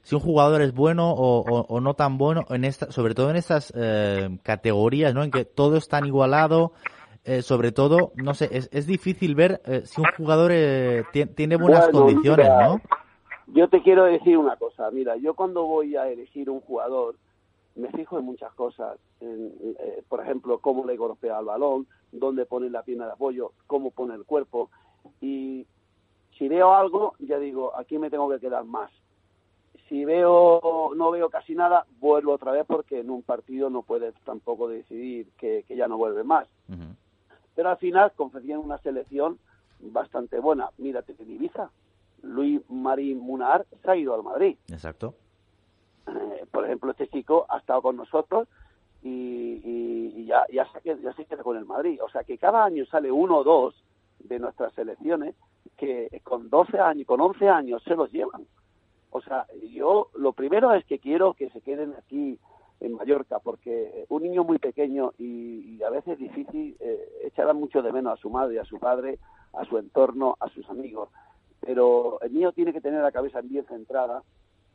si 0.00 0.14
un 0.14 0.22
jugador 0.22 0.62
es 0.62 0.72
bueno 0.72 1.12
o, 1.12 1.78
no 1.82 1.92
tan 1.92 2.16
bueno 2.16 2.46
en 2.48 2.64
esta, 2.64 2.90
sobre 2.90 3.14
todo 3.14 3.28
en 3.28 3.36
estas 3.36 3.70
eh, 3.76 4.38
categorías, 4.42 5.12
¿no? 5.12 5.22
En 5.22 5.30
que 5.30 5.44
todo 5.44 5.76
es 5.76 5.88
tan 5.88 6.06
igualado. 6.06 6.72
sobre 7.42 7.70
todo, 7.70 8.12
no 8.14 8.32
sé, 8.32 8.48
es, 8.50 8.70
es 8.72 8.86
difícil 8.86 9.34
ver 9.34 9.60
si 9.84 10.00
un 10.00 10.06
jugador 10.16 10.52
tiene 11.12 11.56
buenas 11.56 11.90
condiciones, 11.90 12.48
¿no? 12.48 12.80
Yo 13.48 13.68
te 13.68 13.82
quiero 13.82 14.04
decir 14.04 14.38
una 14.38 14.56
cosa, 14.56 14.90
mira, 14.90 15.16
yo 15.16 15.34
cuando 15.34 15.66
voy 15.66 15.96
a 15.96 16.08
elegir 16.08 16.48
un 16.48 16.60
jugador, 16.60 17.16
me 17.80 17.90
fijo 17.90 18.18
en 18.18 18.24
muchas 18.24 18.52
cosas, 18.54 18.98
eh, 19.20 20.02
por 20.08 20.20
ejemplo, 20.20 20.58
cómo 20.58 20.84
le 20.84 20.96
golpea 20.96 21.38
al 21.38 21.46
balón, 21.46 21.86
dónde 22.12 22.46
pone 22.46 22.70
la 22.70 22.82
pierna 22.82 23.06
de 23.06 23.12
apoyo, 23.12 23.52
cómo 23.66 23.90
pone 23.90 24.14
el 24.14 24.24
cuerpo. 24.24 24.70
Y 25.20 25.66
si 26.38 26.48
veo 26.48 26.72
algo, 26.74 27.14
ya 27.18 27.38
digo, 27.38 27.76
aquí 27.76 27.98
me 27.98 28.10
tengo 28.10 28.28
que 28.30 28.40
quedar 28.40 28.64
más. 28.64 28.90
Si 29.88 30.04
veo, 30.04 30.92
no 30.94 31.10
veo 31.10 31.30
casi 31.30 31.54
nada, 31.54 31.84
vuelvo 31.98 32.32
otra 32.32 32.52
vez 32.52 32.64
porque 32.66 33.00
en 33.00 33.10
un 33.10 33.22
partido 33.22 33.70
no 33.70 33.82
puedes 33.82 34.14
tampoco 34.24 34.68
decidir 34.68 35.28
que, 35.36 35.64
ya 35.68 35.88
no 35.88 35.98
vuelve 35.98 36.22
más. 36.22 36.46
Pero 37.56 37.68
al 37.68 37.76
final 37.78 38.12
confeccionan 38.14 38.64
una 38.64 38.78
selección 38.78 39.38
bastante 39.80 40.38
buena. 40.38 40.70
Mírate 40.78 41.16
en 41.18 41.30
Ibiza, 41.32 41.70
Luis 42.22 42.60
Marín 42.68 43.18
Munar 43.18 43.66
se 43.82 43.90
ha 43.90 43.96
ido 43.96 44.14
al 44.14 44.22
Madrid. 44.22 44.56
Exacto. 44.68 45.14
Eh, 46.06 46.46
por 46.50 46.64
ejemplo, 46.64 46.90
este 46.90 47.08
chico 47.08 47.46
ha 47.48 47.58
estado 47.58 47.82
con 47.82 47.96
nosotros 47.96 48.48
y, 49.02 50.26
ya, 50.26 50.44
ya, 50.52 50.66
se, 50.72 51.00
ya 51.00 51.12
se 51.14 51.24
queda 51.24 51.42
con 51.42 51.56
el 51.56 51.64
Madrid. 51.64 52.00
O 52.02 52.08
sea 52.10 52.24
que 52.24 52.38
cada 52.38 52.64
año 52.64 52.84
sale 52.86 53.10
uno 53.10 53.38
o 53.38 53.44
dos 53.44 53.74
de 54.18 54.38
nuestras 54.38 54.72
selecciones 54.74 55.34
que 55.76 56.20
con 56.22 56.50
12 56.50 56.78
años, 56.78 57.06
con 57.06 57.20
11 57.20 57.48
años 57.48 57.82
se 57.84 57.96
los 57.96 58.12
llevan. 58.12 58.46
O 59.10 59.20
sea, 59.20 59.46
yo 59.72 60.08
lo 60.14 60.32
primero 60.32 60.72
es 60.74 60.84
que 60.84 60.98
quiero 60.98 61.34
que 61.34 61.50
se 61.50 61.60
queden 61.60 61.94
aquí 61.98 62.38
en 62.80 62.94
Mallorca, 62.94 63.38
porque 63.40 64.06
un 64.08 64.22
niño 64.22 64.44
muy 64.44 64.58
pequeño 64.58 65.12
y, 65.18 65.82
a 65.82 65.90
veces 65.90 66.18
difícil 66.18 66.76
eh, 66.80 67.08
echará 67.24 67.52
mucho 67.52 67.82
de 67.82 67.92
menos 67.92 68.12
a 68.12 68.20
su 68.20 68.30
madre, 68.30 68.60
a 68.60 68.64
su 68.64 68.78
padre, 68.78 69.18
a 69.54 69.64
su 69.64 69.78
entorno, 69.78 70.36
a 70.40 70.48
sus 70.50 70.68
amigos. 70.68 71.08
Pero 71.60 72.20
el 72.20 72.32
niño 72.32 72.52
tiene 72.52 72.72
que 72.72 72.80
tener 72.80 73.02
la 73.02 73.12
cabeza 73.12 73.40
bien 73.40 73.64
centrada 73.66 74.22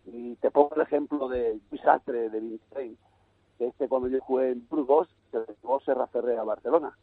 y 0.06 0.36
te 0.36 0.52
pongo 0.52 0.76
el 0.76 0.82
ejemplo 0.82 1.28
de 1.28 1.60
Luis 1.70 1.86
Astre, 1.86 2.30
de 2.30 2.40
Vincennes, 2.40 2.98
que 3.58 3.68
este 3.68 3.88
cuando 3.88 4.08
yo 4.08 4.20
jugué 4.22 4.52
en 4.52 4.68
Burgos, 4.70 5.08
se 5.32 5.40
llevó 5.62 5.80
Serra 5.82 6.08
Ferrer 6.08 6.40
a 6.40 6.44
Barcelona. 6.44 6.98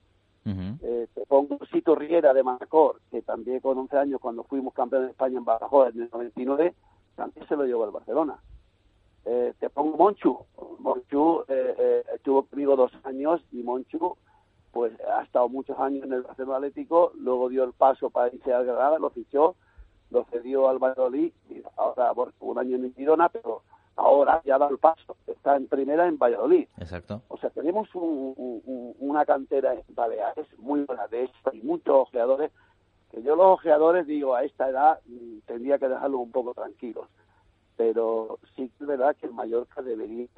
Eh, 0.44 1.06
te 1.14 1.24
pongo 1.26 1.58
Sito 1.70 1.94
Riera 1.94 2.34
de 2.34 2.42
Manacor, 2.42 3.00
que 3.10 3.22
también 3.22 3.60
con 3.60 3.78
11 3.78 3.96
años, 3.96 4.20
cuando 4.20 4.42
fuimos 4.42 4.74
campeones 4.74 5.08
de 5.08 5.12
España 5.12 5.38
en 5.38 5.44
Badajoz 5.44 5.94
en 5.94 6.02
el 6.02 6.10
99, 6.12 6.74
también 7.14 7.46
se 7.46 7.56
lo 7.56 7.64
llevó 7.64 7.84
al 7.84 7.92
Barcelona. 7.92 8.42
Eh, 9.24 9.54
te 9.60 9.70
pongo 9.70 9.96
Monchu. 9.96 10.36
Monchu 10.80 11.44
eh, 11.46 12.02
estuvo 12.14 12.42
conmigo 12.44 12.74
dos 12.74 12.92
años 13.04 13.40
y 13.52 13.62
Monchu 13.62 14.16
pues 14.72 14.92
ha 15.00 15.22
estado 15.22 15.48
muchos 15.48 15.78
años 15.78 16.04
en 16.04 16.12
el 16.14 16.22
Barcelona 16.22 16.56
Atlético, 16.56 17.12
luego 17.16 17.50
dio 17.50 17.62
el 17.62 17.74
paso 17.74 18.10
para 18.10 18.34
irse 18.34 18.52
a 18.52 18.62
Granada, 18.62 18.98
lo 18.98 19.10
fichó 19.10 19.54
lo 20.12 20.24
cedió 20.24 20.68
al 20.68 20.78
Valladolid, 20.78 21.32
y 21.48 21.62
ahora 21.76 22.12
por 22.14 22.32
un 22.40 22.58
año 22.58 22.76
en 22.76 22.94
Girona, 22.94 23.28
pero 23.30 23.62
ahora 23.96 24.42
ya 24.44 24.58
da 24.58 24.68
el 24.68 24.78
paso, 24.78 25.16
está 25.26 25.56
en 25.56 25.66
primera 25.66 26.06
en 26.06 26.18
Valladolid. 26.18 26.68
Exacto. 26.78 27.22
O 27.28 27.38
sea, 27.38 27.50
tenemos 27.50 27.88
una 27.94 29.24
cantera 29.24 29.74
en 29.74 29.82
Baleares 29.88 30.46
muy 30.58 30.84
buena, 30.84 31.08
de 31.08 31.24
hecho, 31.24 31.34
hay 31.50 31.62
muchos 31.62 31.94
ojeadores, 31.94 32.52
que 33.10 33.22
yo 33.22 33.36
los 33.36 33.46
ojeadores 33.46 34.06
digo, 34.06 34.34
a 34.34 34.44
esta 34.44 34.68
edad 34.68 35.00
mm, 35.06 35.40
tendría 35.46 35.78
que 35.78 35.88
dejarlos 35.88 36.20
un 36.20 36.30
poco 36.30 36.54
tranquilos. 36.54 37.08
Pero 37.76 38.38
sí 38.54 38.68
que 38.68 38.84
es 38.84 38.86
verdad 38.86 39.16
que 39.16 39.26
en 39.26 39.34
Mallorca 39.34 39.82
debería 39.82 40.28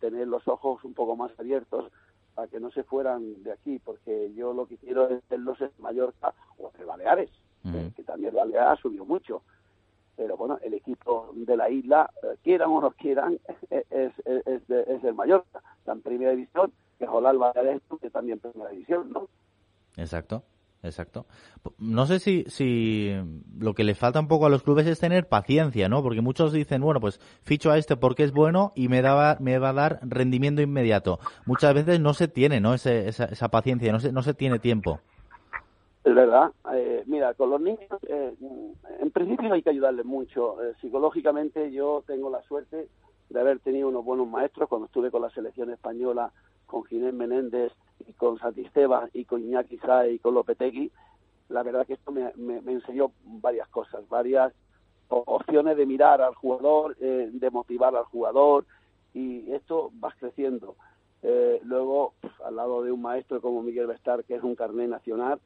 tener 0.00 0.26
los 0.28 0.46
ojos 0.48 0.82
un 0.84 0.94
poco 0.94 1.16
más 1.16 1.30
abiertos 1.38 1.90
para 2.34 2.48
que 2.48 2.60
no 2.60 2.70
se 2.70 2.82
fueran 2.82 3.42
de 3.42 3.52
aquí, 3.52 3.78
porque 3.78 4.32
yo 4.34 4.52
lo 4.52 4.66
que 4.66 4.76
quiero 4.78 5.08
es 5.08 5.26
verlos 5.28 5.60
en 5.60 5.70
Mallorca 5.78 6.34
o 6.58 6.70
en 6.78 6.86
Baleares 6.86 7.30
que 7.62 8.02
también 8.02 8.34
la 8.34 8.72
ha 8.72 8.76
subido 8.76 9.04
mucho. 9.04 9.42
Pero 10.16 10.36
bueno, 10.36 10.58
el 10.62 10.74
equipo 10.74 11.30
de 11.34 11.56
la 11.56 11.70
isla, 11.70 12.10
eh, 12.22 12.36
quieran 12.42 12.70
o 12.70 12.80
no 12.80 12.90
quieran, 12.92 13.38
es, 13.70 13.82
es, 13.90 14.12
es, 14.46 14.70
es 14.70 15.04
el 15.04 15.14
Mallorca. 15.14 15.62
Está 15.78 15.92
en 15.92 16.02
primera 16.02 16.32
división, 16.32 16.72
que 16.98 17.06
Jolal 17.06 17.38
esto, 17.66 17.96
que 17.98 18.10
también 18.10 18.40
en 18.42 18.50
primera 18.50 18.70
división, 18.70 19.10
¿no? 19.12 19.28
Exacto. 19.96 20.42
Exacto. 20.82 21.26
No 21.78 22.06
sé 22.06 22.18
si, 22.18 22.44
si 22.48 23.12
lo 23.56 23.72
que 23.74 23.84
le 23.84 23.94
falta 23.94 24.18
un 24.18 24.26
poco 24.26 24.46
a 24.46 24.48
los 24.48 24.64
clubes 24.64 24.86
es 24.88 24.98
tener 24.98 25.28
paciencia, 25.28 25.88
¿no? 25.88 26.02
Porque 26.02 26.20
muchos 26.20 26.52
dicen, 26.52 26.82
bueno, 26.82 27.00
pues 27.00 27.20
ficho 27.42 27.70
a 27.70 27.78
este 27.78 27.96
porque 27.96 28.24
es 28.24 28.32
bueno 28.32 28.72
y 28.74 28.88
me, 28.88 29.00
daba, 29.00 29.36
me 29.38 29.58
va 29.58 29.68
a 29.68 29.74
dar 29.74 30.00
rendimiento 30.02 30.60
inmediato. 30.60 31.20
Muchas 31.46 31.72
veces 31.74 32.00
no 32.00 32.14
se 32.14 32.26
tiene, 32.26 32.60
¿no? 32.60 32.74
esa, 32.74 32.92
esa 32.92 33.48
paciencia, 33.48 33.92
no 33.92 34.00
se, 34.00 34.10
no 34.10 34.22
se 34.22 34.34
tiene 34.34 34.58
tiempo. 34.58 35.00
Es 36.04 36.14
verdad. 36.14 36.52
Eh, 36.74 37.04
mira, 37.06 37.34
con 37.34 37.50
los 37.50 37.60
niños, 37.60 37.88
eh, 38.08 38.34
en 38.98 39.10
principio 39.12 39.52
hay 39.52 39.62
que 39.62 39.70
ayudarles 39.70 40.04
mucho. 40.04 40.60
Eh, 40.62 40.74
psicológicamente 40.80 41.70
yo 41.70 42.02
tengo 42.06 42.28
la 42.28 42.42
suerte 42.42 42.88
de 43.28 43.40
haber 43.40 43.60
tenido 43.60 43.88
unos 43.88 44.04
buenos 44.04 44.28
maestros 44.28 44.68
cuando 44.68 44.86
estuve 44.86 45.12
con 45.12 45.22
la 45.22 45.30
selección 45.30 45.70
española, 45.70 46.32
con 46.66 46.84
Ginés 46.84 47.14
Menéndez 47.14 47.72
y 48.06 48.12
con 48.14 48.38
Satisteba 48.38 49.08
y 49.12 49.24
con 49.26 49.42
Iñaki 49.42 49.78
Sae 49.78 50.14
y 50.14 50.18
con 50.18 50.34
Lopetegui. 50.34 50.90
La 51.50 51.62
verdad 51.62 51.86
que 51.86 51.94
esto 51.94 52.10
me, 52.10 52.32
enseñó 52.66 53.12
varias 53.24 53.68
cosas, 53.68 54.08
varias 54.08 54.52
opciones 55.08 55.76
de 55.76 55.86
mirar 55.86 56.20
al 56.20 56.34
jugador, 56.34 56.96
de 56.96 57.50
motivar 57.50 57.94
al 57.94 58.04
jugador 58.04 58.64
y 59.12 59.52
esto 59.52 59.92
va 60.02 60.14
creciendo. 60.18 60.74
luego, 61.64 62.14
pues, 62.20 62.32
al 62.44 62.56
lado 62.56 62.82
de 62.82 62.90
un 62.90 63.02
maestro 63.02 63.40
como 63.42 63.62
Miguel 63.62 63.86
Bestar, 63.86 64.24
que 64.24 64.34
es 64.34 64.42
un 64.42 64.54
carné 64.54 64.88
nacional, 64.88 65.38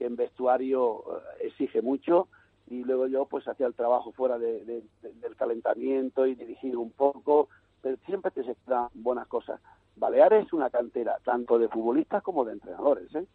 que 0.00 0.06
en 0.06 0.16
vestuario 0.16 1.04
eh, 1.04 1.48
exige 1.48 1.82
mucho 1.82 2.26
y 2.70 2.82
luego 2.84 3.06
yo 3.06 3.26
pues 3.26 3.46
hacía 3.46 3.66
el 3.66 3.74
trabajo 3.74 4.12
fuera 4.12 4.38
de, 4.38 4.82
del 5.02 5.36
calentamiento 5.36 6.26
y 6.26 6.34
dirigir 6.34 6.78
un 6.78 6.90
poco, 6.90 7.50
pero 7.82 7.98
siempre 8.06 8.30
te 8.30 8.42
se 8.44 8.54
quedan 8.64 8.88
buenas 8.94 9.26
cosas. 9.26 9.60
Baleares 9.96 10.46
es 10.46 10.54
una 10.54 10.70
cantera 10.70 11.18
tanto 11.22 11.58
de 11.58 11.68
futbolistas 11.68 12.22
como 12.22 12.46
de 12.46 12.54
entrenadores, 12.54 13.14
¿eh? 13.14 13.26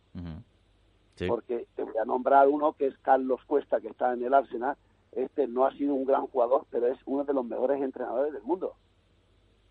Porque 1.27 1.67
te 1.75 1.83
voy 1.83 1.97
a 2.01 2.05
nombrar 2.05 2.47
uno 2.47 2.73
que 2.73 2.87
es 2.87 2.97
Carlos 2.97 3.41
Cuesta, 3.45 3.79
que 3.79 3.89
está 3.89 4.13
en 4.13 4.23
el 4.23 4.33
Arsenal. 4.33 4.75
Este 5.11 5.47
no 5.47 5.67
ha 5.67 5.71
sido 5.73 5.93
un 5.93 6.05
gran 6.05 6.25
jugador, 6.25 6.65
pero 6.71 6.87
es 6.87 6.97
uno 7.05 7.25
de 7.25 7.33
los 7.33 7.45
mejores 7.45 7.79
entrenadores 7.79 8.33
del 8.33 8.41
mundo. 8.41 8.73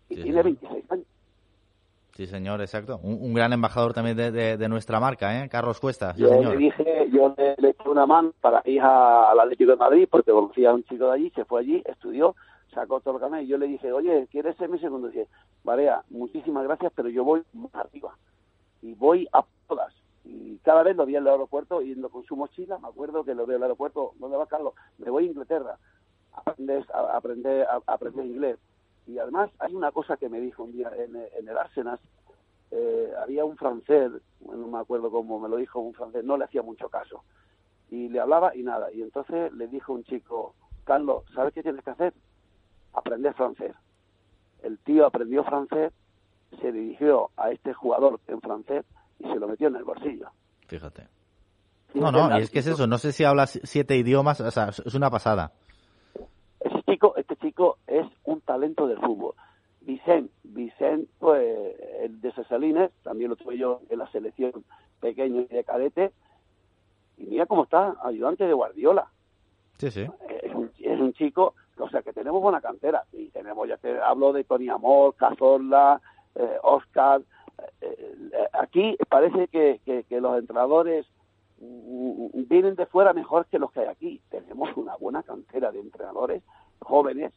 Y 0.07 0.23
tiene 0.23 0.41
26 0.43 0.91
años. 0.91 1.05
Sí, 2.15 2.27
señor, 2.27 2.61
exacto. 2.61 2.97
Un, 3.03 3.33
gran 3.33 3.51
embajador 3.51 3.93
también 3.93 4.15
de, 4.15 4.31
de, 4.31 4.69
nuestra 4.69 5.01
marca, 5.01 5.43
¿eh? 5.43 5.49
Carlos 5.49 5.81
Cuesta. 5.81 6.15
yo 6.15 6.41
le 6.41 6.55
dije, 6.55 7.09
yo 7.11 7.35
le, 7.37 7.69
eché 7.71 7.89
una 7.89 8.05
mano 8.05 8.31
para 8.39 8.61
ir 8.63 8.79
a, 8.79 9.31
al 9.31 9.39
Atlético 9.41 9.71
de 9.71 9.77
Madrid 9.77 10.07
porque 10.09 10.31
conocía 10.31 10.69
a 10.69 10.75
un 10.75 10.85
chico 10.85 11.07
de 11.07 11.11
allí, 11.11 11.29
se 11.31 11.43
fue 11.43 11.59
allí, 11.59 11.83
estudió, 11.83 12.33
sacó 12.73 13.01
todo 13.01 13.15
el 13.15 13.19
canal 13.19 13.43
y 13.43 13.47
yo 13.47 13.57
le 13.57 13.67
dije, 13.67 13.91
oye, 13.91 14.29
¿quieres 14.31 14.55
ser 14.55 14.69
mi 14.69 14.79
segundo? 14.79 15.09
Y 15.09 15.11
dije, 15.11 15.27
Varea, 15.65 16.03
muchísimas 16.09 16.63
gracias, 16.63 16.93
pero 16.95 17.09
yo 17.09 17.25
voy 17.25 17.43
más 17.51 17.75
arriba 17.75 18.15
y 18.81 18.93
voy 18.93 19.27
a 19.33 19.43
todas. 19.67 19.93
Y 20.23 20.55
cada 20.59 20.83
vez 20.83 20.95
lo 20.95 21.05
vi 21.05 21.17
en 21.17 21.23
el 21.23 21.27
aeropuerto 21.27 21.81
yendo 21.81 22.07
con 22.07 22.23
su 22.23 22.37
mochila, 22.37 22.77
me 22.77 22.87
acuerdo 22.87 23.25
que 23.25 23.35
lo 23.35 23.45
veo 23.45 23.57
en 23.57 23.63
el 23.63 23.63
aeropuerto, 23.63 24.13
¿dónde 24.19 24.37
va 24.37 24.47
Carlos? 24.47 24.73
Me 24.99 25.09
voy 25.09 25.25
a 25.25 25.27
Inglaterra 25.27 25.77
a 26.31 26.49
aprender, 26.49 26.85
a 26.93 27.17
aprender, 27.17 27.67
a 27.67 27.81
aprender 27.87 28.25
inglés 28.25 28.57
y 29.07 29.19
además 29.19 29.51
hay 29.59 29.73
una 29.73 29.91
cosa 29.91 30.17
que 30.17 30.29
me 30.29 30.39
dijo 30.39 30.63
un 30.63 30.71
día 30.71 30.91
en, 30.97 31.15
el 31.15 31.57
Arsenal, 31.57 31.99
eh, 32.71 33.11
había 33.21 33.45
un 33.45 33.55
francés, 33.55 34.11
no 34.41 34.67
me 34.67 34.79
acuerdo 34.79 35.11
cómo 35.11 35.39
me 35.39 35.47
lo 35.47 35.57
dijo 35.57 35.79
un 35.79 35.93
francés, 35.93 36.23
no 36.23 36.37
le 36.37 36.45
hacía 36.45 36.63
mucho 36.63 36.89
caso. 36.89 37.23
Y 37.91 38.09
le 38.09 38.19
hablaba 38.19 38.55
y 38.55 38.63
nada. 38.63 38.91
Y 38.91 39.01
entonces 39.03 39.53
le 39.53 39.67
dijo 39.67 39.93
un 39.93 40.03
chico, 40.03 40.55
Carlos, 40.83 41.23
¿sabes 41.35 41.53
qué 41.53 41.61
tienes 41.61 41.83
que 41.83 41.91
hacer? 41.91 42.13
Aprender 42.93 43.33
francés. 43.35 43.75
El 44.63 44.79
tío 44.79 45.05
aprendió 45.05 45.43
francés, 45.43 45.93
se 46.59 46.71
dirigió 46.71 47.29
a 47.37 47.51
este 47.51 47.73
jugador 47.73 48.19
en 48.27 48.41
francés 48.41 48.85
y 49.19 49.25
se 49.25 49.35
lo 49.35 49.47
metió 49.47 49.67
en 49.67 49.75
el 49.75 49.83
bolsillo. 49.83 50.29
Fíjate. 50.67 51.07
No, 51.93 52.11
no, 52.11 52.37
y 52.37 52.41
es 52.41 52.49
que 52.49 52.59
es 52.59 52.67
eso, 52.67 52.87
no 52.87 52.97
sé 52.97 53.13
si 53.13 53.23
hablas 53.23 53.59
siete 53.63 53.95
idiomas, 53.95 54.41
o 54.41 54.51
sea, 54.51 54.69
es 54.69 54.95
una 54.95 55.09
pasada 55.09 55.53
es 57.87 58.07
un 58.23 58.41
talento 58.41 58.87
del 58.87 58.99
fútbol. 58.99 59.33
Vicente, 59.81 60.33
Vicente, 60.43 61.07
pues, 61.19 61.75
el 62.01 62.19
de 62.19 62.31
Cesalines, 62.31 62.91
también 63.03 63.29
lo 63.29 63.35
tuve 63.35 63.57
yo 63.57 63.81
en 63.89 63.99
la 63.99 64.09
selección 64.11 64.51
pequeño 64.99 65.41
y 65.41 65.45
de 65.45 65.63
cadete, 65.63 66.11
y 67.17 67.27
mira 67.27 67.45
cómo 67.45 67.63
está, 67.63 67.95
ayudante 68.03 68.45
de 68.45 68.53
Guardiola. 68.53 69.07
Sí, 69.77 69.91
sí. 69.91 70.07
Es 70.79 70.99
un, 70.99 71.13
chico, 71.13 71.53
o 71.77 71.89
sea, 71.89 72.01
que 72.01 72.13
tenemos 72.13 72.41
buena 72.41 72.61
cantera, 72.61 73.03
y 73.13 73.27
tenemos, 73.27 73.67
ya 73.67 73.77
te 73.77 73.99
hablo 73.99 74.33
de 74.33 74.43
Tony 74.43 74.69
Amor, 74.69 75.15
Cazorla, 75.15 76.01
eh, 76.35 76.57
Oscar, 76.63 77.21
aquí 78.53 78.97
parece 79.09 79.47
que, 79.47 79.79
que, 79.85 80.21
los 80.21 80.37
entrenadores 80.37 81.05
mm, 81.59 82.47
vienen 82.47 82.75
de 82.75 82.85
fuera 82.85 83.13
mejor 83.13 83.45
que 83.45 83.59
los 83.59 83.71
que 83.71 83.81
hay 83.81 83.87
aquí. 83.87 84.21
Tenemos 84.29 84.75
una 84.75 84.95
buena 84.95 85.23
cantera 85.23 85.71
de 85.71 85.79
entrenadores 85.79 86.43
jóvenes 86.79 87.33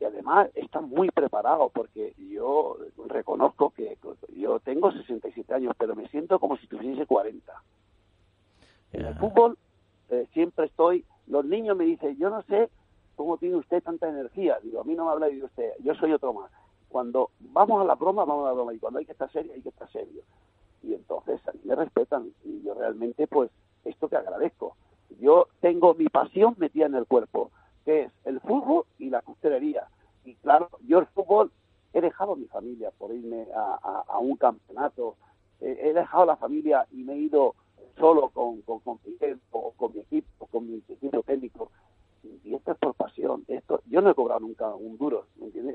y 0.00 0.04
además 0.04 0.48
están 0.54 0.88
muy 0.88 1.10
preparados 1.10 1.72
porque 1.72 2.14
yo 2.30 2.76
reconozco 3.08 3.70
que 3.70 3.98
yo 4.36 4.60
tengo 4.60 4.92
67 4.92 5.52
años, 5.54 5.74
pero 5.78 5.96
me 5.96 6.08
siento 6.08 6.38
como 6.38 6.56
si 6.56 6.66
tuviese 6.66 7.06
40. 7.06 7.52
En 8.92 9.06
el 9.06 9.14
fútbol 9.16 9.58
eh, 10.10 10.26
siempre 10.32 10.66
estoy, 10.66 11.04
los 11.26 11.44
niños 11.44 11.76
me 11.76 11.84
dicen, 11.84 12.16
yo 12.16 12.30
no 12.30 12.42
sé 12.42 12.70
cómo 13.16 13.36
tiene 13.38 13.56
usted 13.56 13.82
tanta 13.82 14.08
energía. 14.08 14.58
Digo, 14.62 14.80
a 14.80 14.84
mí 14.84 14.94
no 14.94 15.06
me 15.06 15.12
habla 15.12 15.26
de 15.26 15.42
usted, 15.42 15.72
yo 15.80 15.94
soy 15.94 16.12
otro 16.12 16.32
más. 16.32 16.50
Cuando 16.88 17.30
vamos 17.40 17.82
a 17.82 17.84
la 17.84 17.96
broma, 17.96 18.24
vamos 18.24 18.44
a 18.44 18.48
la 18.48 18.54
broma, 18.54 18.72
y 18.72 18.78
cuando 18.78 19.00
hay 19.00 19.04
que 19.04 19.12
estar 19.12 19.30
serio, 19.30 19.52
hay 19.52 19.60
que 19.60 19.68
estar 19.68 19.90
serio. 19.90 20.22
Y 20.82 20.94
entonces 20.94 21.46
a 21.48 21.52
mí 21.52 21.60
me 21.64 21.74
respetan, 21.74 22.32
y 22.44 22.62
yo 22.62 22.74
realmente, 22.74 23.26
pues, 23.26 23.50
esto 23.84 24.08
te 24.08 24.16
agradezco. 24.16 24.76
Yo 25.20 25.48
tengo 25.60 25.94
mi 25.94 26.06
pasión 26.08 26.54
metida 26.58 26.86
en 26.86 26.94
el 26.94 27.06
cuerpo 27.06 27.50
que 27.88 28.02
es 28.02 28.12
el 28.26 28.38
fútbol 28.40 28.84
y 28.98 29.08
la 29.08 29.22
costelería. 29.22 29.88
Y 30.26 30.34
claro, 30.34 30.68
yo 30.86 30.98
el 30.98 31.06
fútbol 31.06 31.50
he 31.94 32.02
dejado 32.02 32.34
a 32.34 32.36
mi 32.36 32.44
familia 32.44 32.90
por 32.98 33.14
irme 33.14 33.46
a, 33.54 34.18
un 34.18 34.36
campeonato, 34.36 35.16
he 35.58 35.94
dejado 35.94 36.24
a 36.24 36.26
la 36.26 36.36
familia 36.36 36.86
y 36.92 37.02
me 37.02 37.14
he 37.14 37.18
ido 37.18 37.54
solo 37.98 38.28
con, 38.28 38.60
con, 38.60 38.80
con, 38.80 38.98
con 38.98 39.92
mi 39.94 40.00
equipo, 40.00 40.46
con 40.50 40.70
mi 40.70 40.82
equipo 40.86 41.22
técnico. 41.22 41.70
Y 42.44 42.54
esto 42.54 42.72
es 42.72 42.78
por 42.78 42.92
pasión. 42.92 43.44
Esto, 43.48 43.80
yo 43.86 44.02
no 44.02 44.10
he 44.10 44.14
cobrado 44.14 44.40
nunca 44.40 44.68
un 44.74 44.98
duro, 44.98 45.24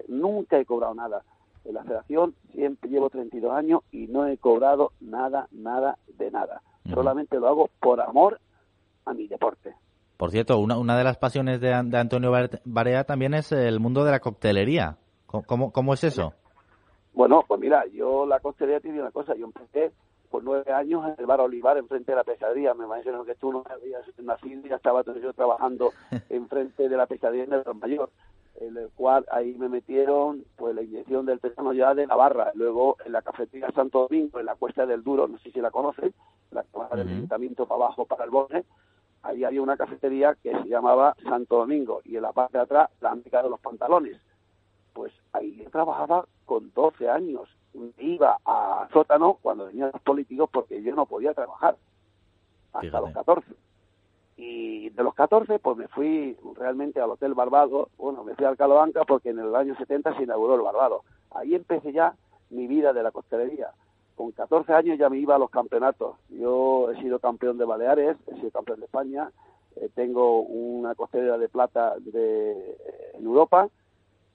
Nunca 0.07 0.59
he 0.59 0.65
cobrado 0.65 0.93
nada. 0.93 1.23
En 1.65 1.73
la 1.73 1.83
federación 1.83 2.35
siempre 2.51 2.91
llevo 2.91 3.09
32 3.09 3.51
años 3.51 3.81
y 3.91 4.05
no 4.05 4.27
he 4.27 4.37
cobrado 4.37 4.91
nada, 5.01 5.47
nada 5.51 5.97
de 6.19 6.29
nada. 6.29 6.61
Solamente 6.93 7.39
lo 7.39 7.47
hago 7.47 7.69
por 7.79 8.01
amor 8.01 8.39
a 9.05 9.15
mi 9.15 9.27
deporte. 9.27 9.73
Por 10.23 10.31
cierto, 10.31 10.57
una, 10.57 10.77
una 10.77 10.97
de 10.97 11.03
las 11.03 11.17
pasiones 11.17 11.59
de, 11.59 11.73
Antonio 11.73 12.31
Barea 12.63 13.03
también 13.03 13.33
es 13.33 13.51
el 13.51 13.81
mundo 13.81 14.05
de 14.05 14.11
la 14.11 14.21
coctelería. 14.21 14.95
¿Cómo, 15.25 15.73
cómo 15.73 15.93
es 15.93 16.05
eso? 16.05 16.31
Bueno, 17.11 17.43
pues 17.45 17.59
mira, 17.59 17.83
yo 17.87 18.25
la 18.25 18.39
coctelería 18.39 18.79
tiene 18.79 19.01
una 19.01 19.11
cosa. 19.11 19.35
Yo 19.35 19.43
empecé 19.43 19.91
por 20.31 20.41
nueve 20.45 20.71
años 20.71 21.05
en 21.05 21.15
el 21.17 21.25
bar 21.25 21.41
Olivar, 21.41 21.77
enfrente 21.77 22.13
de 22.13 22.15
la 22.15 22.23
pesadilla. 22.23 22.73
Me 22.73 22.85
imagino 22.85 23.25
que 23.25 23.35
tú 23.35 23.51
no 23.51 23.65
habías 23.69 24.05
nacido 24.19 24.65
y 24.65 24.69
ya 24.69 24.77
estaba 24.77 25.03
yo 25.03 25.33
trabajando 25.33 25.91
enfrente 26.29 26.87
de 26.87 26.95
la 26.95 27.05
pesadilla 27.05 27.43
en 27.43 27.53
el 27.55 27.63
Mayor, 27.75 28.09
en 28.61 28.77
el 28.77 28.91
cual 28.95 29.25
ahí 29.29 29.55
me 29.55 29.67
metieron 29.67 30.45
pues 30.55 30.73
la 30.73 30.83
inyección 30.83 31.25
del 31.25 31.41
tétano 31.41 31.73
ya 31.73 31.93
de 31.95 32.07
Navarra. 32.07 32.51
Luego 32.53 32.95
en 33.05 33.11
la 33.11 33.23
cafetería 33.23 33.69
Santo 33.71 34.07
Domingo, 34.07 34.39
en 34.39 34.45
la 34.45 34.55
Cuesta 34.55 34.85
del 34.85 35.03
Duro, 35.03 35.27
no 35.27 35.37
sé 35.39 35.51
si 35.51 35.59
la 35.59 35.69
conocen, 35.69 36.13
la 36.51 36.63
que 36.63 36.95
del 36.95 37.09
ayuntamiento 37.09 37.65
para 37.65 37.83
abajo, 37.83 38.05
para 38.05 38.23
el 38.23 38.29
bosque 38.29 38.63
ahí 39.23 39.43
había 39.43 39.61
una 39.61 39.77
cafetería 39.77 40.35
que 40.35 40.51
se 40.51 40.67
llamaba 40.67 41.15
Santo 41.23 41.57
Domingo 41.57 42.01
y 42.03 42.17
en 42.17 42.21
la 42.21 42.33
parte 42.33 42.57
de 42.57 42.63
atrás 42.65 42.89
la 43.01 43.11
han 43.11 43.23
de 43.23 43.49
los 43.49 43.59
pantalones. 43.59 44.19
Pues 44.93 45.11
ahí 45.31 45.55
yo 45.55 45.69
trabajaba 45.69 46.25
con 46.45 46.71
12 46.73 47.09
años. 47.09 47.49
Iba 47.97 48.37
a 48.45 48.87
sótano 48.93 49.39
cuando 49.41 49.65
venían 49.65 49.89
los 49.91 50.01
políticos 50.01 50.49
porque 50.51 50.83
yo 50.83 50.93
no 50.93 51.05
podía 51.05 51.33
trabajar 51.33 51.77
hasta 52.73 53.01
los 53.01 53.11
14. 53.11 53.47
Y 54.35 54.89
de 54.89 55.03
los 55.03 55.15
14 55.15 55.57
pues 55.59 55.77
me 55.77 55.87
fui 55.87 56.37
realmente 56.55 56.99
al 56.99 57.11
Hotel 57.11 57.33
Barbado, 57.33 57.89
bueno, 57.97 58.23
me 58.23 58.35
fui 58.35 58.45
al 58.45 58.57
Calobanca 58.57 59.05
porque 59.05 59.29
en 59.29 59.39
el 59.39 59.55
año 59.55 59.75
70 59.75 60.15
se 60.17 60.23
inauguró 60.23 60.55
el 60.55 60.61
Barbado. 60.61 61.03
Ahí 61.31 61.55
empecé 61.55 61.93
ya 61.93 62.13
mi 62.49 62.67
vida 62.67 62.93
de 62.93 63.01
la 63.01 63.11
costelería 63.11 63.71
con 64.15 64.31
14 64.31 64.73
años 64.73 64.97
ya 64.97 65.09
me 65.09 65.17
iba 65.17 65.35
a 65.35 65.39
los 65.39 65.49
campeonatos. 65.49 66.17
Yo 66.29 66.91
he 66.91 67.01
sido 67.01 67.19
campeón 67.19 67.57
de 67.57 67.65
Baleares, 67.65 68.17
he 68.27 68.35
sido 68.35 68.51
campeón 68.51 68.79
de 68.79 68.85
España, 68.85 69.31
eh, 69.75 69.89
tengo 69.95 70.41
una 70.41 70.95
costelera 70.95 71.37
de 71.37 71.49
plata 71.49 71.95
de, 71.99 72.51
eh, 72.51 72.77
en 73.13 73.25
Europa 73.25 73.69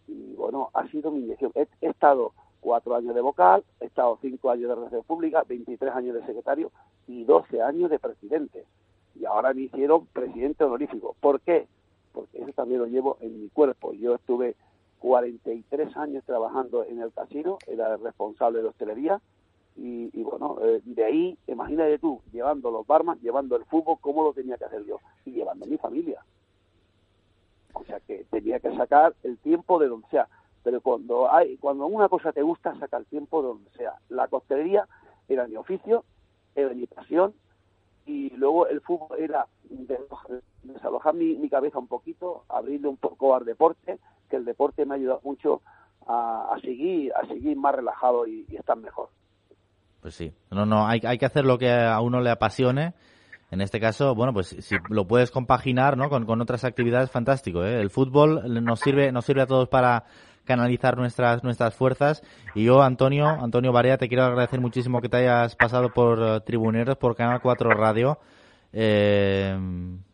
y 0.08 0.34
bueno, 0.34 0.70
ha 0.74 0.86
sido 0.88 1.10
mi 1.10 1.20
inyección. 1.20 1.52
He, 1.54 1.68
estado 1.80 2.32
cuatro 2.60 2.96
años 2.96 3.14
de 3.14 3.20
vocal, 3.20 3.62
he 3.80 3.86
estado 3.86 4.18
cinco 4.20 4.50
años 4.50 4.68
de 4.68 4.74
relación 4.74 5.02
pública, 5.04 5.44
23 5.48 5.94
años 5.94 6.14
de 6.14 6.26
secretario 6.26 6.72
y 7.06 7.24
12 7.24 7.62
años 7.62 7.90
de 7.90 7.98
presidente. 7.98 8.64
Y 9.14 9.24
ahora 9.26 9.52
me 9.54 9.62
hicieron 9.62 10.06
presidente 10.06 10.64
honorífico. 10.64 11.14
¿Por 11.20 11.40
qué? 11.40 11.66
Porque 12.12 12.38
eso 12.38 12.52
también 12.52 12.80
lo 12.80 12.86
llevo 12.86 13.18
en 13.20 13.40
mi 13.40 13.48
cuerpo. 13.48 13.92
Yo 13.92 14.14
estuve 14.14 14.56
43 14.98 15.96
años 15.96 16.24
trabajando 16.24 16.84
en 16.84 17.00
el 17.00 17.12
casino, 17.12 17.58
era 17.66 17.94
el 17.94 18.00
responsable 18.00 18.62
de 18.62 18.68
hostelería, 18.68 19.20
y, 19.80 20.22
bueno, 20.24 20.58
eh, 20.60 20.80
de 20.84 21.04
ahí, 21.04 21.38
imagínate 21.46 21.98
tú, 21.98 22.20
llevando 22.32 22.70
los 22.70 22.86
barman, 22.86 23.20
llevando 23.20 23.54
el 23.54 23.64
fútbol, 23.64 23.98
cómo 24.00 24.24
lo 24.24 24.32
tenía 24.32 24.56
que 24.56 24.64
hacer 24.64 24.84
yo, 24.84 24.98
y 25.24 25.30
llevando 25.30 25.66
a 25.66 25.68
mi 25.68 25.78
familia. 25.78 26.20
O 27.74 27.84
sea 27.84 28.00
que 28.00 28.26
tenía 28.30 28.58
que 28.58 28.74
sacar 28.76 29.14
el 29.22 29.38
tiempo 29.38 29.78
de 29.78 29.86
donde 29.86 30.08
sea. 30.08 30.26
Pero 30.64 30.80
cuando 30.80 31.32
hay, 31.32 31.56
cuando 31.58 31.86
una 31.86 32.08
cosa 32.08 32.32
te 32.32 32.42
gusta, 32.42 32.76
saca 32.80 32.96
el 32.96 33.06
tiempo 33.06 33.40
de 33.40 33.48
donde 33.48 33.70
sea. 33.70 33.94
La 34.08 34.26
costelería 34.26 34.88
era 35.28 35.46
mi 35.46 35.56
oficio, 35.56 36.04
era 36.56 36.74
mi 36.74 36.86
pasión, 36.86 37.32
y 38.04 38.30
luego 38.30 38.66
el 38.66 38.80
fútbol 38.80 39.16
era 39.18 39.46
desalojar 40.64 41.14
mi, 41.14 41.48
cabeza 41.48 41.78
un 41.78 41.86
poquito, 41.86 42.44
abrirle 42.48 42.88
un 42.88 42.96
poco 42.96 43.36
al 43.36 43.44
deporte, 43.44 44.00
que 44.28 44.36
el 44.36 44.44
deporte 44.44 44.84
me 44.84 44.94
ha 44.94 44.96
ayudado 44.96 45.20
mucho 45.22 45.62
a, 46.06 46.56
seguir, 46.62 47.12
a 47.14 47.26
seguir 47.26 47.56
más 47.56 47.74
relajado 47.74 48.26
y 48.26 48.44
estar 48.56 48.76
mejor. 48.76 49.10
Pues 50.00 50.14
sí. 50.14 50.32
No, 50.50 50.66
no, 50.66 50.87
hay, 50.87 51.00
hay 51.04 51.18
que 51.18 51.26
hacer 51.26 51.44
lo 51.44 51.58
que 51.58 51.70
a 51.70 52.00
uno 52.00 52.20
le 52.20 52.30
apasione. 52.30 52.94
En 53.50 53.62
este 53.62 53.80
caso, 53.80 54.14
bueno, 54.14 54.32
pues 54.32 54.56
si 54.61 54.76
lo 54.90 55.06
puedes 55.06 55.30
compaginar, 55.30 55.96
¿no? 55.96 56.11
Con, 56.11 56.26
con 56.26 56.40
otras 56.40 56.64
actividades, 56.64 57.11
fantástico, 57.11 57.64
¿eh? 57.64 57.80
El 57.80 57.88
fútbol 57.88 58.42
nos 58.62 58.80
sirve, 58.80 59.11
nos 59.11 59.24
sirve 59.24 59.42
a 59.42 59.46
todos 59.46 59.68
para 59.68 60.04
canalizar 60.48 60.96
nuestras 60.96 61.44
nuestras 61.44 61.74
fuerzas 61.74 62.22
y 62.54 62.64
yo 62.64 62.82
Antonio 62.82 63.28
Antonio 63.28 63.70
Barea 63.70 63.98
te 63.98 64.08
quiero 64.08 64.24
agradecer 64.24 64.61
muchísimo 64.61 65.02
que 65.02 65.11
te 65.11 65.18
hayas 65.18 65.54
pasado 65.54 65.92
por 65.92 66.18
uh, 66.18 66.40
Tribuneros 66.40 66.96
por 66.96 67.14
Canal 67.14 67.42
4 67.42 67.70
Radio 67.72 68.18
eh, 68.72 69.54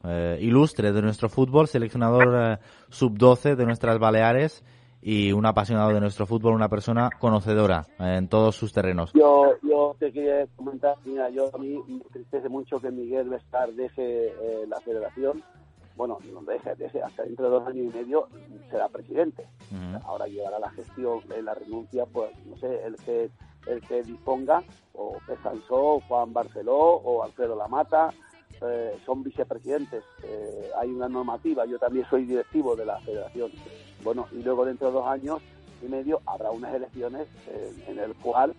eh, 0.03 0.38
ilustre 0.40 0.92
de 0.92 1.03
nuestro 1.03 1.29
fútbol 1.29 1.68
seleccionador 1.68 2.59
sub 2.88 3.16
12 3.16 3.55
de 3.55 3.64
nuestras 3.64 4.01
Baleares 4.01 4.64
y 5.07 5.33
un 5.33 5.45
apasionado 5.45 5.93
de 5.93 6.01
nuestro 6.01 6.25
fútbol, 6.25 6.55
una 6.55 6.71
persona 6.71 7.11
conocedora 7.21 7.87
en 7.99 8.27
todos 8.27 8.57
sus 8.57 8.73
terrenos. 8.73 9.12
Yo, 9.12 9.53
yo 9.62 9.95
te 9.99 10.11
quería 10.11 10.47
comentar, 10.57 10.97
mira, 11.05 11.29
yo 11.29 11.51
a 11.55 11.59
mí 11.59 11.79
me 11.87 12.01
tristece 12.11 12.49
mucho 12.49 12.81
que 12.81 12.90
Miguel 12.90 13.29
Vestar 13.29 13.71
deje 13.75 14.29
eh, 14.29 14.67
la 14.67 14.81
federación. 14.81 15.43
Bueno, 15.95 16.19
no 16.33 16.40
deje, 16.40 16.75
deje, 16.77 17.03
hasta 17.03 17.23
dentro 17.23 17.45
de 17.45 17.51
dos 17.51 17.69
años 17.69 17.95
y 17.95 17.99
medio 17.99 18.29
será 18.71 18.88
presidente. 18.88 19.47
Ahora 20.05 20.27
llevará 20.27 20.59
la 20.59 20.71
gestión, 20.71 21.21
de 21.29 21.43
la 21.43 21.55
renuncia, 21.55 22.07
pues 22.07 22.31
no 22.47 22.57
sé, 22.57 22.83
el 22.85 22.97
que 22.97 23.31
el 23.67 23.81
que 23.83 24.03
disponga, 24.03 24.62
o 24.95 25.19
Pesansó, 25.27 26.01
Juan 26.09 26.33
Barceló, 26.33 26.77
o 26.77 27.23
Alfredo 27.23 27.57
Lamata, 27.57 28.12
eh, 28.61 28.99
son 29.05 29.23
vicepresidentes. 29.23 30.03
Eh, 30.23 30.71
hay 30.79 30.88
una 30.90 31.09
normativa, 31.09 31.64
yo 31.67 31.79
también 31.79 32.07
soy 32.09 32.25
directivo 32.25 32.75
de 32.75 32.87
la 32.87 32.99
federación 33.01 33.51
bueno, 34.05 34.29
y 34.33 34.43
luego 34.43 34.67
dentro 34.67 34.88
de 34.88 34.93
dos 34.93 35.07
años 35.07 35.40
y 35.83 35.88
medio 35.88 36.21
habrá 36.27 36.51
unas 36.51 36.75
elecciones 36.75 37.27
en, 37.88 37.99
el 37.99 38.14
cual 38.14 38.55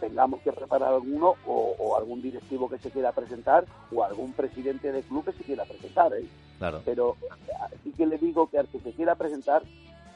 tengamos 0.00 0.40
que 0.40 0.52
preparar 0.52 0.92
alguno 0.92 1.34
o, 1.46 1.96
algún 1.96 2.22
directivo 2.22 2.68
que 2.68 2.78
se 2.78 2.90
quiera 2.90 3.12
presentar 3.12 3.66
o 3.92 4.02
algún 4.04 4.32
presidente 4.32 4.92
de 4.92 5.02
club 5.02 5.24
que 5.24 5.32
se 5.32 5.44
quiera 5.44 5.64
presentar. 5.64 6.12
¿eh? 6.14 6.26
Claro. 6.58 6.82
Pero 6.84 7.16
sí 7.84 7.92
que 7.92 8.06
le 8.06 8.18
digo 8.18 8.48
que 8.48 8.58
al 8.58 8.68
que 8.68 8.80
se 8.80 8.92
quiera 8.92 9.14
presentar 9.14 9.62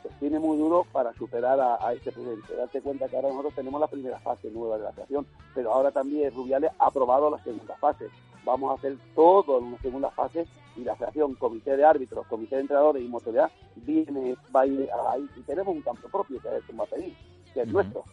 pues 0.02 0.18
tiene 0.18 0.38
muy 0.38 0.56
duro 0.56 0.87
para 0.92 1.12
superar 1.14 1.61
a, 1.61 1.92
este 1.92 2.12
presidente. 2.12 2.54
Darte 2.54 2.80
cuenta 2.80 3.09
que 3.09 3.16
ahora 3.16 3.28
nosotros 3.28 3.54
tenemos 3.54 3.80
la 3.80 3.87
primera 3.87 4.18
fase 4.20 4.50
nueva 4.50 4.78
de 4.78 4.85
la 4.85 4.88
asociación, 4.90 5.26
pero 5.54 5.72
ahora 5.72 5.90
también 5.90 6.33
Rubiales 6.35 6.70
ha 6.78 6.87
aprobado 6.87 7.30
la 7.30 7.42
segunda 7.42 7.76
fase. 7.76 8.09
Vamos 8.44 8.70
a 8.70 8.74
hacer 8.74 8.96
todo 9.14 9.59
en 9.59 9.64
una 9.64 9.78
segunda 9.83 10.11
fase 10.11 10.46
y 10.80 10.84
la 10.84 10.96
Federación, 10.96 11.34
Comité 11.34 11.76
de 11.76 11.84
Árbitros, 11.84 12.26
Comité 12.26 12.56
de 12.56 12.62
Entrenadores 12.62 13.02
y 13.02 13.08
Motoridad 13.08 13.50
viene, 13.76 14.36
va 14.54 14.62
a 14.62 14.66
ir 14.66 14.88
ahí 15.10 15.28
y 15.36 15.40
tenemos 15.42 15.74
un 15.74 15.82
campo 15.82 16.08
propio 16.08 16.40
que 16.40 16.48
es 16.48 16.68
el 16.68 16.76
Baterí, 16.76 17.16
que 17.52 17.62
es 17.62 17.68
nuestro. 17.68 18.04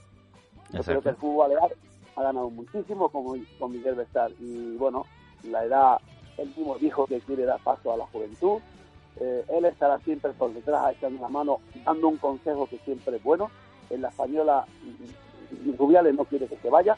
Yo 0.72 0.82
creo 0.84 1.02
que 1.02 1.10
el 1.10 1.16
fútbol 1.16 1.54
ha 2.16 2.22
ganado 2.22 2.50
muchísimo 2.50 3.10
con, 3.10 3.46
con 3.60 3.72
Miguel 3.72 3.96
Bestar 3.96 4.32
y 4.40 4.76
bueno, 4.76 5.06
la 5.44 5.64
edad, 5.64 5.98
él 6.38 6.52
mismo 6.56 6.76
dijo 6.78 7.06
que 7.08 7.22
quiere 7.22 7.46
dar 7.46 7.60
paso 7.64 7.94
a 7.94 7.98
la 7.98 8.06
juventud, 8.08 8.60
eh, 9.20 9.46
él 9.50 9.66
estará 9.66 10.00
siempre 10.00 10.32
por 10.34 10.54
detrás 10.54 10.96
echando 10.96 11.22
la 11.22 11.30
mano, 11.30 11.60
dando 11.86 12.08
un 12.08 12.18
consejo 12.18 12.68
que 12.68 12.78
siempre 12.80 13.18
es 13.18 13.24
bueno. 13.24 13.50
En 13.90 14.02
la 14.02 14.10
española, 14.10 14.66
Rubiales 15.78 16.14
no 16.14 16.26
quiere 16.26 16.48
que 16.48 16.58
se 16.58 16.70
vaya, 16.70 16.98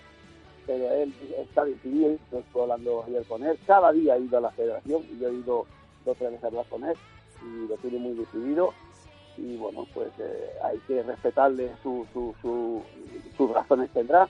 pero 0.69 0.91
él 0.91 1.11
está 1.39 1.65
decidido, 1.65 2.11
estoy 2.11 2.61
hablando 2.61 3.03
ayer 3.07 3.25
con 3.25 3.43
él, 3.43 3.57
cada 3.65 3.91
día 3.91 4.13
ha 4.13 4.19
ido 4.19 4.37
a 4.37 4.41
la 4.41 4.51
federación 4.51 5.03
y 5.11 5.19
yo 5.19 5.27
he 5.29 5.33
ido 5.33 5.65
dos 6.05 6.13
o 6.13 6.15
tres 6.15 6.29
veces 6.29 6.43
a 6.43 6.47
hablar 6.47 6.65
con 6.69 6.83
él 6.83 6.95
y 7.41 7.67
lo 7.67 7.75
tiene 7.77 7.97
muy 7.97 8.13
decidido 8.13 8.71
y 9.37 9.57
bueno, 9.57 9.87
pues 9.95 10.09
eh, 10.19 10.49
hay 10.61 10.77
que 10.87 11.01
respetarle 11.01 11.71
su, 11.81 12.05
su, 12.13 12.35
sus 13.35 13.51
razones 13.51 13.89
tendrá 13.89 14.29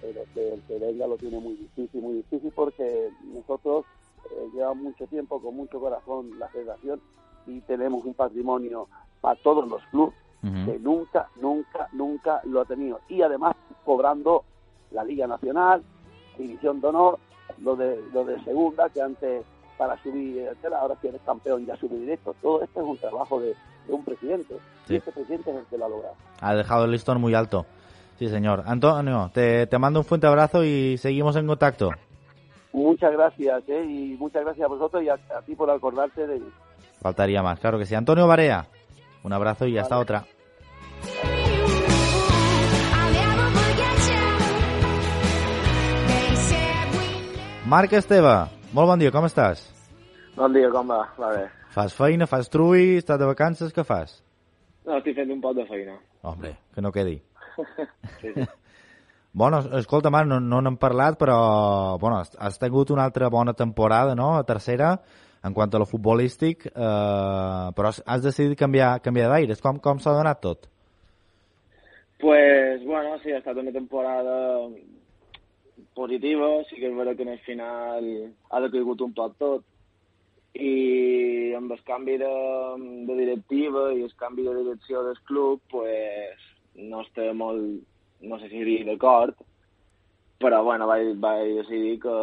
pero 0.00 0.22
que 0.32 0.54
el 0.54 0.80
venga 0.80 1.06
lo 1.06 1.18
tiene 1.18 1.38
muy 1.38 1.56
difícil, 1.56 2.00
muy 2.00 2.14
difícil 2.14 2.50
porque 2.54 3.10
nosotros 3.34 3.84
eh, 4.30 4.48
llevamos 4.54 4.82
mucho 4.82 5.06
tiempo 5.08 5.42
con 5.42 5.56
mucho 5.56 5.78
corazón 5.78 6.38
la 6.38 6.48
federación 6.48 7.02
y 7.46 7.60
tenemos 7.60 8.02
un 8.06 8.14
patrimonio 8.14 8.88
para 9.20 9.36
todos 9.36 9.68
los 9.68 9.82
clubes 9.90 10.14
Ujú. 10.42 10.72
que 10.72 10.78
nunca, 10.78 11.28
nunca, 11.36 11.86
nunca 11.92 12.40
lo 12.44 12.62
ha 12.62 12.64
tenido. 12.64 13.00
Y 13.10 13.20
además 13.20 13.54
cobrando 13.84 14.44
la 14.92 15.04
Liga 15.04 15.26
Nacional, 15.26 15.82
División 16.38 16.80
de 16.80 16.86
Honor, 16.88 17.18
lo 17.62 17.76
de, 17.76 18.00
lo 18.12 18.24
de 18.24 18.42
segunda, 18.44 18.88
que 18.88 19.02
antes 19.02 19.44
para 19.76 20.00
subir, 20.02 20.38
etcétera, 20.42 20.80
ahora 20.80 20.96
que 21.00 21.08
eres 21.08 21.20
campeón 21.24 21.64
ya 21.66 21.76
sube 21.76 21.96
directo. 21.96 22.34
Todo 22.42 22.62
esto 22.62 22.80
es 22.80 22.86
un 22.86 22.96
trabajo 22.98 23.40
de, 23.40 23.54
de 23.86 23.92
un 23.92 24.04
presidente. 24.04 24.54
Sí. 24.86 24.94
Y 24.94 24.96
este 24.96 25.12
presidente 25.12 25.50
es 25.50 25.56
el 25.56 25.64
que 25.66 25.78
lo 25.78 25.86
ha 25.86 25.88
logrado. 25.88 26.14
Ha 26.40 26.54
dejado 26.54 26.84
el 26.84 26.90
listón 26.90 27.20
muy 27.20 27.34
alto. 27.34 27.64
Sí, 28.18 28.28
señor. 28.28 28.62
Antonio, 28.66 29.30
te, 29.32 29.66
te 29.66 29.78
mando 29.78 30.00
un 30.00 30.04
fuerte 30.04 30.26
abrazo 30.26 30.62
y 30.64 30.98
seguimos 30.98 31.34
en 31.36 31.46
contacto. 31.46 31.90
Muchas 32.72 33.12
gracias, 33.12 33.62
¿eh? 33.68 33.84
y 33.84 34.16
muchas 34.18 34.44
gracias 34.44 34.64
a 34.64 34.68
vosotros 34.68 35.02
y 35.02 35.08
a, 35.08 35.14
a 35.14 35.42
ti 35.44 35.54
por 35.56 35.70
acordarte 35.70 36.26
de 36.26 36.38
mí. 36.38 36.48
Faltaría 37.00 37.42
más, 37.42 37.58
claro 37.58 37.78
que 37.78 37.86
sí. 37.86 37.94
Antonio 37.94 38.26
Barea, 38.26 38.66
un 39.24 39.32
abrazo 39.32 39.66
y 39.66 39.76
hasta 39.78 39.96
Vale. 39.96 40.02
otra. 40.02 40.24
Marc 47.70 47.92
Esteve, 47.94 48.32
molt 48.74 48.88
bon 48.90 48.98
dia, 48.98 49.12
com 49.14 49.22
estàs? 49.28 49.60
Bon 50.34 50.50
dia, 50.50 50.66
com 50.74 50.88
va? 50.90 51.04
Va 51.20 51.28
bé. 51.30 51.44
Fas 51.70 51.92
feina, 51.94 52.26
fas 52.26 52.50
trui, 52.50 52.96
estàs 52.98 53.20
de 53.20 53.28
vacances, 53.28 53.70
què 53.76 53.84
fas? 53.86 54.16
No, 54.88 54.96
estic 54.96 55.14
fent 55.20 55.30
un 55.30 55.38
poc 55.44 55.54
de 55.54 55.68
feina. 55.68 55.94
Hombre, 56.26 56.56
que 56.74 56.82
no 56.82 56.90
quedi. 56.90 57.20
Sí, 58.18 58.32
sí. 58.34 58.48
Bueno, 59.40 59.60
escolta, 59.78 60.10
Marc, 60.10 60.26
no 60.26 60.40
no 60.42 60.58
n'hem 60.58 60.80
parlat, 60.82 61.14
però 61.14 61.36
bueno, 62.02 62.16
has, 62.18 62.34
has 62.42 62.58
tingut 62.58 62.90
una 62.90 63.04
altra 63.06 63.28
bona 63.30 63.54
temporada, 63.54 64.16
no?, 64.18 64.32
a 64.34 64.42
tercera, 64.42 64.96
en 65.46 65.54
quant 65.54 65.70
a 65.70 65.78
lo 65.78 65.86
futbolístic, 65.86 66.66
eh, 66.72 67.66
però 67.76 67.92
has, 67.92 68.02
has 68.02 68.26
decidit 68.26 68.58
canviar, 68.58 68.96
canviar 69.04 69.30
d'aires. 69.30 69.62
Com, 69.62 69.78
com 69.78 70.02
s'ha 70.02 70.16
donat 70.18 70.42
tot? 70.42 70.66
Pues, 72.18 72.82
bueno, 72.82 73.14
sí, 73.22 73.30
ha 73.30 73.38
estat 73.38 73.62
una 73.62 73.70
temporada 73.70 74.34
positiva, 75.94 76.48
sí 76.68 76.78
que 76.78 76.88
és 76.88 76.96
veritat 76.96 77.18
que 77.18 77.26
en 77.26 77.34
el 77.34 77.42
final 77.46 78.08
ha 78.50 78.62
decaigut 78.64 79.02
un 79.06 79.12
poc 79.16 79.36
tot, 79.42 79.66
i 80.54 81.52
amb 81.56 81.72
el 81.72 81.82
canvi 81.86 82.16
de, 82.18 82.32
de 83.06 83.18
directiva 83.18 83.90
i 83.94 84.02
el 84.02 84.14
canvi 84.18 84.46
de 84.46 84.56
direcció 84.62 85.04
del 85.06 85.20
club, 85.28 85.60
pues, 85.70 86.42
no 86.74 87.02
estem 87.04 87.38
molt, 87.38 87.84
no 88.20 88.38
sé 88.40 88.50
si 88.50 88.64
dir 88.66 88.82
d'acord, 88.88 89.38
però 90.40 90.62
bueno, 90.64 90.88
vaig, 90.88 91.14
vaig 91.20 91.54
decidir 91.60 91.98
que 92.02 92.16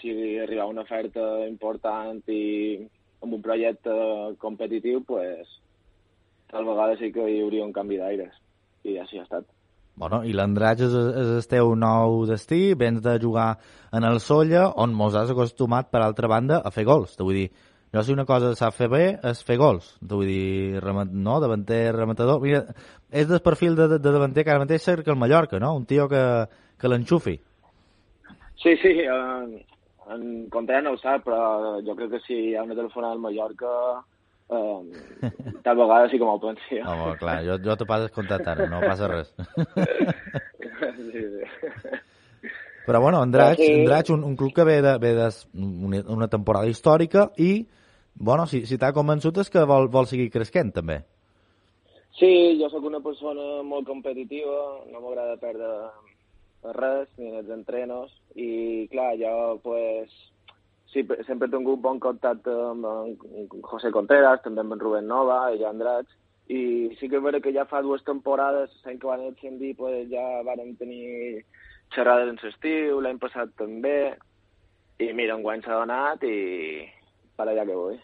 si 0.00 0.12
arribava 0.42 0.72
una 0.72 0.84
oferta 0.84 1.46
important 1.46 2.20
i 2.28 2.42
amb 3.22 3.38
un 3.38 3.42
projecte 3.42 3.92
competitiu, 4.42 5.02
pues, 5.06 5.48
tal 6.50 6.66
vegada 6.68 6.98
sí 7.00 7.12
que 7.12 7.28
hi 7.30 7.40
hauria 7.42 7.64
un 7.64 7.72
canvi 7.72 8.00
d'aires. 8.00 8.34
I 8.84 8.98
així 9.02 9.18
ha 9.18 9.24
estat. 9.24 9.55
Bueno, 9.96 10.20
i 10.28 10.34
l'Andratx 10.36 10.84
és, 10.84 10.94
és 11.22 11.30
el 11.38 11.46
teu 11.48 11.70
nou 11.78 12.26
destí, 12.28 12.74
vens 12.76 13.00
de 13.04 13.14
jugar 13.22 13.54
en 13.96 14.04
el 14.04 14.20
Solla, 14.20 14.66
on 14.76 14.92
mos 14.92 15.16
has 15.16 15.32
acostumat, 15.32 15.88
per 15.88 16.02
altra 16.04 16.28
banda, 16.28 16.60
a 16.60 16.72
fer 16.74 16.84
gols. 16.84 17.14
Te 17.16 17.24
vull 17.24 17.38
dir, 17.40 17.46
jo 17.96 18.02
si 18.04 18.12
una 18.12 18.26
cosa 18.28 18.52
sap 18.58 18.74
fer 18.76 18.90
bé 18.92 19.04
és 19.24 19.40
fer 19.48 19.56
gols. 19.56 19.94
Te 20.02 20.12
vull 20.12 20.28
dir, 20.28 20.82
remat, 20.84 21.08
no, 21.08 21.38
davanter, 21.40 21.94
rematador. 21.96 22.42
Mira, 22.44 22.60
és 23.08 23.28
del 23.30 23.40
perfil 23.40 23.78
de, 23.78 23.86
de, 23.94 23.98
de 24.04 24.12
davanter 24.18 24.44
que 24.44 24.52
ara 24.52 24.64
mateix 24.66 24.84
cerca 24.84 25.14
el 25.14 25.20
Mallorca, 25.22 25.60
no? 25.62 25.72
Un 25.80 25.86
tio 25.88 26.08
que, 26.12 26.22
que 26.76 26.92
l'enxufi. 26.92 27.38
Sí, 28.60 28.76
sí, 28.82 28.92
en, 29.00 29.54
en 30.12 30.26
Contreras 30.52 30.84
no 30.84 30.92
ho 30.92 31.00
sap, 31.00 31.24
però 31.24 31.78
jo 31.86 31.96
crec 31.96 32.12
que 32.18 32.22
si 32.26 32.36
hi 32.50 32.54
ha 32.54 32.66
una 32.68 32.76
telefonada 32.76 33.16
al 33.16 33.24
Mallorca, 33.24 33.72
eh, 34.50 35.30
tal 35.64 35.76
vegada 35.76 36.08
sí 36.10 36.18
que 36.18 36.24
me'l 36.24 36.42
pensi. 36.42 36.80
Home, 36.82 37.16
clar, 37.20 37.38
jo, 37.46 37.58
jo 37.62 37.76
te 37.76 37.86
passes 37.88 38.46
ara, 38.46 38.68
no 38.70 38.80
passa 38.80 39.08
res. 39.08 39.34
sí, 40.96 41.22
sí. 41.22 41.96
Però 42.86 43.00
bueno, 43.00 43.20
Andratx, 43.20 43.58
Sí. 43.58 43.72
Andratx 43.80 44.10
un, 44.10 44.22
un 44.24 44.36
club 44.36 44.54
que 44.54 44.64
ve 44.64 44.80
de, 44.80 44.96
ve 44.98 45.12
de 45.14 45.28
una, 46.06 46.28
temporada 46.28 46.68
històrica 46.68 47.32
i, 47.36 47.66
bueno, 48.14 48.46
si, 48.46 48.64
si 48.64 48.78
t'ha 48.78 48.92
convençut 48.94 49.38
és 49.42 49.50
que 49.50 49.64
vol, 49.66 49.88
vol 49.90 50.06
seguir 50.06 50.30
creixent, 50.30 50.70
també. 50.72 51.00
Sí, 52.16 52.56
jo 52.60 52.70
sóc 52.70 52.86
una 52.86 53.02
persona 53.02 53.64
molt 53.66 53.88
competitiva, 53.90 54.86
no 54.92 55.02
m'agrada 55.02 55.34
perdre 55.42 55.72
res, 56.78 57.10
ni 57.18 57.28
en 57.28 57.42
els 57.42 57.50
entrenos, 57.50 58.14
i 58.38 58.86
clar, 58.94 59.16
jo 59.18 59.34
pues, 59.66 60.14
sí, 60.96 61.24
sempre 61.26 61.48
he 61.48 61.52
tingut 61.52 61.80
bon 61.82 62.00
contacte 62.00 62.52
amb 62.70 62.86
en 62.88 63.16
José 63.64 63.92
Contreras, 63.92 64.40
també 64.44 64.62
amb 64.62 64.76
en 64.76 64.80
Rubén 64.80 65.08
Nova 65.10 65.42
i 65.52 65.60
Jan 65.60 65.78
Draig, 65.82 66.08
i 66.48 66.62
sí 67.00 67.10
que 67.10 67.20
vera 67.20 67.42
que 67.42 67.52
ja 67.52 67.66
fa 67.68 67.82
dues 67.82 68.04
temporades, 68.06 68.72
l'any 68.84 69.00
que 69.02 69.10
van 69.10 69.24
ascendir, 69.26 69.74
pues, 69.76 70.06
ja 70.12 70.24
vàrem 70.46 70.74
tenir 70.78 71.42
xerrades 71.94 72.32
en 72.32 72.40
l'estiu, 72.42 73.00
l'any 73.02 73.18
passat 73.22 73.52
també, 73.58 74.14
i 75.02 75.12
mira, 75.12 75.36
enguany 75.36 75.62
s'ha 75.62 75.80
donat 75.82 76.22
i 76.24 76.36
per 77.36 77.48
allà 77.48 77.66
que 77.66 77.76
vull. 77.76 77.98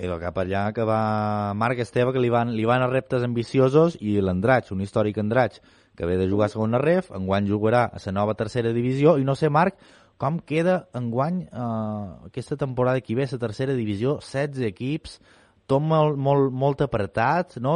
I 0.00 0.08
el 0.08 0.18
cap 0.22 0.38
allà 0.40 0.64
que 0.72 0.86
va 0.88 1.52
Marc 1.58 1.82
Esteve, 1.84 2.14
que 2.14 2.22
li 2.22 2.30
van, 2.32 2.54
li 2.56 2.64
van 2.64 2.82
a 2.82 2.88
reptes 2.88 3.26
ambiciosos, 3.26 3.98
i 4.00 4.16
l'Andratx, 4.20 4.72
un 4.72 4.80
històric 4.80 5.18
Andratx, 5.20 5.60
que 5.96 6.06
ve 6.08 6.16
de 6.16 6.28
jugar 6.30 6.46
a 6.48 6.54
segona 6.54 6.80
ref, 6.80 7.10
enguany 7.12 7.50
jugarà 7.50 7.84
a 7.84 8.00
la 8.00 8.14
nova 8.16 8.34
tercera 8.34 8.72
divisió, 8.72 9.18
i 9.18 9.26
no 9.28 9.34
sé, 9.36 9.50
Marc, 9.50 9.76
com 10.22 10.38
queda 10.46 10.84
enguany 10.94 11.42
eh, 11.48 12.26
aquesta 12.28 12.56
temporada 12.56 13.00
que 13.02 13.16
ve, 13.18 13.26
la 13.26 13.38
tercera 13.42 13.74
divisió, 13.74 14.20
16 14.22 14.68
equips, 14.68 15.16
tot 15.66 15.82
molt, 15.82 16.18
molt, 16.18 16.52
molt 16.54 16.84
apretat, 16.84 17.56
no? 17.62 17.74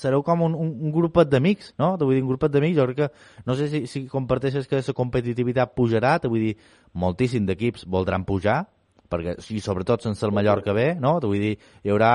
Sereu 0.00 0.24
com 0.26 0.42
un, 0.46 0.56
un, 0.58 0.72
un 0.88 0.94
grupet 0.94 1.30
d'amics, 1.30 1.72
no? 1.78 1.92
Te 2.00 2.08
dir, 2.08 2.22
un 2.24 2.32
grupet 2.32 2.54
d'amics, 2.54 2.78
jo 2.80 2.88
crec 2.88 2.98
que, 2.98 3.08
no 3.46 3.54
sé 3.58 3.68
si, 3.70 3.84
si 3.90 4.04
comparteixes 4.10 4.66
que 4.66 4.82
la 4.82 4.96
competitivitat 4.96 5.74
pujarà, 5.78 6.16
te 6.18 6.30
vull 6.32 6.48
dir, 6.48 6.56
moltíssim 6.98 7.46
d'equips 7.46 7.86
voldran 7.86 8.26
pujar, 8.26 8.64
perquè, 9.12 9.38
i 9.54 9.62
sobretot 9.62 10.02
sense 10.06 10.26
el 10.26 10.34
Mallorca 10.34 10.74
bé, 10.74 10.92
no? 10.98 11.18
Te 11.22 11.30
vull 11.30 11.46
dir, 11.46 11.56
hi 11.84 11.94
haurà, 11.94 12.12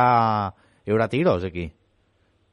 hi 0.84 0.96
haurà 0.96 1.08
tiros 1.12 1.48
aquí. 1.48 1.70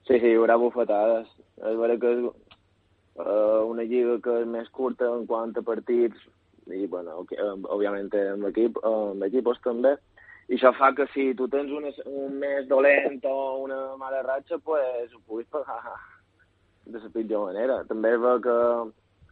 Sí, 0.07 0.19
sí, 0.19 0.27
hi 0.31 0.39
haurà 0.39 0.59
bufetades. 0.61 1.31
És 1.61 1.79
vera 1.79 1.99
que 2.01 2.15
és 2.17 2.23
uh, 2.27 3.63
una 3.69 3.83
lliga 3.83 4.21
que 4.23 4.43
és 4.45 4.47
més 4.49 4.71
curta 4.75 5.11
en 5.11 5.27
quant 5.29 5.53
a 5.59 5.65
partits 5.67 6.31
i, 6.73 6.87
bueno, 6.87 7.19
ok, 7.25 7.33
eh, 7.33 7.51
òbviament 7.75 8.13
amb, 8.15 8.47
equip, 8.51 8.79
eh, 8.83 8.95
amb 9.15 9.25
equipos 9.25 9.61
també, 9.65 9.97
i 10.49 10.57
això 10.57 10.73
fa 10.75 10.93
que 10.95 11.07
si 11.15 11.29
tu 11.39 11.47
tens 11.49 11.71
un, 11.71 11.87
un 12.11 12.39
mes 12.39 12.67
dolent 12.69 13.21
o 13.25 13.63
una 13.63 13.97
mala 13.97 14.23
ratxa, 14.27 14.59
pues, 14.59 15.13
ho 15.15 15.21
puguis 15.27 15.47
pagar 15.51 15.95
de 16.87 16.99
la 16.99 17.11
pitjor 17.15 17.47
manera. 17.53 17.85
També 17.87 18.11
és 18.17 18.25
que 18.43 18.57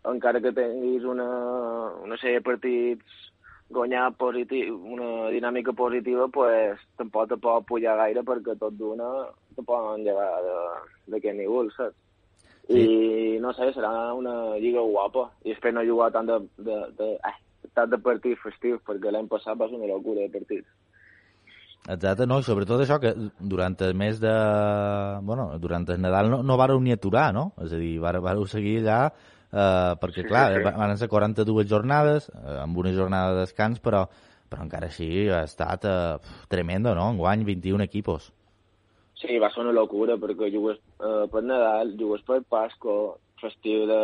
encara 0.09 0.41
que 0.41 0.53
tinguis 0.55 1.05
una, 1.05 1.27
una 2.05 2.17
sèrie 2.23 2.39
de 2.39 2.47
partits 2.47 3.25
guanyar 3.69 4.13
positiu, 4.17 4.79
una 4.95 5.29
dinàmica 5.35 5.75
positiva, 5.77 6.29
pues, 6.33 6.79
tampoc 6.97 7.29
te 7.29 7.37
pot 7.37 7.67
pujar 7.67 7.97
gaire 7.99 8.23
perquè 8.25 8.55
tot 8.59 8.73
d'una 8.79 9.27
te 9.57 9.63
poden 9.67 10.05
llegar 10.07 10.31
de- 10.47 11.13
d'aquest 11.13 11.37
nivell, 11.37 11.69
saps? 11.77 11.97
I 12.69 13.39
no 13.41 13.53
sé, 13.57 13.71
serà 13.73 14.13
una 14.13 14.57
lliga 14.61 14.81
guapa. 14.85 15.31
I 15.45 15.53
espero 15.55 15.79
no 15.79 15.87
jugar 15.89 16.11
tant 16.13 16.27
de, 16.29 16.37
de, 16.59 16.77
de, 16.99 17.07
ai, 17.25 17.33
tant 17.75 17.89
de 17.89 17.97
partits 18.03 18.41
festius, 18.43 18.83
perquè 18.85 19.13
l'any 19.15 19.29
passat 19.31 19.57
va 19.57 19.69
ser 19.71 19.79
una 19.81 19.89
locura 19.89 20.21
de 20.27 20.29
partits. 20.35 20.69
Exacte, 21.89 22.27
no, 22.29 22.41
i 22.41 22.45
sobretot 22.45 22.83
això 22.85 22.99
que 23.01 23.15
durant 23.41 23.77
el 23.87 23.95
mes 23.97 24.19
de... 24.21 24.33
Bueno, 25.25 25.47
durant 25.59 25.87
el 25.89 26.01
Nadal 26.03 26.29
no, 26.29 26.43
no 26.45 26.57
vareu 26.61 26.81
ni 26.85 26.93
aturar, 26.93 27.31
no? 27.33 27.53
És 27.65 27.73
a 27.73 27.79
dir, 27.81 27.95
vareu, 28.03 28.21
vareu 28.27 28.45
seguir 28.51 28.83
allà 28.83 28.99
eh, 29.09 29.95
perquè, 30.03 30.21
Sí, 30.27 30.29
clar, 30.29 30.49
sí, 30.53 30.59
sí. 30.59 30.65
va- 30.67 30.75
van 30.77 30.99
ser 31.01 31.09
42 31.09 31.65
jornades, 31.71 32.29
eh, 32.35 32.59
amb 32.61 32.77
una 32.77 32.93
jornada 32.93 33.33
de 33.33 33.47
descans, 33.47 33.81
però, 33.81 34.03
però 34.51 34.67
encara 34.67 34.91
així 34.91 35.31
ha 35.33 35.41
estat 35.49 35.87
eh, 35.89 36.19
tremendo, 36.53 36.93
no? 36.99 37.09
Enguany 37.15 37.47
21 37.49 37.81
equipos. 37.89 38.35
Sí, 39.19 39.39
va 39.43 39.51
ser 39.51 39.65
una 39.65 39.75
locura, 39.75 40.15
perquè 40.21 40.51
jugues 40.55 40.79
eh, 40.79 41.25
per 41.33 41.43
Nadal, 41.43 41.97
jugues 41.99 42.23
per 42.27 42.39
Pasco, 42.47 43.19
festiu 43.43 43.87
de, 43.91 44.03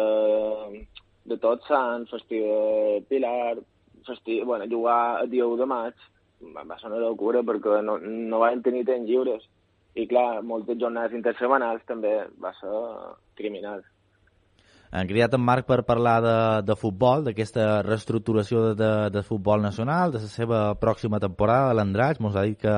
de 1.31 1.39
Tots 1.43 1.71
Sants, 1.71 2.11
festiu 2.11 2.49
de 2.49 3.05
Pilar, 3.11 3.55
festiu, 4.09 4.45
bueno, 4.49 4.67
jugar 4.71 5.23
el 5.23 5.31
dia 5.31 5.47
1 5.47 5.61
de 5.63 5.69
maig, 5.71 6.07
va, 6.57 6.79
ser 6.81 6.91
una 6.91 7.01
locura 7.03 7.45
perquè 7.47 7.81
no, 7.87 7.99
no 8.03 8.43
van 8.43 8.63
tenir 8.63 8.85
temps 8.91 9.09
lliures. 9.09 9.47
I 9.95 10.09
clar, 10.11 10.43
moltes 10.43 10.81
jornades 10.81 11.15
intersetmanals 11.15 11.87
també 11.87 12.17
va 12.43 12.51
ser 12.59 12.75
criminal. 13.39 13.85
Han 14.95 15.07
cridat 15.11 15.35
en 15.35 15.43
Marc 15.43 15.67
per 15.67 15.85
parlar 15.87 16.19
de, 16.23 16.37
de 16.67 16.75
futbol, 16.79 17.23
d'aquesta 17.27 17.83
reestructuració 17.87 18.69
de, 18.69 18.75
de, 18.79 18.93
de 19.15 19.23
futbol 19.27 19.63
nacional, 19.63 20.11
de 20.15 20.23
la 20.23 20.31
seva 20.31 20.61
pròxima 20.79 21.23
temporada 21.23 21.75
l'Andratx. 21.75 22.23
Ens 22.23 22.39
ha 22.39 22.47
dit 22.47 22.59
que, 22.59 22.77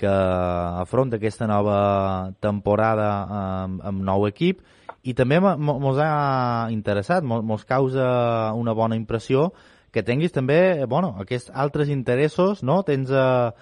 que 0.00 0.10
afronta 0.10 1.20
aquesta 1.20 1.46
nova 1.50 2.32
temporada 2.40 3.10
amb, 3.28 3.84
amb 3.84 4.06
nou 4.08 4.26
equip 4.28 4.64
I 5.02 5.14
també 5.16 5.38
mos 5.40 5.98
ha 6.04 6.68
interessat, 6.72 7.24
mos 7.24 7.64
causa 7.64 8.52
una 8.52 8.74
bona 8.76 8.98
impressió 8.98 9.50
que 9.90 10.04
tinguis 10.04 10.32
també, 10.32 10.84
bueno, 10.86 11.14
aquests 11.22 11.50
altres 11.54 11.88
interessos, 11.88 12.62
no? 12.62 12.82
Tens 12.86 13.10
eh, 13.10 13.52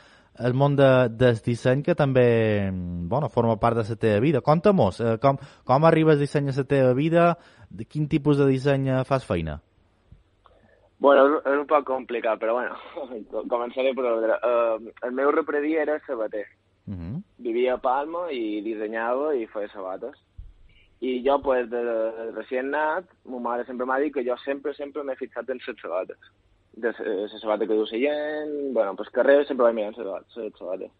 el 0.45 0.57
món 0.59 0.74
de, 0.76 1.09
del 1.14 1.39
disseny 1.45 1.84
que 1.86 1.95
també, 1.97 2.26
bueno, 3.09 3.30
forma 3.30 3.57
part 3.62 3.78
de 3.78 3.86
la 3.89 3.97
teva 3.97 4.20
vida. 4.20 4.43
Conta-mos, 4.43 5.01
eh, 5.01 5.16
com, 5.22 5.39
com 5.64 5.89
arribes 5.89 6.18
a 6.18 6.20
dissenyar 6.20 6.57
la 6.59 6.66
teva 6.68 6.93
vida, 6.93 7.30
de 7.70 7.86
quin 7.86 8.11
tipus 8.11 8.36
de 8.36 8.51
disseny 8.51 8.91
eh, 8.91 9.01
fas 9.09 9.24
feina? 9.24 9.61
Bueno, 10.99 11.26
és, 11.38 11.59
un 11.61 11.66
poc 11.70 11.84
complicat, 11.86 12.40
però 12.42 12.57
bueno, 12.57 12.78
començaré 13.53 13.92
per 13.94 14.07
ordre. 14.11 14.38
Uh, 14.42 14.94
el 15.07 15.14
meu 15.14 15.30
repredí 15.34 15.76
era 15.78 16.01
sabater. 16.07 16.46
Uh 16.88 16.94
-huh. 16.94 17.22
Vivia 17.38 17.74
a 17.74 17.78
Palma 17.78 18.30
i 18.32 18.61
dissenyava 18.62 19.34
i 19.34 19.46
feia 19.46 19.68
sabates. 19.68 20.16
I 21.01 21.22
jo, 21.24 21.38
pues, 21.42 21.70
de, 21.70 21.82
de 21.84 22.30
recient 22.34 22.70
nat, 22.70 23.05
ma 23.24 23.38
mare 23.38 23.64
sempre 23.64 23.86
m'ha 23.86 24.01
dit 24.01 24.12
que 24.12 24.24
jo 24.24 24.36
sempre, 24.38 24.74
sempre 24.74 25.05
m'he 25.05 25.14
fixat 25.16 25.49
en 25.49 25.61
les 25.66 25.80
sabates. 25.80 26.18
De 26.72 26.92
la 26.99 27.28
sabata 27.28 27.66
que 27.66 27.74
du 27.74 27.84
la 27.84 27.99
gent, 27.99 28.72
bueno, 28.72 28.96
pues 28.96 29.09
carrer 29.11 29.46
sempre 29.46 29.64
vaig 29.64 29.74
mirant 29.74 29.96
les 29.96 30.59
sabates. 30.59 30.90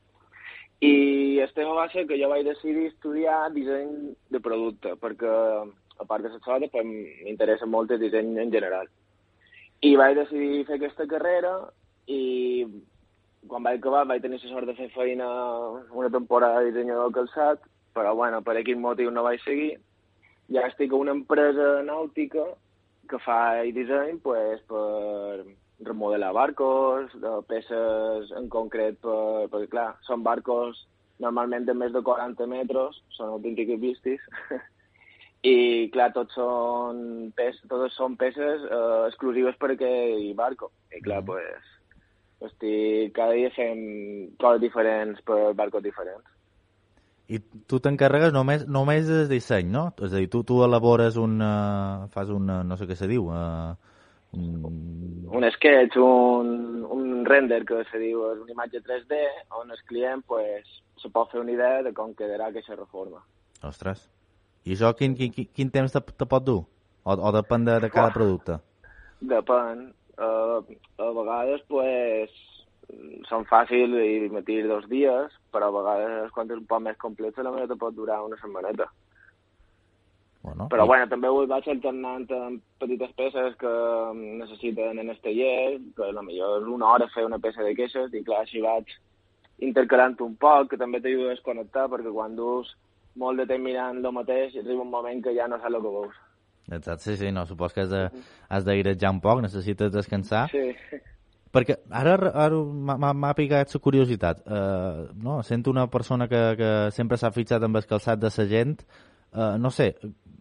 I 0.81 1.41
el 1.41 1.53
tema 1.55 1.73
va 1.73 1.89
ser 1.91 2.07
que 2.07 2.23
jo 2.23 2.29
vaig 2.29 2.45
decidir 2.45 2.87
estudiar 2.87 3.53
disseny 3.53 4.15
de 4.31 4.41
producte, 4.41 4.95
perquè, 4.95 5.73
a 5.99 6.05
part 6.05 6.23
de 6.23 6.29
les 6.29 6.43
sabates, 6.43 6.71
pues, 6.71 6.85
m'interessa 6.85 7.67
molt 7.67 7.91
el 7.91 7.99
disseny 7.99 8.39
en 8.39 8.53
general. 8.53 8.89
I 9.87 9.95
vaig 9.97 10.17
decidir 10.19 10.65
fer 10.67 10.79
aquesta 10.79 11.07
carrera 11.11 11.53
i 12.11 12.67
quan 13.49 13.63
vaig 13.63 13.79
acabar 13.79 14.07
vaig 14.11 14.23
tenir 14.23 14.41
la 14.43 14.51
sort 14.51 14.67
de 14.67 14.75
fer 14.75 14.89
feina 14.95 15.29
una 15.95 16.11
temporada 16.11 16.61
de 16.61 16.73
dissenyador 16.73 17.13
calçat, 17.15 17.63
però 17.95 18.15
bueno, 18.15 18.43
per 18.43 18.57
aquell 18.59 18.81
motiu 18.83 19.11
no 19.11 19.23
vaig 19.23 19.41
seguir. 19.45 19.77
Ja 20.51 20.67
estic 20.67 20.93
a 20.93 20.99
una 20.99 21.15
empresa 21.15 21.83
nàutica 21.87 22.45
que 23.09 23.19
fa 23.25 23.39
disseny 23.77 24.19
pues, 24.25 24.61
per 24.69 25.45
remodelar 25.87 26.33
barcos, 26.35 27.13
de 27.23 27.33
peces 27.49 28.33
en 28.37 28.49
concret, 28.49 28.99
per, 29.05 29.47
perquè 29.53 29.71
clar, 29.71 29.91
són 30.09 30.25
barcos 30.27 30.87
normalment 31.23 31.67
de 31.67 31.75
més 31.75 31.93
de 31.95 32.03
40 32.03 32.47
metres, 32.51 32.99
són 33.17 33.37
autèntics 33.37 33.79
vistis, 33.83 34.27
i 35.49 35.89
clar, 35.95 36.11
tots 36.15 36.37
són, 36.39 37.03
pes, 37.37 37.59
totes 37.71 37.97
són 37.99 38.17
peces 38.21 38.65
eh, 38.69 39.05
exclusives 39.09 39.59
per 39.61 39.73
aquell 39.75 40.33
barco. 40.39 40.71
I 40.95 41.03
clar, 41.05 41.21
pues, 41.27 41.69
estic 42.49 43.15
cada 43.17 43.37
dia 43.37 43.51
fent 43.55 43.85
coses 44.41 44.63
diferents 44.63 45.23
per 45.27 45.55
barcos 45.59 45.85
diferents. 45.85 46.27
I 47.29 47.43
tu 47.69 47.77
t'encarregues 47.85 48.33
només, 48.33 48.65
només 48.73 49.05
del 49.09 49.29
disseny, 49.29 49.69
no? 49.69 49.91
És 50.01 50.15
a 50.15 50.23
dir, 50.23 50.31
tu, 50.33 50.41
tu 50.49 50.63
elabores 50.65 51.19
un... 51.21 51.37
Uh, 51.45 52.09
fas 52.15 52.33
un... 52.33 52.49
Uh, 52.49 52.63
no 52.65 52.79
sé 52.81 52.89
què 52.89 52.97
se 52.97 53.09
diu... 53.11 53.29
Uh, 53.29 53.77
un... 54.33 55.29
Un 55.29 55.45
sketch, 55.53 55.99
un, 56.01 56.85
un 56.89 57.25
render 57.29 57.63
que 57.69 57.83
se 57.91 58.01
diu 58.01 58.25
és 58.31 58.41
una 58.41 58.55
imatge 58.55 58.81
3D 58.85 59.21
on 59.61 59.73
el 59.77 59.83
client 59.89 60.25
pues, 60.29 60.69
se 61.01 61.13
pot 61.13 61.29
fer 61.33 61.43
una 61.45 61.53
idea 61.53 61.83
de 61.85 61.93
com 61.97 62.17
quedarà 62.17 62.49
aquesta 62.49 62.77
reforma. 62.81 63.21
Ostres. 63.65 64.07
I 64.69 64.75
això 64.77 64.91
quin, 64.99 65.15
quin, 65.17 65.33
quin- 65.33 65.71
temps 65.73 65.95
te, 65.95 66.01
te 66.21 66.27
pot 66.29 66.45
dur? 66.45 66.61
O, 67.09 67.15
o 67.17 67.31
depèn 67.33 67.65
de, 67.65 67.79
de 67.81 67.89
cada 67.91 68.13
producte? 68.13 68.59
Depèn. 69.25 69.87
Uh, 70.19 70.61
a 70.99 71.09
vegades 71.15 71.63
pues, 71.71 72.33
són 73.31 73.45
fàcils 73.49 73.95
i 74.03 74.29
me 74.35 74.43
tiro 74.45 74.69
dos 74.75 74.89
dies, 74.91 75.33
però 75.55 75.69
a 75.71 75.77
vegades 75.79 76.33
quan 76.35 76.51
és 76.51 76.59
un 76.59 76.67
poc 76.69 76.83
més 76.85 76.99
complex 77.01 77.39
la 77.39 77.53
meva 77.55 77.77
pot 77.81 77.95
durar 77.97 78.21
una 78.27 78.37
setmaneta. 78.43 78.89
Bueno, 80.43 80.69
Però 80.71 80.85
i- 80.85 80.89
bueno, 80.89 81.07
també 81.11 81.29
ho 81.29 81.47
vaig 81.51 81.67
alternant 81.69 82.27
amb 82.33 82.61
petites 82.81 83.13
peces 83.19 83.57
que 83.61 83.73
necessiten 84.43 84.99
en 84.99 85.11
el 85.11 85.21
taller, 85.21 85.79
que 85.97 86.05
a 86.09 86.13
lo 86.13 86.23
millor 86.23 86.63
és 86.63 86.69
una 86.69 86.93
hora 86.93 87.09
fer 87.15 87.25
una 87.27 87.39
peça 87.39 87.63
de 87.65 87.75
queixes, 87.79 88.13
i 88.15 88.23
clar, 88.25 88.43
així 88.45 88.61
vaig 88.65 88.87
intercalant 89.61 90.15
un 90.23 90.37
poc, 90.37 90.71
que 90.71 90.77
també 90.79 91.01
t'ajuda 91.01 91.33
a 91.33 91.35
desconnectar, 91.35 91.89
perquè 91.91 92.13
quan 92.15 92.37
dus 92.39 92.71
molt 93.17 93.39
de 93.41 93.47
temps 93.47 93.65
mirant 93.65 94.03
el 94.05 94.13
mateix, 94.13 94.57
arriba 94.57 94.83
un 94.83 94.91
moment 94.91 95.23
que 95.25 95.35
ja 95.37 95.49
no 95.49 95.59
saps 95.59 95.75
el 95.75 95.83
que 95.83 95.95
veus. 95.99 96.17
Exacte, 96.69 97.03
sí, 97.05 97.17
sí, 97.17 97.33
no, 97.33 97.47
supos 97.47 97.73
que 97.73 97.81
has 97.81 97.91
de, 97.91 98.03
has 98.49 98.65
d'airejar 98.65 99.11
un 99.15 99.21
poc, 99.25 99.41
necessites 99.41 99.93
descansar. 99.93 100.49
Sí. 100.53 100.75
Perquè 101.55 101.79
ara, 101.97 102.17
ara 102.29 102.59
m'ha- 102.61 103.35
picat 103.35 103.73
la 103.73 103.81
curiositat. 103.81 104.43
Uh, 104.45 105.09
no? 105.17 105.43
Sento 105.43 105.71
una 105.71 105.87
persona 105.89 106.29
que, 106.29 106.43
que 106.59 106.71
sempre 106.93 107.17
s'ha 107.17 107.31
fixat 107.33 107.65
amb 107.65 107.77
el 107.81 107.87
calçat 107.89 108.21
de 108.21 108.29
la 108.37 108.47
gent. 108.47 108.83
Uh, 109.33 109.57
no 109.59 109.71
sé, 109.71 109.95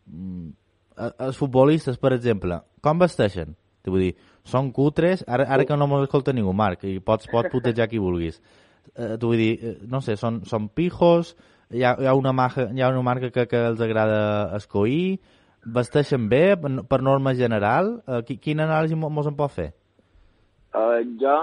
mm, 0.05 0.49
eh, 0.97 1.11
els 1.27 1.37
futbolistes, 1.37 1.97
per 1.97 2.13
exemple, 2.13 2.59
com 2.81 2.99
vesteixen? 2.99 3.55
Te 3.83 3.91
vull 3.91 4.03
dir, 4.09 4.13
són 4.43 4.71
cutres, 4.75 5.23
ara, 5.27 5.45
ara 5.47 5.65
que 5.65 5.77
no 5.77 5.87
mos 5.87 6.03
escolta 6.03 6.33
ningú, 6.35 6.51
Marc, 6.53 6.83
i 6.83 6.99
pots, 6.99 7.27
pots 7.31 7.51
putejar 7.51 7.87
qui 7.87 7.99
vulguis. 8.03 8.41
Uh, 8.95 9.15
t'ho 9.15 9.31
vull 9.31 9.39
dir, 9.39 9.77
no 9.87 10.01
sé, 10.03 10.17
són, 10.19 10.41
són 10.47 10.67
pijos, 10.67 11.37
hi 11.71 11.83
ha, 11.83 11.95
hi 11.99 12.07
ha, 12.07 12.13
una, 12.15 12.33
marca, 12.33 12.69
hi 12.73 12.81
ha 12.81 12.89
una 12.89 13.03
marca 13.03 13.31
que, 13.31 13.47
que 13.47 13.63
els 13.71 13.81
agrada 13.81 14.55
escoir, 14.57 15.19
vesteixen 15.65 16.29
bé, 16.31 16.55
per, 16.57 17.01
norma 17.03 17.33
general, 17.35 17.97
qui, 18.27 18.37
quina 18.39 18.67
anàlisi 18.67 18.95
mo- 18.95 19.11
mos 19.11 19.27
en 19.27 19.35
pot 19.35 19.51
fer? 19.51 19.71
Uh, 20.73 21.01
jo, 21.19 21.37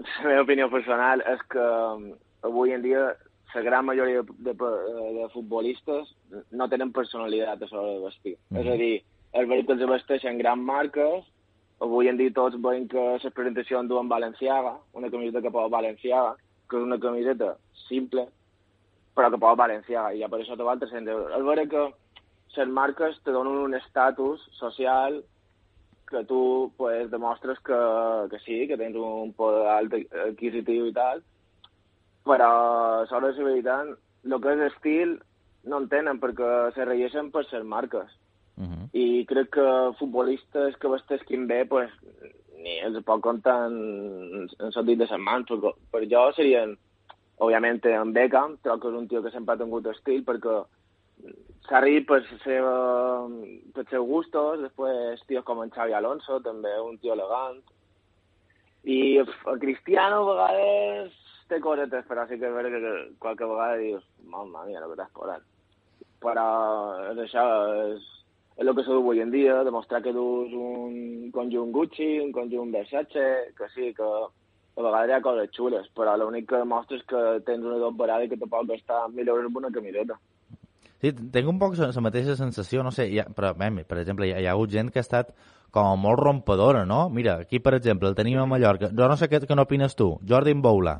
la 0.00 0.28
meva 0.28 0.44
opinió 0.46 0.70
personal 0.72 1.22
és 1.28 1.42
que 1.52 1.60
um, 1.60 2.06
avui 2.46 2.72
en 2.74 2.82
dia 2.82 3.10
la 3.54 3.62
gran 3.66 3.84
majoria 3.84 4.22
de, 4.22 4.52
de, 4.54 4.70
de 5.16 5.28
futbolistes 5.32 6.10
no 6.54 6.68
tenen 6.70 6.92
personalitat 6.94 7.62
a 7.62 7.68
l'hora 7.72 7.96
de 7.96 8.04
vestir. 8.04 8.36
Mhm. 8.50 8.60
És 8.60 8.66
a 8.72 8.76
dir, 8.78 8.94
és 9.32 9.48
veritat 9.48 9.76
que 9.76 9.86
els 9.86 9.94
vesteixen 9.94 10.38
grans 10.38 10.62
marques, 10.66 11.24
avui 11.80 12.08
en 12.10 12.18
dia 12.18 12.32
tots 12.34 12.58
veiem 12.62 12.86
que 12.88 13.02
les 13.22 13.34
presentacions 13.34 13.88
duen 13.88 14.08
Balenciaga, 14.08 14.76
una 14.94 15.10
camiseta 15.10 15.42
que 15.42 15.50
posa 15.50 15.72
Balenciaga, 15.72 16.36
que 16.68 16.78
és 16.78 16.86
una 16.86 16.98
camiseta 17.02 17.56
simple, 17.88 18.28
però 19.14 19.30
que 19.30 19.40
posa 19.42 19.58
Balenciaga, 19.58 20.14
i 20.14 20.22
ja 20.22 20.28
per 20.28 20.40
això 20.40 20.56
te 20.56 20.66
val 20.66 20.80
300 20.80 21.12
euros. 21.12 21.34
És 21.36 21.46
veritat 21.46 21.70
que 21.74 22.60
les 22.60 22.72
marques 22.80 23.18
te 23.24 23.34
donen 23.34 23.64
un 23.66 23.74
estatus 23.74 24.42
social 24.58 25.20
que 26.10 26.24
tu 26.24 26.72
pues, 26.76 27.10
demostres 27.10 27.58
que, 27.60 27.80
que 28.30 28.38
sí, 28.44 28.66
que 28.66 28.76
tens 28.76 28.96
un 28.98 29.32
poder 29.32 29.66
alt 29.70 29.94
adquisitiu 29.94 30.88
i 30.90 30.94
tal, 30.94 31.22
però 32.26 32.48
a 32.50 33.06
l'hora 33.10 33.30
de 33.30 33.44
la 33.44 33.50
veritat, 33.50 33.92
el 34.26 34.40
que 34.42 34.56
és 34.56 34.64
estil 34.72 35.14
no 35.70 35.78
en 35.80 35.88
tenen 35.92 36.18
perquè 36.20 36.50
se 36.74 36.84
regeixen 36.88 37.30
per 37.30 37.44
ser 37.46 37.62
marques. 37.64 38.10
Uh 38.58 38.66
-huh. 38.66 38.84
I 38.92 39.24
crec 39.26 39.50
que 39.56 39.94
futbolistes 39.98 40.76
que 40.76 40.88
vestesquin 40.88 41.46
bé, 41.46 41.64
pues, 41.64 41.90
ni 42.62 42.78
els 42.80 43.02
pot 43.04 43.20
comptar 43.20 43.66
en, 43.66 44.48
en 44.58 44.72
sentit 44.72 44.98
de 44.98 45.06
ses 45.06 45.18
mans, 45.18 45.46
perquè 45.48 45.72
per 45.92 46.02
jo 46.10 46.32
serien, 46.32 46.76
òbviament, 47.40 47.80
en 47.88 48.12
Beckham, 48.16 48.58
que 48.62 48.76
és 48.76 48.96
un 48.96 49.08
tio 49.08 49.22
que 49.24 49.32
sempre 49.32 49.56
ha 49.56 49.60
tingut 49.60 49.86
estil, 49.90 50.22
perquè 50.26 50.60
seva, 52.44 52.74
per 53.74 53.84
els 53.84 53.90
seus 53.92 54.06
gustos, 54.08 54.62
després 54.64 55.22
tios 55.28 55.44
com 55.44 55.62
en 55.62 55.70
Xavi 55.70 55.94
Alonso, 55.96 56.40
també 56.44 56.72
un 56.82 56.98
tio 56.98 57.14
elegant, 57.14 57.60
i 58.84 59.18
el 59.20 59.60
Cristiano 59.60 60.22
a 60.22 60.28
vegades 60.30 61.18
té 61.50 61.60
cosetes, 61.60 62.06
però 62.08 62.26
sí 62.28 62.38
que 62.38 62.48
és 62.48 62.54
veritat 62.54 63.36
que 63.36 63.50
vegada 63.50 64.00
mamma 64.24 64.64
mia, 64.66 64.80
el 64.80 64.92
que 64.92 64.98
t'has 65.00 65.12
posat. 65.16 65.44
Però 66.20 66.46
és 67.12 67.22
això, 67.24 67.44
és, 67.90 68.04
és 68.56 68.66
el 68.66 68.74
que 68.76 68.84
s'ha 68.86 68.96
avui 68.96 69.20
en 69.24 69.32
dia, 69.34 69.62
demostrar 69.66 70.02
que 70.04 70.14
dus 70.16 70.52
un 70.54 71.30
conjunt 71.34 71.72
Gucci, 71.72 72.18
un 72.20 72.32
conjunt 72.32 72.72
Versace, 72.72 73.52
que 73.56 73.68
sí, 73.74 73.92
que 73.94 74.10
a 74.80 74.88
vegades 74.88 75.12
hi 75.12 75.16
ha 75.16 75.22
coses 75.24 75.54
xules, 75.56 75.86
però 75.96 76.16
l'únic 76.16 76.48
que 76.50 76.60
demostra 76.60 76.98
és 76.98 77.06
que 77.08 77.22
tens 77.46 77.64
una 77.64 77.92
barada 77.96 78.26
i 78.26 78.32
que 78.32 78.38
te 78.40 78.48
pot 78.50 78.68
gastar 78.68 79.06
mil 79.14 79.28
euros 79.28 79.50
en 79.50 79.62
una 79.62 79.72
camiseta. 79.74 80.18
Sí, 81.00 81.12
tinc 81.12 81.48
un 81.48 81.60
poc 81.60 81.78
la 81.80 82.04
mateixa 82.04 82.36
sensació, 82.36 82.82
no 82.84 82.90
sé, 82.92 83.06
ha, 83.20 83.24
però, 83.32 83.54
bé, 83.56 83.70
per 83.88 84.02
exemple, 84.02 84.28
hi 84.28 84.34
ha, 84.34 84.40
hi 84.42 84.48
ha 84.48 84.52
hagut 84.52 84.72
gent 84.72 84.90
que 84.92 85.00
ha 85.00 85.06
estat 85.06 85.32
com 85.72 85.86
a 85.86 85.94
molt 85.96 86.20
rompedora, 86.20 86.84
no? 86.84 87.08
Mira, 87.08 87.38
aquí, 87.46 87.60
per 87.62 87.76
exemple, 87.78 88.10
el 88.10 88.18
tenim 88.18 88.40
a 88.42 88.46
Mallorca. 88.46 88.90
Jo 88.90 89.08
no 89.08 89.16
sé 89.16 89.30
què, 89.30 89.40
què 89.46 89.56
n'opines 89.56 89.96
tu. 89.96 90.12
Jordi 90.28 90.52
Boula. 90.58 90.98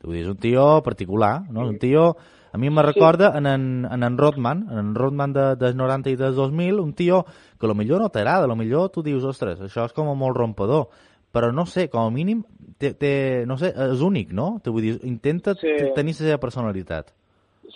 Tu 0.00 0.12
dius, 0.12 0.28
un 0.32 0.36
tio 0.40 0.66
particular, 0.84 1.40
no? 1.48 1.68
Un 1.68 1.78
tio... 1.78 2.16
A 2.52 2.58
mi 2.58 2.66
me 2.68 2.82
recorda 2.82 3.28
en 3.38 3.46
en, 3.46 3.86
en, 3.86 4.02
en 4.02 4.16
Rodman, 4.18 4.64
en 4.72 4.78
en 4.78 4.94
Rodman 4.96 5.32
de, 5.32 5.44
dels 5.54 5.76
90 5.78 6.10
i 6.10 6.16
dels 6.18 6.34
2000, 6.34 6.80
un 6.82 6.94
tio 6.98 7.20
que 7.60 7.66
a 7.66 7.68
lo 7.70 7.76
millor 7.78 8.00
no 8.02 8.08
t'agrada, 8.10 8.42
a 8.42 8.50
lo 8.50 8.56
millor 8.56 8.88
tu 8.90 9.04
dius, 9.06 9.22
ostres, 9.22 9.60
això 9.60 9.84
és 9.86 9.94
com 9.94 10.10
a 10.10 10.16
molt 10.18 10.34
rompedor, 10.34 10.88
però 11.32 11.52
no 11.54 11.66
sé, 11.66 11.88
com 11.90 12.06
a 12.06 12.10
mínim, 12.10 12.42
té, 12.78 12.92
té, 12.94 13.12
no 13.46 13.56
sé, 13.60 13.72
és 13.92 14.02
únic, 14.02 14.32
no? 14.32 14.60
Te 14.64 14.70
vull 14.70 14.82
dir, 14.82 14.98
intenta 15.06 15.54
Sí. 15.54 15.72
tenir 15.94 16.14
la 16.14 16.18
seva 16.24 16.38
personalitat. 16.38 17.12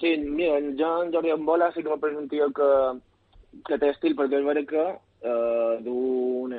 Sí, 0.01 0.17
mira, 0.19 0.59
jo 0.79 1.03
en 1.05 1.13
Jordi 1.13 1.33
Bola 1.45 1.73
sí 1.73 1.83
que 1.83 1.91
me 1.91 1.99
pareix 1.99 2.19
un 2.19 2.29
tio 2.29 2.51
que, 2.53 2.71
que 3.67 3.79
té 3.79 3.91
estil, 3.91 4.17
perquè 4.17 4.41
és 4.41 4.45
veritat 4.47 4.71
que 4.71 5.29
eh, 5.29 5.83
du 5.85 5.95
un 6.45 6.57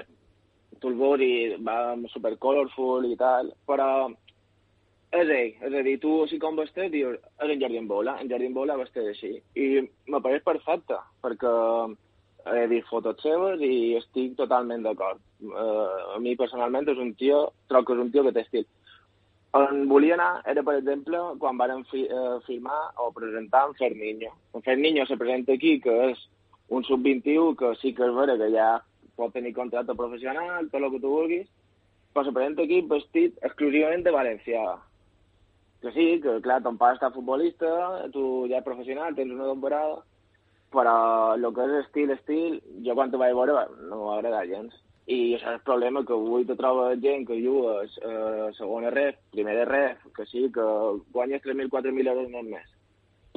tulbor 0.80 1.22
i 1.22 1.56
va 1.62 1.96
super 2.14 2.38
colorful 2.38 3.06
i 3.12 3.16
tal, 3.16 3.54
però 3.68 4.14
És 5.16 5.30
ell, 5.30 5.54
és 5.64 5.74
a 5.74 5.82
dir, 5.86 5.94
tu 6.02 6.26
si 6.28 6.38
com 6.42 6.58
vestit 6.60 6.92
dius, 6.92 7.16
és 7.40 7.52
en 7.54 7.60
Jardín 7.62 7.86
Bola, 7.88 8.18
en 8.20 8.28
Jardín 8.28 8.54
Bola 8.54 8.76
vestit 8.76 9.06
així. 9.08 9.30
I 9.56 9.86
me 10.12 10.20
pareix 10.20 10.44
perfecte, 10.44 10.98
perquè 11.24 11.52
he 12.54 12.68
vist 12.70 12.90
fotos 12.92 13.22
seves 13.24 13.62
i 13.66 13.96
estic 13.98 14.36
totalment 14.38 14.84
d'acord. 14.86 15.22
Uh, 15.42 16.16
a 16.16 16.20
mi 16.22 16.36
personalment 16.38 16.88
és 16.94 17.02
un 17.02 17.14
tio, 17.18 17.42
trobo 17.70 17.88
que 17.88 17.98
és 17.98 18.04
un 18.04 18.12
tio 18.14 18.24
que 18.26 18.34
té 18.36 18.46
estil. 18.46 18.68
On 19.56 19.86
volia 19.90 20.18
anar 20.18 20.44
era, 20.52 20.64
per 20.68 20.78
exemple, 20.78 21.22
quan 21.42 21.58
varen 21.58 21.86
fi, 21.90 22.06
uh, 22.12 22.38
filmar 22.46 22.82
o 23.02 23.12
presentar 23.16 23.66
en 23.70 23.76
Ferniño. 23.80 24.32
En 24.54 24.62
Ferniño 24.62 25.06
se 25.06 25.18
presenta 25.18 25.54
aquí, 25.54 25.80
que 25.82 25.96
és 26.12 26.26
un 26.70 26.84
sub-21, 26.84 27.56
que 27.58 27.74
sí 27.82 27.94
que 27.96 28.06
és 28.06 28.16
vera 28.16 28.38
que 28.38 28.52
ja 28.54 28.70
pot 29.16 29.34
tenir 29.34 29.54
contracte 29.56 29.96
professional, 29.96 30.68
tot 30.70 30.82
el 30.82 30.92
que 30.92 31.00
tu 31.00 31.14
vulguis, 31.14 31.48
però 32.14 32.26
se 32.26 32.34
presenta 32.36 32.64
aquí 32.64 32.82
vestit 32.90 33.38
exclusivament 33.44 34.04
de 34.04 34.12
Valenciaga. 34.12 34.76
Que 35.82 35.92
sí, 35.92 36.06
que 36.22 36.40
clar, 36.44 36.62
ton 36.64 36.78
pare 36.82 36.98
està 36.98 37.12
futbolista, 37.14 37.72
tu 38.14 38.46
ja 38.52 38.60
ets 38.60 38.68
professional, 38.68 39.16
tens 39.16 39.34
una 39.34 39.50
temporada, 39.52 40.02
però 40.76 40.96
el 41.36 41.48
que 41.56 41.66
és 41.70 41.78
estil, 41.86 42.12
estil, 42.14 42.60
jo 42.86 42.96
quan 42.98 43.12
te 43.12 43.20
vaig 43.22 43.34
veure 43.38 43.66
no 43.90 44.02
m'agrada 44.04 44.46
gens. 44.50 44.76
I 45.06 45.36
això 45.36 45.52
és 45.52 45.60
el 45.60 45.66
problema, 45.68 46.02
que 46.06 46.16
avui 46.16 46.48
te 46.50 46.56
trobes 46.58 47.02
gent 47.02 47.28
que 47.28 47.38
juga 47.38 47.76
a 47.86 48.52
segona 48.58 48.90
ref, 48.94 49.20
primera 49.34 49.66
ref, 49.70 50.02
que 50.16 50.26
sí, 50.32 50.48
que 50.54 50.66
guanyes 51.14 51.44
3.000, 51.44 51.70
4.000 51.70 52.10
euros 52.14 52.34
al 52.34 52.50
mes. 52.50 52.72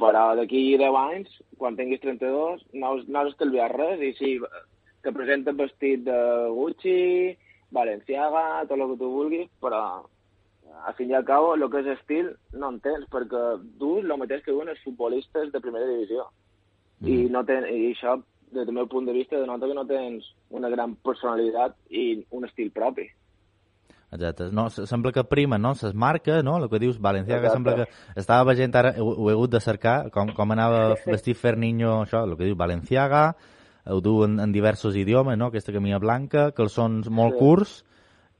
Però 0.01 0.23
d'aquí 0.39 0.63
10 0.81 0.97
anys, 0.97 1.35
quan 1.61 1.77
tinguis 1.77 2.01
32, 2.01 2.63
no 2.73 2.93
has, 2.93 3.05
no 3.07 3.21
has 3.21 3.33
estalviat 3.33 3.75
res 3.75 4.01
i 4.01 4.13
sí, 4.17 4.31
te 5.03 5.13
presentes 5.13 5.57
vestit 5.59 6.05
de 6.07 6.19
Gucci, 6.55 7.37
Balenciaga, 7.71 8.65
tot 8.65 8.79
el 8.79 8.87
que 8.93 8.99
tu 9.03 9.11
vulguis, 9.13 9.51
però 9.61 9.83
al 10.85 10.95
fin 10.97 11.11
i 11.11 11.17
al 11.17 11.25
cabo, 11.25 11.53
el 11.53 11.69
que 11.69 11.83
és 11.83 11.93
estil 11.99 12.31
no 12.57 12.73
en 12.73 12.79
tens, 12.81 13.05
perquè 13.13 13.43
tu 13.77 13.97
el 14.01 14.15
mateix 14.17 14.41
que 14.45 14.55
diuen 14.55 14.71
els 14.73 14.81
futbolistes 14.85 15.51
de 15.53 15.61
primera 15.61 15.85
divisió. 15.85 16.25
Mm. 16.99 17.07
I, 17.07 17.29
no 17.31 17.43
ten, 17.45 17.63
I 17.65 17.91
això, 17.93 18.17
des 18.51 18.65
del 18.65 18.73
meu 18.75 18.87
punt 18.87 19.05
de 19.07 19.13
vista, 19.13 19.37
denota 19.39 19.67
que 19.67 19.75
no 19.77 19.85
tens 19.87 20.25
una 20.49 20.69
gran 20.69 20.95
personalitat 20.95 21.75
i 21.89 22.25
un 22.31 22.45
estil 22.45 22.71
propi. 22.71 23.05
Exacte. 24.11 24.47
No, 24.51 24.69
se- 24.71 24.87
sembla 24.87 25.11
que 25.11 25.23
prima, 25.23 25.57
no? 25.59 25.75
Ses 25.75 25.93
marques, 25.93 26.43
no? 26.43 26.57
El 26.57 26.67
que 26.69 26.79
dius, 26.79 26.99
Valenciaga, 26.99 27.47
Exacte. 27.47 27.55
sembla 27.55 27.75
que... 27.85 28.19
Estava 28.19 28.47
veient 28.51 28.73
ara, 28.75 28.95
ho, 28.97 29.05
ho 29.13 29.29
he 29.29 29.33
hagut 29.35 29.51
de 29.53 29.59
cercar, 29.61 30.09
com, 30.11 30.31
com 30.33 30.51
anava 30.51 30.95
vestit 31.05 31.37
Ferniño, 31.37 31.99
això, 32.07 32.23
el 32.25 32.33
que 32.39 32.47
diu 32.49 32.57
Valenciaga, 32.57 33.35
ho 33.85 33.99
du 34.01 34.23
en, 34.25 34.39
en 34.41 34.51
diversos 34.51 34.97
idiomes, 34.97 35.37
no? 35.37 35.51
Aquesta 35.53 35.71
camina 35.75 35.99
blanca, 36.01 36.49
calçons 36.57 37.07
molt 37.09 37.37
Sí. 37.37 37.39
curts, 37.39 37.75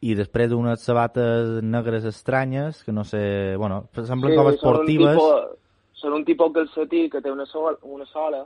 i 0.02 0.16
després 0.16 0.52
unes 0.56 0.82
sabates 0.82 1.62
negres 1.62 2.06
estranyes, 2.06 2.84
que 2.84 2.92
no 2.92 3.04
sé... 3.06 3.56
Bueno, 3.62 3.84
semblen 3.94 4.34
com 4.36 4.46
són 4.46 4.50
un 4.50 4.54
esportives. 4.58 5.16
tipus- 5.20 5.59
Són 6.00 6.16
un 6.16 6.26
tipus 6.28 6.54
calcetí 6.56 7.08
que 7.12 7.22
té 7.22 7.32
una, 7.32 7.46
sol, 7.50 7.78
una 7.84 8.08
sola 8.10 8.46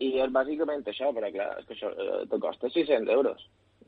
i 0.00 0.14
és 0.24 0.32
bàsicament 0.32 0.84
això, 0.88 1.10
però 1.16 1.28
clar, 1.32 1.50
és 1.60 1.68
que 1.68 1.76
això 1.76 1.92
eh, 1.92 2.24
te 2.28 2.40
costa 2.40 2.70
600 2.72 3.12
euros. 3.14 3.46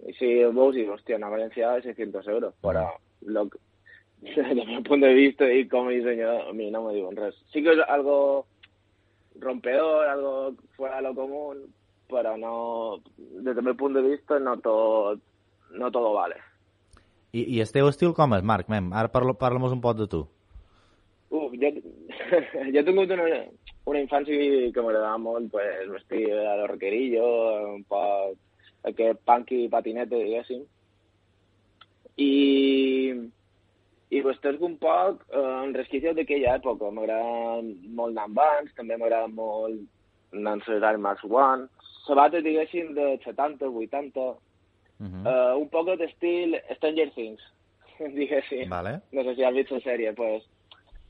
I 0.09 0.15
si 0.19 0.31
veus, 0.45 0.75
dius, 0.75 0.91
hòstia, 0.97 1.19
una 1.21 1.31
Valenciaga 1.33 1.79
de 1.79 1.93
600 1.93 2.29
euros, 2.33 2.55
però 2.65 2.89
lo 3.29 3.47
que, 3.49 3.61
desde 4.23 4.65
mi 4.67 4.81
punt 4.83 5.03
de 5.03 5.13
vista 5.15 5.49
i 5.51 5.67
com 5.69 5.89
a 5.89 5.95
dissenyador, 5.95 6.49
a 6.49 6.53
mi 6.57 6.71
no 6.71 6.85
me 6.87 6.95
diuen 6.95 7.17
res. 7.17 7.37
Sí 7.53 7.63
que 7.63 7.77
és 7.77 7.85
algo 7.89 8.47
rompedor, 9.41 10.09
algo 10.09 10.55
fuera 10.77 10.97
de 10.97 11.09
lo 11.09 11.15
común, 11.15 11.65
però 12.09 12.37
no, 12.37 13.01
desde 13.17 13.63
mi 13.63 13.75
punt 13.75 13.97
de 13.97 14.03
vista 14.03 14.39
no 14.39 14.59
tot, 14.61 15.21
no 15.73 15.91
todo 15.91 16.13
vale. 16.15 16.37
I, 17.33 17.47
I 17.57 17.63
el 17.65 17.73
teu 17.73 17.89
estil 17.89 18.13
com 18.15 18.37
és, 18.37 18.45
Marc? 18.45 18.69
Mem, 18.69 18.93
ara 18.93 19.11
parla, 19.11 19.35
parla'm 19.35 19.71
un 19.71 19.81
poc 19.81 19.97
de 19.99 20.07
tu. 20.07 20.27
Uf, 21.33 21.55
jo, 21.57 21.71
jo 22.73 22.79
he 22.79 22.85
tingut 22.85 23.13
una, 23.15 23.27
una 23.89 24.01
infància 24.05 24.37
que 24.75 24.85
m'agradava 24.85 25.19
molt 25.19 25.49
pues, 25.55 25.89
vestir 25.89 26.27
a 26.37 26.59
los 26.61 26.69
roquerillos, 26.75 27.69
un 27.79 27.85
poc 27.89 28.37
aquest 28.91 29.23
punky 29.29 29.63
patinete, 29.73 30.19
diguéssim. 30.19 30.67
I, 32.21 32.33
i 34.13 34.21
vestir 34.27 34.59
un 34.61 34.77
poc 34.83 35.25
eh, 35.33 35.41
en 35.65 35.73
resquicios 35.75 36.17
d'aquella 36.19 36.59
època. 36.61 36.93
M'agrada 36.93 37.63
molt 37.97 38.13
anar 38.13 38.29
amb 38.29 38.41
Vans, 38.43 38.77
també 38.77 39.01
m'agrada 39.01 39.33
molt 39.33 39.81
anar 40.37 40.59
amb 40.59 40.69
les 40.69 40.85
Air 40.91 41.01
Max 41.01 41.25
One. 41.25 41.71
Sabates, 42.05 42.45
diguéssim, 42.45 42.93
de 42.99 43.15
70, 43.25 43.73
80, 43.73 44.33
Uh 45.03 45.09
-huh. 45.09 45.27
eh, 45.27 45.57
un 45.59 45.69
poc 45.69 45.89
d'estil 45.99 46.55
Stranger 46.77 47.11
Things, 47.11 47.43
diguéssim. 48.19 48.69
Vale. 48.71 49.01
No 49.11 49.25
sé 49.25 49.35
si 49.35 49.43
has 49.43 49.55
vist 49.55 49.71
la 49.71 49.81
sèrie, 49.81 50.13
pues, 50.15 50.45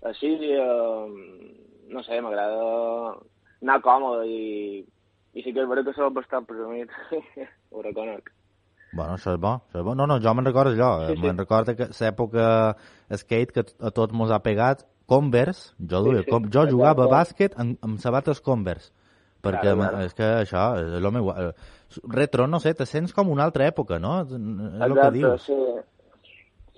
així, 0.08 0.30
eh, 0.50 1.06
no 1.92 2.02
sé, 2.02 2.20
m'agrada 2.24 3.16
anar 3.62 3.80
còmode 3.84 4.26
i, 4.26 4.82
i 5.34 5.42
sí 5.44 5.52
que 5.52 5.62
és 5.62 5.68
veritat 5.70 5.92
que 5.92 5.98
soc 6.00 6.14
bastant 6.16 6.46
presumit, 6.48 6.90
ho 7.72 7.82
reconec. 7.84 8.32
Bueno, 8.92 9.14
això 9.16 9.32
és 9.32 9.40
bo, 9.40 9.54
això 9.68 9.80
és 9.80 9.84
bo. 9.86 9.94
No, 9.96 10.04
no, 10.06 10.18
jo 10.20 10.32
me'n 10.36 10.44
recordo 10.44 10.74
allò. 10.74 10.90
Sí, 11.06 11.12
Sí, 11.14 11.20
sí. 11.20 11.22
Me'n 11.26 11.38
recordo 11.40 11.74
que 11.78 11.86
l'època 11.88 12.48
skate 13.22 13.54
que 13.56 13.62
a 13.80 13.90
tots 13.90 14.12
mos 14.12 14.30
ha 14.34 14.42
pegat 14.44 14.84
Converse, 15.08 15.72
jo, 15.78 16.02
duia, 16.04 16.20
Sí, 16.20 16.26
sí, 16.26 16.30
com, 16.30 16.44
jo 16.52 16.66
jugava 16.68 17.04
a 17.04 17.06
exacte. 17.06 17.14
bàsquet 17.16 17.56
amb, 17.60 17.78
amb 17.82 17.98
sabates 18.00 18.40
Converse. 18.44 18.92
Perquè 19.42 19.72
Claro, 19.72 19.80
claro. 19.80 20.04
és 20.06 20.12
que 20.14 20.28
això 20.44 20.66
és 20.78 20.92
el 21.00 21.08
meu... 21.10 21.30
eh, 21.32 21.52
Retro, 22.08 22.46
no 22.46 22.60
sé, 22.62 22.72
te 22.74 22.86
sents 22.86 23.12
com 23.12 23.28
una 23.28 23.44
altra 23.44 23.66
època, 23.68 23.98
no? 24.00 24.20
És 24.22 24.30
el 24.32 24.94
que 24.96 25.10
dius. 25.16 25.42
sí. 25.48 25.56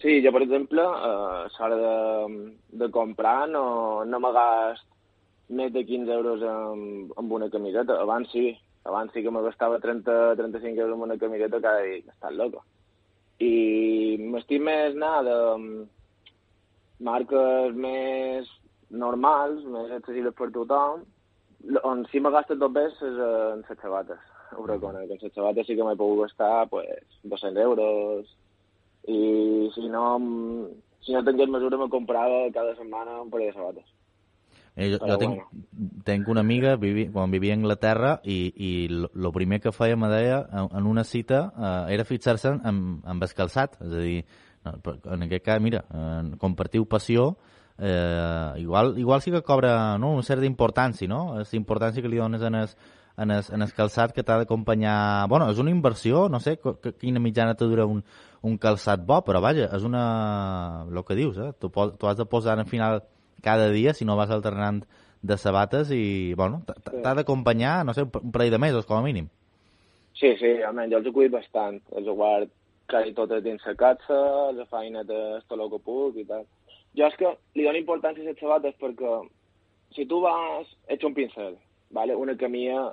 Sí, 0.02 0.20
jo, 0.24 0.32
per 0.34 0.42
exemple, 0.42 0.82
eh, 0.82 1.46
a 1.46 1.68
l'hora 1.68 1.76
de, 1.80 2.34
de 2.80 2.90
comprar 2.90 3.48
no, 3.48 4.04
no 4.04 4.20
me 4.20 4.32
gast 4.34 4.86
més 5.48 5.72
de 5.72 5.84
15 5.84 6.12
euros 6.12 6.42
en, 6.42 7.10
en 7.16 7.32
una 7.32 7.50
camiseta. 7.50 8.00
Abans 8.02 8.30
sí, 8.32 8.50
abans 8.84 9.12
sí 9.12 9.22
que 9.22 9.30
me 9.30 9.42
gastava 9.42 9.80
30-35 9.80 10.78
euros 10.78 10.96
en 10.96 11.02
una 11.02 11.18
camiseta 11.18 11.60
cada 11.60 11.82
dia. 11.82 12.02
He 12.02 12.14
estat 12.16 12.36
loco. 12.36 12.64
I 13.42 14.18
m'estic 14.20 14.62
més 14.62 14.94
anar 14.94 15.24
de 15.26 15.38
mm, 15.56 15.88
marques 17.08 17.74
més 17.74 18.50
normals, 18.90 19.64
més 19.64 19.90
accessibles 19.96 20.36
per 20.38 20.52
tothom, 20.54 21.02
on 21.82 22.04
sí 22.12 22.20
me 22.20 22.30
gasto 22.30 22.54
dos 22.60 22.72
més 22.72 22.94
és 23.02 23.18
en 23.18 23.64
les 23.66 23.80
sabates. 23.82 24.30
Ho 24.54 24.66
reconec, 24.68 25.10
en 25.10 25.20
les 25.22 25.34
sabates 25.34 25.66
sí 25.66 25.76
que 25.76 25.86
m'he 25.86 25.96
pogut 25.98 26.26
gastar 26.26 26.68
pues, 26.70 26.88
200 27.24 27.62
euros 27.64 28.30
i 29.06 29.70
si 29.74 29.88
no, 29.88 30.06
si 31.04 31.12
no 31.12 31.24
tingués 31.24 31.48
mesura 31.48 31.78
me 31.78 31.90
comprava 31.90 32.46
cada 32.52 32.74
setmana 32.76 33.20
un 33.22 33.30
parell 33.30 33.52
de 33.52 33.58
sabates. 33.58 33.92
Eh, 34.76 34.88
jo, 34.90 34.98
Però 34.98 35.14
jo 35.14 35.18
tinc, 35.20 35.42
tinc 36.06 36.28
una 36.32 36.42
amiga, 36.42 36.74
vivi, 36.80 37.06
quan 37.14 37.30
vivia 37.30 37.54
a 37.54 37.58
Anglaterra, 37.60 38.14
i, 38.24 38.38
i 38.56 38.70
el 38.90 39.30
primer 39.36 39.60
que 39.62 39.72
feia, 39.72 39.96
me 39.96 40.10
deia, 40.10 40.40
en, 40.50 40.70
en 40.80 40.88
una 40.90 41.04
cita, 41.04 41.44
eh, 41.54 41.94
era 41.94 42.06
fixar-se 42.08 42.56
en, 42.56 42.80
en 43.04 43.22
el 43.22 43.36
calçat. 43.38 43.78
És 43.84 43.92
a 43.92 44.02
dir, 44.02 44.24
en 44.64 45.26
aquest 45.28 45.44
cas, 45.46 45.62
mira, 45.62 45.84
eh, 45.94 46.34
compartiu 46.42 46.88
passió, 46.90 47.36
eh, 47.78 48.50
igual, 48.64 48.96
igual 48.98 49.22
sí 49.22 49.30
que 49.30 49.42
cobra 49.42 49.96
no, 49.98 50.14
una 50.18 50.26
certa 50.26 50.46
importància, 50.46 51.06
no? 51.08 51.38
És 51.40 51.54
importància 51.54 52.02
que 52.02 52.10
li 52.10 52.18
dones 52.18 52.42
en 52.42 52.58
el, 52.58 52.74
en 53.16 53.30
el, 53.30 53.42
en 53.54 53.62
el 53.62 53.72
calçat 53.76 54.14
que 54.14 54.24
t'ha 54.26 54.40
d'acompanyar... 54.40 55.26
Bueno, 55.30 55.48
és 55.52 55.60
una 55.62 55.70
inversió, 55.70 56.26
no 56.28 56.40
sé 56.42 56.56
quina 57.00 57.22
mitjana 57.22 57.54
te 57.54 57.68
dura 57.70 57.86
un, 57.86 58.02
un 58.42 58.58
calçat 58.58 59.04
bo, 59.06 59.20
però 59.26 59.42
vaja, 59.44 59.68
és 59.76 59.86
una... 59.86 60.04
el 60.90 61.04
que 61.06 61.18
dius, 61.18 61.38
eh? 61.38 61.52
Tu 61.60 61.70
has 62.08 62.18
de 62.18 62.26
posar 62.26 62.58
al 62.58 62.66
final 62.66 63.02
cada 63.44 63.70
dia, 63.70 63.94
si 63.94 64.04
no 64.04 64.16
vas 64.16 64.30
alternant 64.30 64.82
de 65.24 65.38
sabates 65.38 65.90
i, 65.92 66.34
bueno, 66.36 66.62
t'ha 66.66 67.14
d'acompanyar, 67.16 67.84
no 67.84 67.94
sé, 67.96 68.04
un 68.04 68.32
parell 68.32 68.52
de 68.52 68.60
mesos, 68.60 68.86
com 68.86 68.98
a 68.98 69.04
mínim. 69.04 69.30
Sí, 70.14 70.34
sí, 70.38 70.50
almenys 70.62 70.92
jo 70.92 71.00
els 71.00 71.08
he 71.08 71.14
cuidat 71.14 71.38
bastant. 71.40 71.80
Els 71.96 72.06
he 72.06 72.14
guardat 72.14 72.52
quasi 72.90 73.14
totes 73.16 73.42
dins 73.44 73.62
la 73.66 73.74
casa, 73.78 74.18
les 74.56 74.68
feinetes, 74.70 75.46
tot 75.48 75.58
el 75.58 75.70
que 75.72 75.80
puc 75.86 76.18
i 76.20 76.26
tal. 76.28 76.44
Jo 76.94 77.08
és 77.08 77.16
que 77.18 77.32
li 77.58 77.64
dono 77.66 77.80
importància 77.80 78.22
a 78.22 78.28
les 78.28 78.38
sabates 78.38 78.76
perquè 78.80 79.14
si 79.96 80.06
tu 80.10 80.20
vas, 80.22 80.68
ets 80.90 81.06
un 81.06 81.14
pincel, 81.16 81.56
vale? 81.90 82.14
una 82.14 82.36
camilla 82.36 82.92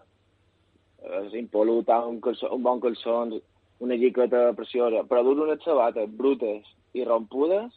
és 1.01 1.33
impoluta, 1.33 1.99
un, 2.05 2.19
calçó, 2.21 2.51
un 2.53 2.63
bon 2.63 2.79
calçó, 2.79 3.23
una 3.81 3.97
lliqueta 3.97 4.51
preciosa, 4.53 5.03
però 5.09 5.23
dur 5.25 5.39
unes 5.47 5.63
sabates 5.65 6.09
brutes 6.17 6.67
i 6.93 7.05
rompudes 7.07 7.71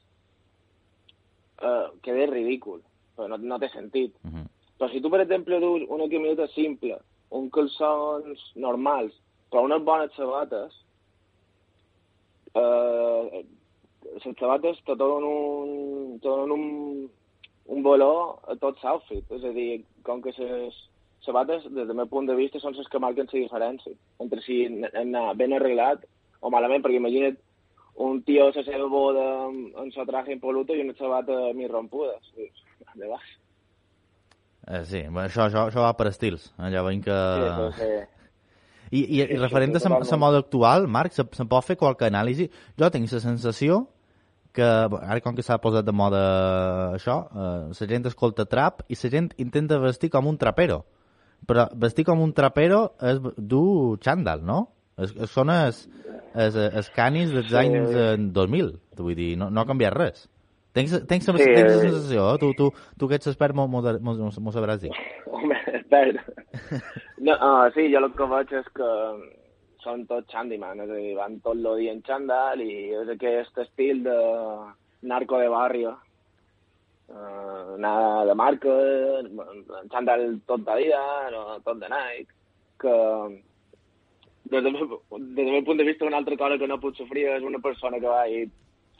eh, 1.62 1.86
queda 2.04 2.26
ridícul, 2.32 2.82
però 3.16 3.28
no, 3.32 3.38
no 3.40 3.58
té 3.58 3.70
sentit. 3.72 4.12
Uh 4.22 4.30
-huh. 4.30 4.46
Però 4.78 4.90
si 4.90 5.00
tu, 5.00 5.08
per 5.08 5.20
exemple, 5.20 5.60
dus 5.60 5.86
una 5.88 6.08
camiseta 6.08 6.46
simple, 6.48 6.98
un 7.30 7.50
calçons 7.50 8.40
normals, 8.54 9.14
però 9.50 9.64
unes 9.64 9.82
bones 9.82 10.12
sabates, 10.16 10.74
eh, 12.54 13.44
les 14.14 14.36
sabates 14.38 14.80
te 14.84 14.94
donen 14.94 15.28
un, 15.28 16.18
te 16.20 16.28
donen 16.28 16.50
un, 16.50 17.10
un 17.66 17.82
valor 17.82 18.38
a 18.46 18.56
tot 18.56 18.82
l'outfit. 18.82 19.30
És 19.30 19.44
a 19.44 19.52
dir, 19.56 19.84
com 20.02 20.20
que 20.22 20.34
les 20.38 20.74
sabates, 21.26 21.64
des 21.70 21.88
del 21.88 21.96
meu 21.96 22.06
punt 22.10 22.28
de 22.28 22.36
vista, 22.38 22.60
són 22.60 22.76
les 22.76 22.88
que 22.90 23.00
marquen 23.02 23.28
la 23.30 23.40
diferència 23.40 23.94
entre 24.20 24.42
si 24.44 24.62
anar 24.92 25.34
ben 25.40 25.56
arreglat 25.56 26.04
o 26.40 26.50
malament, 26.52 26.84
perquè 26.84 27.00
imagina't 27.00 27.40
un 28.04 28.22
tío 28.26 28.52
se 28.52 28.64
salvó 28.64 29.12
de, 29.12 29.26
en 29.82 29.92
su 29.92 30.04
traje 30.04 30.32
impoluto 30.32 30.74
y 30.74 30.80
una 30.80 30.94
chavata 30.94 31.52
mi 31.54 31.68
rompuda. 31.68 32.18
De 32.94 33.08
baix. 33.08 33.22
Eh, 34.66 34.84
sí, 34.84 35.00
bueno, 35.02 35.28
això, 35.28 35.46
això, 35.46 35.68
això 35.68 35.84
va 35.84 35.94
per 35.96 36.08
estils. 36.08 36.52
Eh? 36.58 36.70
Ja 36.72 36.82
veiem 36.86 37.02
que... 37.04 37.16
Sí, 37.76 37.82
sí. 37.82 37.92
I, 38.94 39.00
i, 39.00 39.20
i 39.24 39.38
referent 39.40 39.74
a 39.76 39.90
la 39.90 40.18
moda 40.20 40.38
actual, 40.38 40.86
Marc, 40.88 41.12
se, 41.12 41.24
se 41.32 41.46
pot 41.50 41.66
fer 41.66 41.76
qualque 41.80 42.06
anàlisi? 42.06 42.46
Jo 42.78 42.90
tinc 42.94 43.10
la 43.10 43.20
sensació 43.20 43.80
que, 44.54 44.64
ara 44.64 45.18
com 45.24 45.34
que 45.34 45.42
s'ha 45.42 45.58
posat 45.58 45.86
de 45.86 45.92
moda 45.92 46.22
això, 46.94 47.16
eh, 47.34 47.72
la 47.74 47.88
gent 47.90 48.06
escolta 48.10 48.46
trap 48.46 48.84
i 48.88 48.98
la 49.00 49.10
gent 49.10 49.32
intenta 49.42 49.80
vestir 49.82 50.12
com 50.14 50.30
un 50.30 50.38
trapero. 50.38 50.84
Però 51.46 51.66
vestir 51.76 52.04
com 52.08 52.20
un 52.24 52.32
trapero 52.32 52.92
és 53.04 53.18
dur 53.36 53.98
xandall, 54.00 54.44
no? 54.44 54.60
Es, 54.96 55.10
es, 55.16 55.30
són 55.34 55.50
els, 55.50 55.82
els, 56.38 56.54
els 56.56 56.90
canis 56.94 57.32
dels 57.34 57.48
Sí. 57.50 57.56
anys 57.58 57.90
eh, 57.90 58.16
2000, 58.18 58.70
vull 58.96 59.14
dir, 59.18 59.32
no, 59.36 59.50
no 59.50 59.60
ha 59.60 59.66
canviat 59.66 59.92
res. 59.96 60.28
Tens, 60.74 60.90
tens, 61.06 61.24
Sí, 61.26 61.32
tens 61.54 61.68
la 61.70 61.76
eh. 61.76 61.80
sensació, 61.82 62.28
eh? 62.34 62.38
tu, 62.38 62.52
tu, 62.58 62.70
tu 62.98 63.08
que 63.08 63.14
ets 63.18 63.26
expert 63.30 63.54
m'ho- 63.54 63.68
sabràs 64.54 64.80
dir. 64.82 64.90
Home, 65.30 65.58
espera. 65.80 66.24
No, 67.18 67.34
uh, 67.34 67.68
sí, 67.74 67.88
jo 67.92 68.00
el 68.02 68.08
que 68.14 68.26
veig 68.30 68.52
és 68.58 68.66
que 68.74 68.88
són 69.84 70.06
tots 70.08 70.34
handyman, 70.34 70.80
és 70.80 70.90
a 70.90 70.96
dir, 70.96 71.12
van 71.18 71.38
tot 71.44 71.58
el 71.60 71.68
dia 71.78 71.92
en 71.92 72.00
xandall 72.06 72.62
i 72.64 72.90
és 73.02 73.10
aquest 73.14 73.58
estil 73.66 74.02
de 74.06 74.16
narco 75.02 75.38
de 75.38 75.48
barrio. 75.52 75.96
Uh, 77.04 77.76
nada 77.78 78.24
de 78.24 78.34
marca, 78.34 78.72
en 79.20 79.88
xandall 79.92 80.22
tot 80.48 80.62
de 80.64 80.74
vida, 80.78 81.00
no, 81.34 81.42
tot 81.66 81.76
de 81.82 81.88
Nike, 81.92 82.32
que 82.80 82.94
des 84.48 84.62
del, 84.64 84.72
meu, 84.72 85.00
des 85.12 85.36
del 85.44 85.50
meu 85.52 85.64
punt 85.66 85.78
de 85.78 85.84
vista 85.84 86.06
una 86.08 86.16
altra 86.22 86.36
cosa 86.40 86.56
que 86.58 86.68
no 86.68 86.80
puc 86.80 86.96
sofrir 86.96 87.26
és 87.34 87.44
una 87.44 87.60
persona 87.60 88.00
que 88.00 88.08
va 88.08 88.22
i 88.28 88.46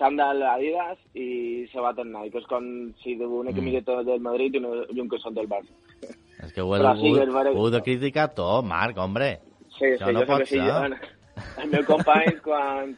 xandall 0.00 0.42
Adidas 0.50 0.98
i 1.14 1.64
sabat 1.72 1.98
en 2.04 2.12
Nike, 2.12 2.42
és 2.42 2.46
com 2.50 2.68
si 3.02 3.16
du 3.16 3.30
una 3.40 3.52
Mm. 3.52 3.56
camiseta 3.56 4.02
del 4.02 4.20
Madrid 4.20 4.54
i, 4.54 4.58
una, 4.60 4.84
i 4.90 5.00
un 5.00 5.08
calçot 5.08 5.32
del 5.34 5.48
Barça. 5.48 5.72
És 6.44 6.52
que 6.52 6.60
ho, 6.60 6.74
he, 6.76 6.80
ho, 6.84 6.94
sí 7.00 7.08
ho, 7.14 7.56
ho 7.56 7.68
he 7.68 7.70
de 7.72 7.82
criticar 7.88 8.28
tot, 8.34 8.64
Marc, 8.68 8.98
hombre. 8.98 9.38
Sí, 9.78 9.94
Això 9.94 10.08
sí, 10.08 10.12
no 10.12 10.20
jo 10.20 10.26
pot 10.26 10.44
sí. 10.44 10.58
ser. 10.58 10.68
Jo, 10.68 11.54
els 11.62 11.70
meus 11.72 11.86
companys, 11.86 12.40
quan, 12.44 12.96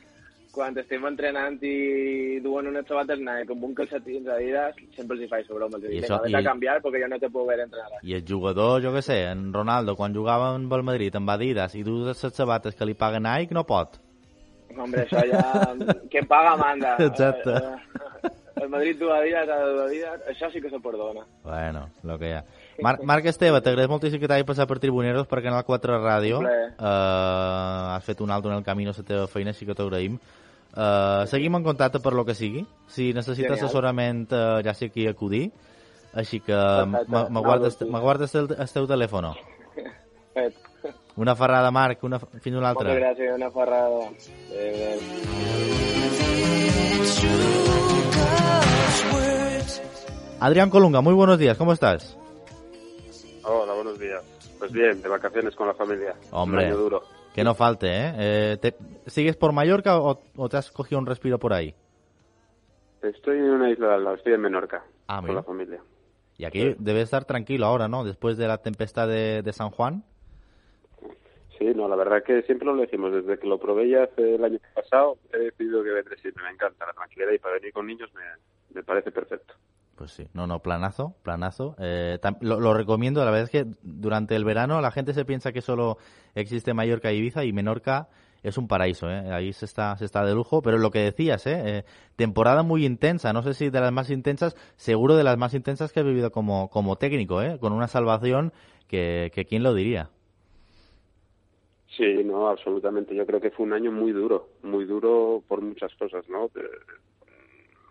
quan 0.57 0.77
estem 0.81 1.05
entrenant 1.07 1.59
i 1.69 2.41
duen 2.45 2.71
unes 2.73 2.87
sabates 2.89 3.21
Nike 3.21 3.53
amb 3.53 3.67
un 3.69 3.75
calcetins 3.77 4.27
Adidas, 4.33 4.75
sempre 4.97 5.19
els 5.19 5.27
hi 5.27 5.29
faig 5.29 5.47
broma. 5.53 5.79
I 5.85 5.99
I 5.99 6.01
això- 6.01 6.19
vés 6.25 6.35
a 6.35 6.41
i- 6.41 6.45
canviar 6.49 6.79
perquè 6.83 7.03
jo 7.05 7.09
no 7.13 7.19
te 7.21 7.29
puc 7.31 7.47
ver 7.49 7.61
entrenar. 7.67 8.01
I 8.03 8.15
el 8.19 8.25
jugador, 8.27 8.81
jo 8.83 8.93
que 8.97 9.03
sé, 9.05 9.21
en 9.31 9.53
Ronaldo, 9.53 9.95
quan 9.97 10.15
jugava 10.17 10.55
amb 10.55 10.73
el 10.73 10.83
Madrid, 10.83 11.15
amb 11.21 11.31
Adidas, 11.37 11.75
i 11.77 11.83
du 11.85 12.01
les 12.07 12.19
sabates 12.19 12.75
que 12.75 12.87
li 12.89 12.95
paguen 12.95 13.23
Nike, 13.29 13.53
no 13.55 13.65
pot. 13.69 14.01
Hombre, 14.77 15.07
això 15.07 15.23
ja... 15.31 15.45
Qui 16.11 16.19
em 16.19 16.27
paga 16.27 16.57
manda. 16.57 16.97
Exacte. 17.01 17.53
Eh, 17.55 17.77
eh, 18.25 18.31
El 18.57 18.71
Madrid 18.73 18.97
du 18.99 19.11
Adidas, 19.13 19.49
Adidas, 19.53 20.21
això 20.33 20.49
sí 20.51 20.61
que 20.65 20.71
se 20.73 20.81
perdona. 20.81 21.27
Bueno, 21.45 21.91
lo 22.03 22.19
que 22.19 22.31
hi 22.31 22.33
ha. 22.39 22.45
Marc, 22.85 23.03
Marc 23.09 23.25
Esteve, 23.29 23.61
t'agraeix 23.65 23.89
moltíssim 23.89 24.21
que 24.21 24.29
t'hagi 24.29 24.45
passat 24.49 24.69
per 24.69 24.79
Tribuneros 24.81 25.27
per 25.29 25.43
Canal 25.45 25.63
4 25.65 25.97
Ràdio. 26.01 26.41
Uh, 26.41 27.93
has 27.97 28.05
fet 28.05 28.21
un 28.21 28.31
alto 28.31 28.51
en 28.51 28.57
el 28.59 28.65
camí 28.65 28.85
a 28.87 28.93
la 28.93 29.05
teva 29.05 29.27
feina, 29.29 29.53
així 29.55 29.65
que 29.69 29.75
t'agraïm. 29.77 30.19
Uh, 30.77 31.25
seguim 31.27 31.55
en 31.57 31.65
contacte 31.65 32.01
per 32.05 32.13
lo 32.13 32.25
que 32.29 32.35
sigui. 32.37 32.67
Si 32.87 33.13
necessites 33.17 33.49
Genial. 33.49 33.65
assessorament, 33.65 34.27
uh, 34.33 34.61
ja 34.63 34.75
sé 34.75 34.91
qui 34.93 35.07
acudir. 35.09 35.51
Així 36.13 36.41
que 36.41 36.57
me 36.87 37.01
me 37.09 37.25
No, 37.31 37.41
guardes, 37.43 37.79
guardes 37.81 38.35
el, 38.35 38.49
el 38.59 38.69
teu 38.73 38.87
telèfon. 38.87 39.33
Fet. 40.35 40.55
Una 41.17 41.35
ferrada, 41.35 41.71
Marc, 41.71 42.03
una, 42.05 42.19
fins 42.21 42.57
una 42.57 42.69
altra. 42.71 42.93
Moltes 42.93 43.03
gràcies, 43.03 43.35
una 43.35 43.51
ferrada. 43.51 44.05
Adéu, 44.53 44.75
adéu. 44.93 46.07
Adrián 50.41 50.71
Colunga, 50.71 51.01
muy 51.01 51.15
buenos 51.15 51.39
días, 51.39 51.57
¿cómo 51.57 51.73
estás? 51.73 52.17
Hola, 53.45 53.73
buenos 53.75 53.99
días. 53.99 54.23
Pues 54.59 54.73
bien, 54.73 55.01
de 55.03 55.09
vacaciones 55.09 55.55
con 55.55 55.69
la 55.69 55.75
familia. 55.75 56.15
Hombre. 56.31 56.65
Un 56.65 56.67
año 56.73 56.77
duro. 56.77 57.03
Que 57.37 57.45
no 57.45 57.55
falte, 57.55 57.87
¿eh? 57.87 58.13
Eh, 58.17 58.57
te- 58.61 58.75
¿Sigues 59.07 59.37
por 59.37 59.53
Mallorca 59.53 60.01
o, 60.01 60.19
o 60.37 60.49
te 60.49 60.57
has 60.57 60.73
cogido 60.73 60.99
un 60.99 61.07
respiro 61.07 61.39
por 61.39 61.53
ahí? 61.53 61.75
Estoy 63.03 63.37
en 63.37 63.51
una 63.51 63.71
isla 63.71 63.89
de 63.89 63.95
al 63.95 64.05
lado, 64.05 64.17
estoy 64.17 64.33
en 64.33 64.41
Menorca. 64.41 64.83
Ah, 65.07 65.21
con 65.25 65.35
la 65.35 65.43
familia. 65.43 65.81
Y 66.39 66.47
aquí 66.47 66.75
debe 66.79 67.03
estar 67.03 67.27
tranquilo 67.27 67.67
ahora, 67.67 67.89
¿no? 67.89 68.05
Después 68.05 68.39
de 68.39 68.49
la 68.49 68.59
tempestad 68.59 69.07
de, 69.07 69.43
de 69.43 69.53
San 69.53 69.71
Juan. 69.71 70.03
Sí, 71.59 71.67
no, 71.75 71.89
la 71.89 71.97
verdad 71.97 72.23
que 72.23 72.43
siempre 72.43 72.67
lo 72.67 72.77
decimos. 72.77 73.13
Desde 73.13 73.39
que 73.39 73.47
lo 73.47 73.59
probé 73.59 73.89
ya 73.91 74.05
hace 74.05 74.35
el 74.35 74.45
año 74.45 74.59
pasado, 74.75 75.19
he 75.33 75.39
decidido 75.39 75.83
que 75.85 75.91
vendré 75.91 76.17
siempre. 76.19 76.43
Me 76.43 76.51
encanta 76.51 76.87
la 76.87 76.93
tranquilidad 76.95 77.33
y 77.33 77.39
para 77.39 77.55
venir 77.55 77.73
con 77.73 77.87
niños 77.87 78.11
me, 78.15 78.23
me 78.75 78.83
parece 78.83 79.11
perfecto. 79.13 79.55
Pues 79.97 80.11
sí, 80.11 80.29
no, 80.35 80.47
no, 80.47 80.61
planazo, 80.61 81.15
planazo. 81.23 81.75
Eh, 81.79 82.19
lo, 82.43 82.75
recomiendo, 82.75 83.25
la 83.25 83.31
verdad 83.31 83.45
es 83.45 83.51
que 83.51 83.67
durante 83.83 84.37
el 84.37 84.45
verano 84.45 84.81
la 84.83 84.91
gente 84.91 85.15
se 85.15 85.25
piensa 85.25 85.53
que 85.53 85.63
solo 85.63 85.97
existe 86.35 86.75
Mallorca 86.75 87.13
y 87.13 87.17
Ibiza 87.17 87.45
y 87.45 87.53
Menorca 87.53 88.09
es 88.43 88.59
un 88.59 88.69
paraíso, 88.69 89.11
¿eh? 89.11 89.33
Ahí 89.33 89.53
se 89.55 89.65
está, 89.65 89.97
se 89.97 90.05
está 90.05 90.25
de 90.25 90.35
lujo, 90.35 90.61
pero 90.61 90.77
lo 90.77 90.91
que 90.91 91.01
decías, 91.01 91.47
¿eh? 91.47 91.63
Eh, 91.65 91.85
temporada 92.15 92.63
muy 92.63 92.85
intensa, 92.85 93.33
no 93.33 93.43
sé 93.43 93.55
si 93.55 93.71
de 93.71 93.81
las 93.81 93.91
más 93.91 94.11
intensas, 94.11 94.55
seguro 94.77 95.17
de 95.17 95.25
las 95.25 95.39
más 95.39 95.55
intensas 95.55 95.93
que 95.93 96.01
he 96.01 96.05
vivido 96.05 96.31
como, 96.31 96.69
como 96.69 96.97
técnico, 96.97 97.43
¿eh? 97.43 97.59
Con 97.59 97.73
una 97.73 97.89
salvación 97.89 98.53
que, 98.89 99.33
que 99.35 99.47
quién 99.47 99.63
lo 99.63 99.75
diría. 99.75 100.11
Sí, 101.97 102.23
no, 102.23 102.49
absolutamente. 102.49 103.17
Yo 103.17 103.25
creo 103.25 103.41
que 103.41 103.51
fue 103.51 103.65
un 103.65 103.73
año 103.73 103.91
muy 103.91 104.13
duro, 104.13 104.51
muy 104.63 104.85
duro 104.85 105.43
por 105.49 105.63
muchas 105.63 105.95
cosas, 105.95 106.29
¿no? 106.29 106.45
Eh, 106.55 106.69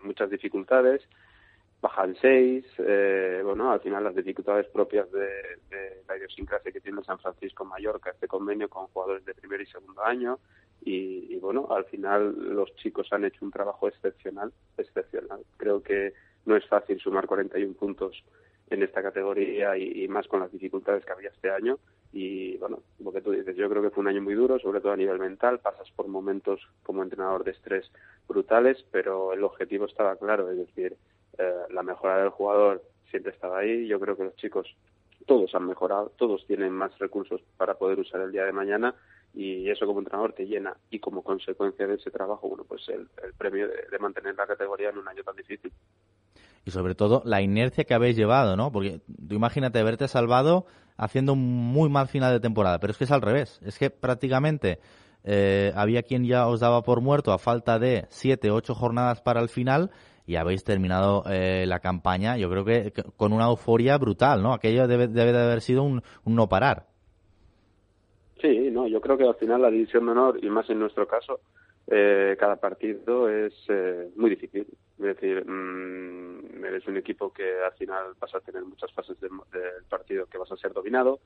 muchas 0.04 0.30
dificultades, 0.30 1.02
bajan 1.86 2.16
seis, 2.20 2.64
eh, 2.78 3.40
bueno, 3.44 3.70
al 3.70 3.78
final 3.78 4.02
las 4.02 4.16
dificultades 4.16 4.66
propias 4.66 5.08
de, 5.12 6.02
la 6.08 6.16
idiosincrasia 6.16 6.72
que 6.72 6.80
tiene 6.80 7.04
San 7.04 7.20
Francisco 7.20 7.64
Mallorca, 7.64 8.10
este 8.10 8.26
convenio 8.26 8.68
con 8.68 8.88
jugadores 8.88 9.24
de 9.24 9.34
primer 9.34 9.60
y 9.60 9.66
segundo 9.66 10.02
año, 10.02 10.40
y, 10.82 11.36
bueno, 11.38 11.68
al 11.70 11.84
final 11.84 12.54
los 12.54 12.74
chicos 12.76 13.12
han 13.12 13.24
hecho 13.24 13.44
un 13.44 13.52
trabajo 13.52 13.88
excepcional, 13.88 14.52
excepcional. 14.76 15.40
Creo 15.56 15.80
que 15.80 16.12
no 16.44 16.56
es 16.56 16.66
fácil 16.66 16.98
sumar 17.00 17.26
41 17.26 17.74
puntos 17.74 18.24
en 18.68 18.82
esta 18.82 19.02
categoría 19.02 19.76
y, 19.76 20.04
y 20.04 20.08
más 20.08 20.26
con 20.26 20.40
las 20.40 20.52
dificultades 20.52 21.04
que 21.04 21.12
había 21.12 21.30
este 21.30 21.50
año. 21.50 21.78
Y 22.12 22.56
bueno, 22.58 22.82
lo 23.00 23.12
que 23.12 23.20
tú 23.20 23.30
dices, 23.32 23.56
yo 23.56 23.68
creo 23.68 23.82
que 23.82 23.90
fue 23.90 24.02
un 24.02 24.08
año 24.08 24.22
muy 24.22 24.34
duro, 24.34 24.58
sobre 24.58 24.80
todo 24.80 24.92
a 24.92 24.96
nivel 24.96 25.18
mental. 25.18 25.60
Pasas 25.60 25.90
por 25.92 26.08
momentos 26.08 26.60
como 26.82 27.02
entrenador 27.02 27.44
de 27.44 27.52
estrés 27.52 27.90
brutales, 28.28 28.84
pero 28.90 29.32
el 29.32 29.42
objetivo 29.44 29.86
estaba 29.86 30.16
claro, 30.16 30.50
es 30.50 30.58
decir, 30.58 30.96
eh, 31.38 31.52
la 31.70 31.82
mejora 31.82 32.18
del 32.18 32.30
jugador 32.30 32.82
siempre 33.10 33.32
estaba 33.32 33.58
ahí. 33.58 33.86
Yo 33.86 33.98
creo 34.00 34.16
que 34.16 34.24
los 34.24 34.36
chicos 34.36 34.66
todos 35.26 35.54
han 35.54 35.66
mejorado, 35.66 36.12
todos 36.16 36.46
tienen 36.46 36.72
más 36.72 36.96
recursos 36.98 37.40
para 37.56 37.74
poder 37.74 37.98
usar 37.98 38.20
el 38.20 38.32
día 38.32 38.44
de 38.44 38.52
mañana 38.52 38.94
y 39.34 39.68
eso 39.68 39.86
como 39.86 39.98
entrenador 39.98 40.32
te 40.32 40.46
llena 40.46 40.76
y 40.90 40.98
como 40.98 41.22
consecuencia 41.22 41.86
de 41.86 41.96
ese 41.96 42.10
trabajo, 42.10 42.48
bueno, 42.48 42.64
pues 42.64 42.88
el, 42.88 43.08
premio 43.36 43.68
de, 43.68 43.86
de 43.90 43.98
mantener 43.98 44.34
la 44.36 44.46
categoría 44.46 44.90
en 44.90 44.98
un 44.98 45.08
año 45.08 45.22
tan 45.22 45.36
difícil. 45.36 45.72
Y 46.64 46.70
sobre 46.70 46.94
todo 46.94 47.22
la 47.24 47.42
inercia 47.42 47.84
que 47.84 47.94
habéis 47.94 48.16
llevado, 48.16 48.56
¿no? 48.56 48.72
Porque 48.72 49.00
tú 49.06 49.34
imagínate 49.34 49.78
haberte 49.78 50.08
salvado 50.08 50.66
haciendo 50.96 51.34
un 51.34 51.40
muy 51.40 51.88
mal 51.88 52.08
final 52.08 52.32
de 52.32 52.40
temporada, 52.40 52.78
pero 52.78 52.92
es 52.92 52.98
que 52.98 53.04
es 53.04 53.12
al 53.12 53.22
revés. 53.22 53.60
Es 53.64 53.78
que 53.78 53.90
prácticamente 53.90 54.80
eh, 55.24 55.72
había 55.74 56.02
quien 56.02 56.24
ya 56.24 56.46
os 56.46 56.60
daba 56.60 56.82
por 56.82 57.00
muerto 57.00 57.32
a 57.32 57.38
falta 57.38 57.78
de 57.78 58.06
siete, 58.08 58.50
ocho 58.50 58.74
jornadas 58.74 59.20
para 59.20 59.40
el 59.40 59.48
final 59.48 59.90
y 60.26 60.36
habéis 60.36 60.64
terminado 60.64 61.22
eh, 61.30 61.64
la 61.66 61.78
campaña, 61.78 62.36
yo 62.36 62.50
creo 62.50 62.64
que, 62.64 62.92
con 63.16 63.32
una 63.32 63.46
euforia 63.46 63.96
brutal, 63.96 64.42
¿no? 64.42 64.52
Aquello 64.52 64.88
debe, 64.88 65.06
debe 65.06 65.32
de 65.32 65.38
haber 65.38 65.60
sido 65.60 65.84
un, 65.84 66.02
no 66.24 66.48
parar. 66.48 66.86
Sí, 68.40 68.70
no, 68.70 68.88
yo 68.88 69.00
creo 69.00 69.16
que 69.16 69.24
al 69.24 69.36
final 69.36 69.62
la 69.62 69.70
división 69.70 70.04
de 70.04 70.12
honor, 70.12 70.38
y 70.42 70.50
más 70.50 70.68
en 70.68 70.80
nuestro 70.80 71.06
caso, 71.06 71.40
eh, 71.86 72.36
cada 72.38 72.56
partido 72.56 73.28
es 73.28 73.54
eh, 73.68 74.10
muy 74.16 74.30
difícil. 74.30 74.66
Es 74.98 75.04
decir, 75.04 75.46
mmm, 75.46 76.64
eres 76.64 76.86
un 76.88 76.96
equipo 76.96 77.32
que 77.32 77.62
al 77.64 77.72
final 77.74 78.14
vas 78.18 78.34
a 78.34 78.40
tener 78.40 78.64
muchas 78.64 78.92
fases 78.92 79.18
del, 79.20 79.30
partido 79.88 80.26
que 80.26 80.38
vas 80.38 80.50
a 80.50 80.56
ser 80.56 80.72
dominado, 80.72 81.20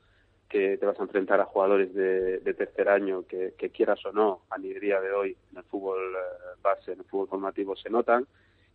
que 0.49 0.77
te 0.77 0.85
vas 0.85 0.99
a 1.01 1.05
enfrentar 1.05 1.41
a 1.41 1.47
jugadores 1.47 1.95
de, 1.95 2.39
de 2.41 2.55
tercer 2.55 2.89
año 2.91 3.25
que, 3.27 3.55
que, 3.57 3.71
quieras 3.71 4.05
o 4.05 4.13
no, 4.13 4.43
a 4.51 4.59
ni 4.59 4.75
día 4.75 5.01
de 5.01 5.13
hoy 5.13 5.37
en 5.53 5.59
el 5.59 5.65
fútbol 5.65 5.99
eh, 5.99 6.59
base, 6.61 6.93
en 6.93 6.99
el 6.99 7.05
fútbol 7.07 7.29
formativo 7.29 7.75
se 7.77 7.89
notan. 7.89 8.27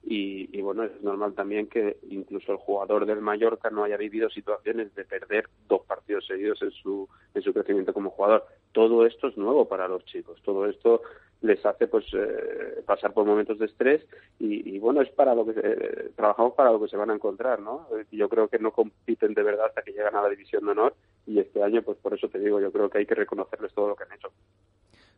Y, 0.08 0.56
y, 0.56 0.62
bueno, 0.62 0.84
es 0.84 1.01
normal 1.01 1.34
también 1.34 1.68
que 1.68 1.97
incluso 2.10 2.51
el 2.51 2.60
jugador 2.60 3.08
del 3.08 3.22
Mallorca 3.22 3.72
no 3.72 3.84
haya 3.84 3.97
vivido 3.97 4.30
situaciones 4.30 4.93
de 4.93 5.03
perder 5.03 5.49
dos 5.68 5.82
partidos 5.82 6.28
seguidos 6.28 6.62
en 6.62 6.70
su, 6.70 7.10
en 7.34 7.41
su 7.41 7.51
crecimiento 7.51 7.91
como 7.91 8.12
jugador. 8.12 8.45
Todo 8.72 9.06
esto 9.08 9.28
es 9.28 9.38
nuevo 9.38 9.68
para 9.68 9.88
los 9.88 10.06
chicos, 10.06 10.39
todo 10.43 10.68
esto 10.68 11.01
les 11.41 11.66
hace 11.66 11.88
pues 11.88 12.06
eh, 12.14 12.84
pasar 12.86 13.14
por 13.14 13.26
momentos 13.26 13.58
de 13.60 13.66
estrés 13.66 14.06
y, 14.39 14.78
bueno, 14.80 15.01
es 15.01 15.10
para 15.10 15.34
lo 15.34 15.45
que 15.45 15.53
eh, 15.64 16.12
trabajamos 16.16 16.53
para 16.53 16.72
lo 16.72 16.82
que 16.82 16.88
se 16.88 16.97
van 16.97 17.10
a 17.10 17.16
encontrar, 17.16 17.60
¿no? 17.60 17.88
Yo 18.12 18.30
creo 18.30 18.47
que 18.47 18.60
no 18.60 18.72
compiten 18.72 19.34
de 19.34 19.43
verdad 19.43 19.68
hasta 19.68 19.82
que 19.82 19.91
llegan 19.91 20.16
a 20.16 20.22
la 20.22 20.30
división 20.30 20.66
de 20.66 20.72
honor 20.72 20.95
y 21.26 21.39
este 21.39 21.64
año 21.64 21.82
pues 21.82 21.97
por 21.97 22.14
eso 22.14 22.30
te 22.30 22.39
digo, 22.39 22.60
yo 22.60 22.72
creo 22.72 22.89
que 22.89 22.99
hay 22.99 23.06
que 23.06 23.16
reconocerles 23.16 23.74
todo 23.74 23.89
lo 23.89 23.95
que 23.95 24.03
han 24.03 24.14
hecho. 24.14 24.32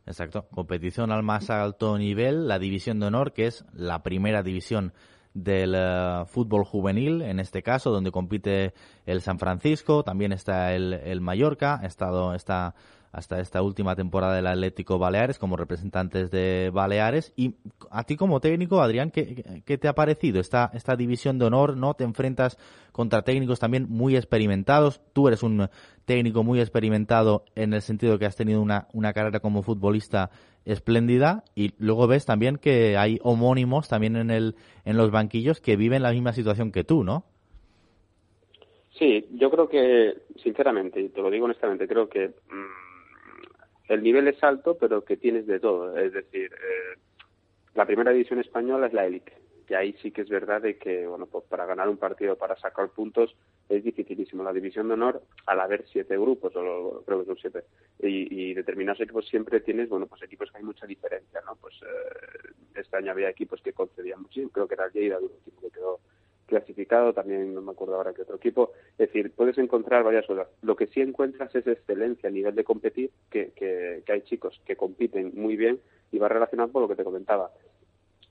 Exacto, 0.08 0.48
competición 0.54 1.12
al 1.12 1.22
más 1.22 1.50
alto 1.50 1.98
nivel, 1.98 2.48
la 2.48 2.60
división 2.60 3.00
de 3.00 3.08
honor, 3.08 3.34
que 3.34 3.46
es 3.46 3.66
la 3.74 4.04
primera 4.04 4.42
división 4.42 4.94
del 5.34 5.76
eh, 5.76 6.24
fútbol 6.28 6.64
juvenil, 6.64 7.22
en 7.22 7.42
este 7.42 7.62
caso, 7.62 7.92
donde 7.92 8.12
compite 8.12 8.74
el 9.06 9.22
San 9.22 9.38
Francisco, 9.38 10.04
también 10.04 10.32
está 10.32 10.74
el, 10.74 10.94
el 10.94 11.20
Mallorca, 11.20 11.80
ha 11.82 11.86
estado, 11.86 12.34
está 12.34 12.74
hasta 13.18 13.40
esta 13.40 13.64
última 13.64 13.96
temporada 13.96 14.36
del 14.36 14.46
Atlético 14.46 15.00
Baleares 15.00 15.40
como 15.40 15.58
representantes 15.58 16.30
de 16.30 16.70
Baleares. 16.72 17.34
Y 17.36 17.56
a 17.90 18.04
ti 18.04 18.16
como 18.16 18.40
técnico, 18.40 18.80
Adrián, 18.80 19.10
¿qué, 19.10 19.64
qué 19.66 19.80
te 19.80 19.88
ha 19.88 19.96
parecido 19.96 20.40
esta, 20.40 20.70
esta 20.76 20.96
división 20.96 21.40
de 21.40 21.46
honor? 21.46 21.78
¿No? 21.78 21.96
Te 21.96 22.04
enfrentas 22.04 22.60
contra 22.92 23.24
técnicos 23.24 23.60
también 23.60 23.88
muy 23.90 24.16
experimentados. 24.16 25.02
Tú 25.14 25.28
eres 25.28 25.42
un 25.42 25.68
técnico 26.06 26.44
muy 26.44 26.60
experimentado 26.60 27.44
en 27.56 27.74
el 27.74 27.82
sentido 27.82 28.20
que 28.20 28.28
has 28.28 28.36
tenido 28.36 28.62
una, 28.62 28.88
una 28.94 29.14
carrera 29.14 29.40
como 29.40 29.64
futbolista 29.64 30.30
espléndida 30.64 31.44
y 31.56 31.74
luego 31.80 32.06
ves 32.06 32.28
también 32.28 32.58
que 32.58 32.98
hay 32.98 33.18
homónimos 33.24 33.90
también 33.90 34.16
en 34.16 34.30
el 34.30 34.56
en 34.86 34.98
los 34.98 35.10
banquillos 35.10 35.60
que 35.60 35.76
viven 35.76 36.04
la 36.04 36.12
misma 36.12 36.34
situación 36.34 36.72
que 36.72 36.84
tú, 36.84 37.04
¿no? 37.04 37.24
Sí, 38.98 39.28
yo 39.34 39.52
creo 39.52 39.70
que, 39.70 40.18
sinceramente, 40.44 41.00
y 41.00 41.10
te 41.10 41.22
lo 41.22 41.30
digo 41.30 41.46
honestamente, 41.46 41.88
creo 41.88 42.10
que 42.10 42.30
mm, 42.30 42.87
el 43.88 44.04
nivel 44.04 44.28
es 44.28 44.44
alto, 44.44 44.78
pero 44.78 45.04
que 45.04 45.18
tienes 45.18 45.48
de 45.48 45.60
todo. 45.60 45.98
Es 45.98 46.14
decir, 46.14 46.52
eh, 46.54 47.00
la 47.76 47.86
primera 47.86 48.12
división 48.12 48.40
española 48.40 48.88
es 48.88 48.94
la 48.94 49.06
élite. 49.06 49.34
Y 49.70 49.74
ahí 49.74 49.94
sí 50.02 50.12
que 50.12 50.22
es 50.22 50.30
verdad 50.30 50.62
de 50.62 50.78
que, 50.78 51.06
bueno, 51.08 51.26
pues 51.26 51.44
para 51.46 51.66
ganar 51.66 51.90
un 51.90 51.98
partido, 51.98 52.38
para 52.38 52.56
sacar 52.56 52.90
puntos, 52.90 53.36
es 53.68 53.84
dificilísimo. 53.84 54.42
La 54.42 54.54
división 54.54 54.88
de 54.88 54.94
honor, 54.94 55.22
al 55.46 55.60
haber 55.60 55.86
siete 55.88 56.18
grupos, 56.18 56.56
o 56.56 57.04
creo 57.06 57.20
que 57.20 57.26
son 57.26 57.38
siete, 57.38 57.64
y, 58.00 58.52
y 58.52 58.54
determinados 58.54 59.02
equipos 59.02 59.28
siempre 59.28 59.60
tienes, 59.60 59.90
bueno, 59.90 60.08
pues 60.08 60.24
equipos 60.24 60.50
que 60.52 60.60
hay 60.60 60.64
mucha 60.64 60.86
diferencia, 60.86 61.42
¿no? 61.46 61.58
Pues 61.58 61.76
eh, 61.82 62.54
este 62.76 62.96
año 62.96 63.12
había 63.12 63.30
equipos 63.30 63.62
que 63.62 63.74
concedían 63.74 64.22
muchísimo, 64.22 64.52
creo 64.52 64.70
que 64.70 64.76
era 64.76 64.86
el 64.86 64.94
Lleida, 64.94 65.18
el 65.18 65.26
último 65.26 65.62
que 65.62 65.72
quedó 65.72 66.00
clasificado, 66.48 67.14
también 67.14 67.54
no 67.54 67.62
me 67.62 67.72
acuerdo 67.72 67.96
ahora 67.96 68.14
qué 68.14 68.24
otro 68.24 68.38
equipo. 68.38 68.72
Es 68.98 69.10
decir, 69.10 69.32
puedes 69.36 69.58
encontrar 69.60 70.04
varias 70.04 70.26
cosas. 70.26 70.48
Lo 70.64 70.76
que 70.76 70.88
sí 70.88 71.02
encuentras 71.02 71.54
es 71.54 71.68
excelencia 71.68 72.30
a 72.30 72.32
nivel 72.32 72.56
de 72.56 72.64
competir, 72.64 73.12
que, 73.30 73.52
que, 73.52 74.12
hay 74.12 74.22
chicos 74.22 74.60
que 74.66 74.76
compiten 74.76 75.34
muy 75.36 75.56
bien 75.56 75.80
y 76.12 76.18
va 76.18 76.30
relacionado 76.30 76.72
con 76.72 76.82
lo 76.82 76.88
que 76.88 76.96
te 76.96 77.04
comentaba. 77.04 77.52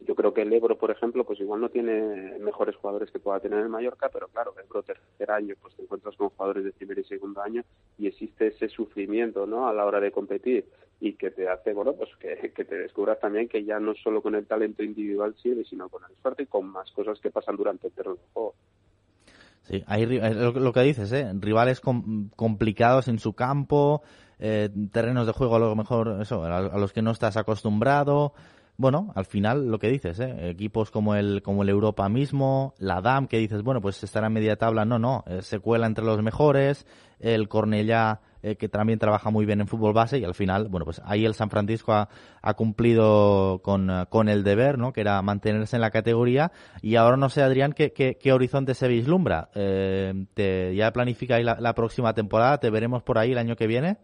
Yo 0.01 0.15
creo 0.15 0.35
que 0.35 0.43
el 0.43 0.53
Ebro, 0.53 0.77
por 0.77 0.91
ejemplo, 0.91 1.25
pues 1.25 1.41
igual 1.41 1.61
no 1.61 1.69
tiene 1.69 2.39
mejores 2.39 2.77
jugadores 2.77 3.11
que 3.11 3.19
pueda 3.19 3.41
tener 3.41 3.61
el 3.61 3.69
Mallorca, 3.69 4.11
pero 4.13 4.29
claro, 4.29 4.55
el 4.57 4.65
Ebro 4.65 4.83
tercer 4.83 5.31
año, 5.31 5.55
pues 5.61 5.75
te 5.75 5.83
encuentras 5.83 6.17
con 6.17 6.29
jugadores 6.31 6.65
de 6.65 6.73
primer 6.73 6.99
y 6.99 7.05
segundo 7.05 7.41
año 7.41 7.65
y 7.99 8.07
existe 8.07 8.49
ese 8.49 8.69
sufrimiento, 8.69 9.47
¿no? 9.47 9.69
A 9.69 9.73
la 9.73 9.85
hora 9.85 10.01
de 10.01 10.11
competir 10.11 10.67
y 11.01 11.15
que 11.15 11.31
te 11.31 11.49
hace, 11.49 11.73
bueno, 11.73 11.93
pues 11.95 12.11
que, 12.19 12.53
que 12.55 12.65
te 12.65 12.77
descubras 12.77 13.21
también 13.21 13.49
que 13.49 13.65
ya 13.65 13.79
no 13.79 13.95
solo 13.95 14.23
con 14.23 14.35
el 14.35 14.47
talento 14.47 14.83
individual 14.83 15.35
sirve, 15.43 15.65
sino 15.65 15.89
con 15.89 16.03
el 16.05 16.13
esfuerzo 16.13 16.43
y 16.43 16.47
con 16.47 16.67
más 16.69 16.91
cosas 16.93 17.21
que 17.21 17.31
pasan 17.31 17.57
durante 17.57 17.89
el 17.89 17.93
terreno 17.93 18.17
de 18.17 18.23
juego. 18.33 18.55
Sí, 19.63 19.83
hay 19.89 20.07
lo, 20.07 20.73
que 20.73 20.81
dices, 20.83 21.13
¿eh? 21.13 21.33
rivales 21.41 21.81
com- 21.81 22.31
complicados 22.37 23.09
en 23.09 23.19
su 23.19 23.33
campo, 23.33 24.03
eh, 24.39 24.71
terrenos 24.93 25.27
de 25.27 25.33
juego 25.33 25.57
a 25.57 25.59
lo 25.59 25.75
mejor 25.75 26.19
eso, 26.23 26.45
a 26.45 26.79
los 26.79 26.93
que 26.93 27.03
no 27.03 27.11
estás 27.11 27.37
acostumbrado. 27.37 28.33
Bueno, 28.79 29.11
al 29.15 29.25
final 29.25 29.71
lo 29.71 29.79
que 29.79 29.89
dices, 29.89 30.21
¿eh? 30.21 30.51
equipos 30.51 30.91
como 30.91 31.15
el 31.15 31.41
como 31.43 31.63
el 31.63 31.71
Europa 31.71 32.09
mismo, 32.11 32.75
la 32.79 33.01
DAM 33.01 33.27
que 33.27 33.39
dices, 33.39 33.63
bueno, 33.63 33.81
pues 33.81 34.03
estará 34.05 34.27
en 34.27 34.35
media 34.35 34.57
tabla, 34.57 34.85
no, 34.85 34.99
no, 34.99 35.25
eh, 35.27 35.41
se 35.41 35.61
cuela 35.61 35.87
entre 35.87 36.05
los 36.05 36.23
mejores, 36.23 36.87
el 37.19 37.49
Cornellá 37.49 38.21
eh, 38.43 38.57
que 38.57 38.69
también 38.69 38.99
trabaja 38.99 39.31
muy 39.31 39.47
bien 39.47 39.63
en 39.63 39.67
fútbol 39.67 39.95
base 39.95 40.19
y 40.19 40.25
al 40.25 40.35
final, 40.35 40.69
bueno, 40.69 40.85
pues 40.85 41.01
ahí 41.07 41.25
el 41.25 41.33
San 41.33 41.49
Francisco 41.49 41.93
ha, 41.93 42.55
cumplido 42.55 43.61
con, 43.63 43.91
con 44.11 44.29
el 44.29 44.45
deber, 44.45 44.79
¿no? 44.79 44.93
Que 44.93 45.01
era 45.01 45.21
mantenerse 45.23 45.77
en 45.77 45.81
la 45.81 45.91
categoría 45.91 46.53
y 46.83 46.97
ahora 46.97 47.17
no 47.17 47.31
sé, 47.31 47.43
Adrián, 47.43 47.73
qué, 47.73 47.93
qué, 47.93 48.19
qué 48.19 48.33
horizonte 48.33 48.75
se 48.75 48.89
vislumbra. 48.89 49.49
Eh, 49.55 50.27
te, 50.35 50.77
¿Ya 50.77 50.93
planifica 50.93 51.37
ahí 51.37 51.45
la, 51.45 51.57
la 51.59 51.75
próxima 51.75 52.13
temporada? 52.13 52.59
¿Te 52.59 52.69
veremos 52.69 53.03
por 53.03 53.17
ahí 53.17 53.33
el 53.33 53.39
año 53.39 53.57
que 53.57 53.67
viene? 53.67 53.97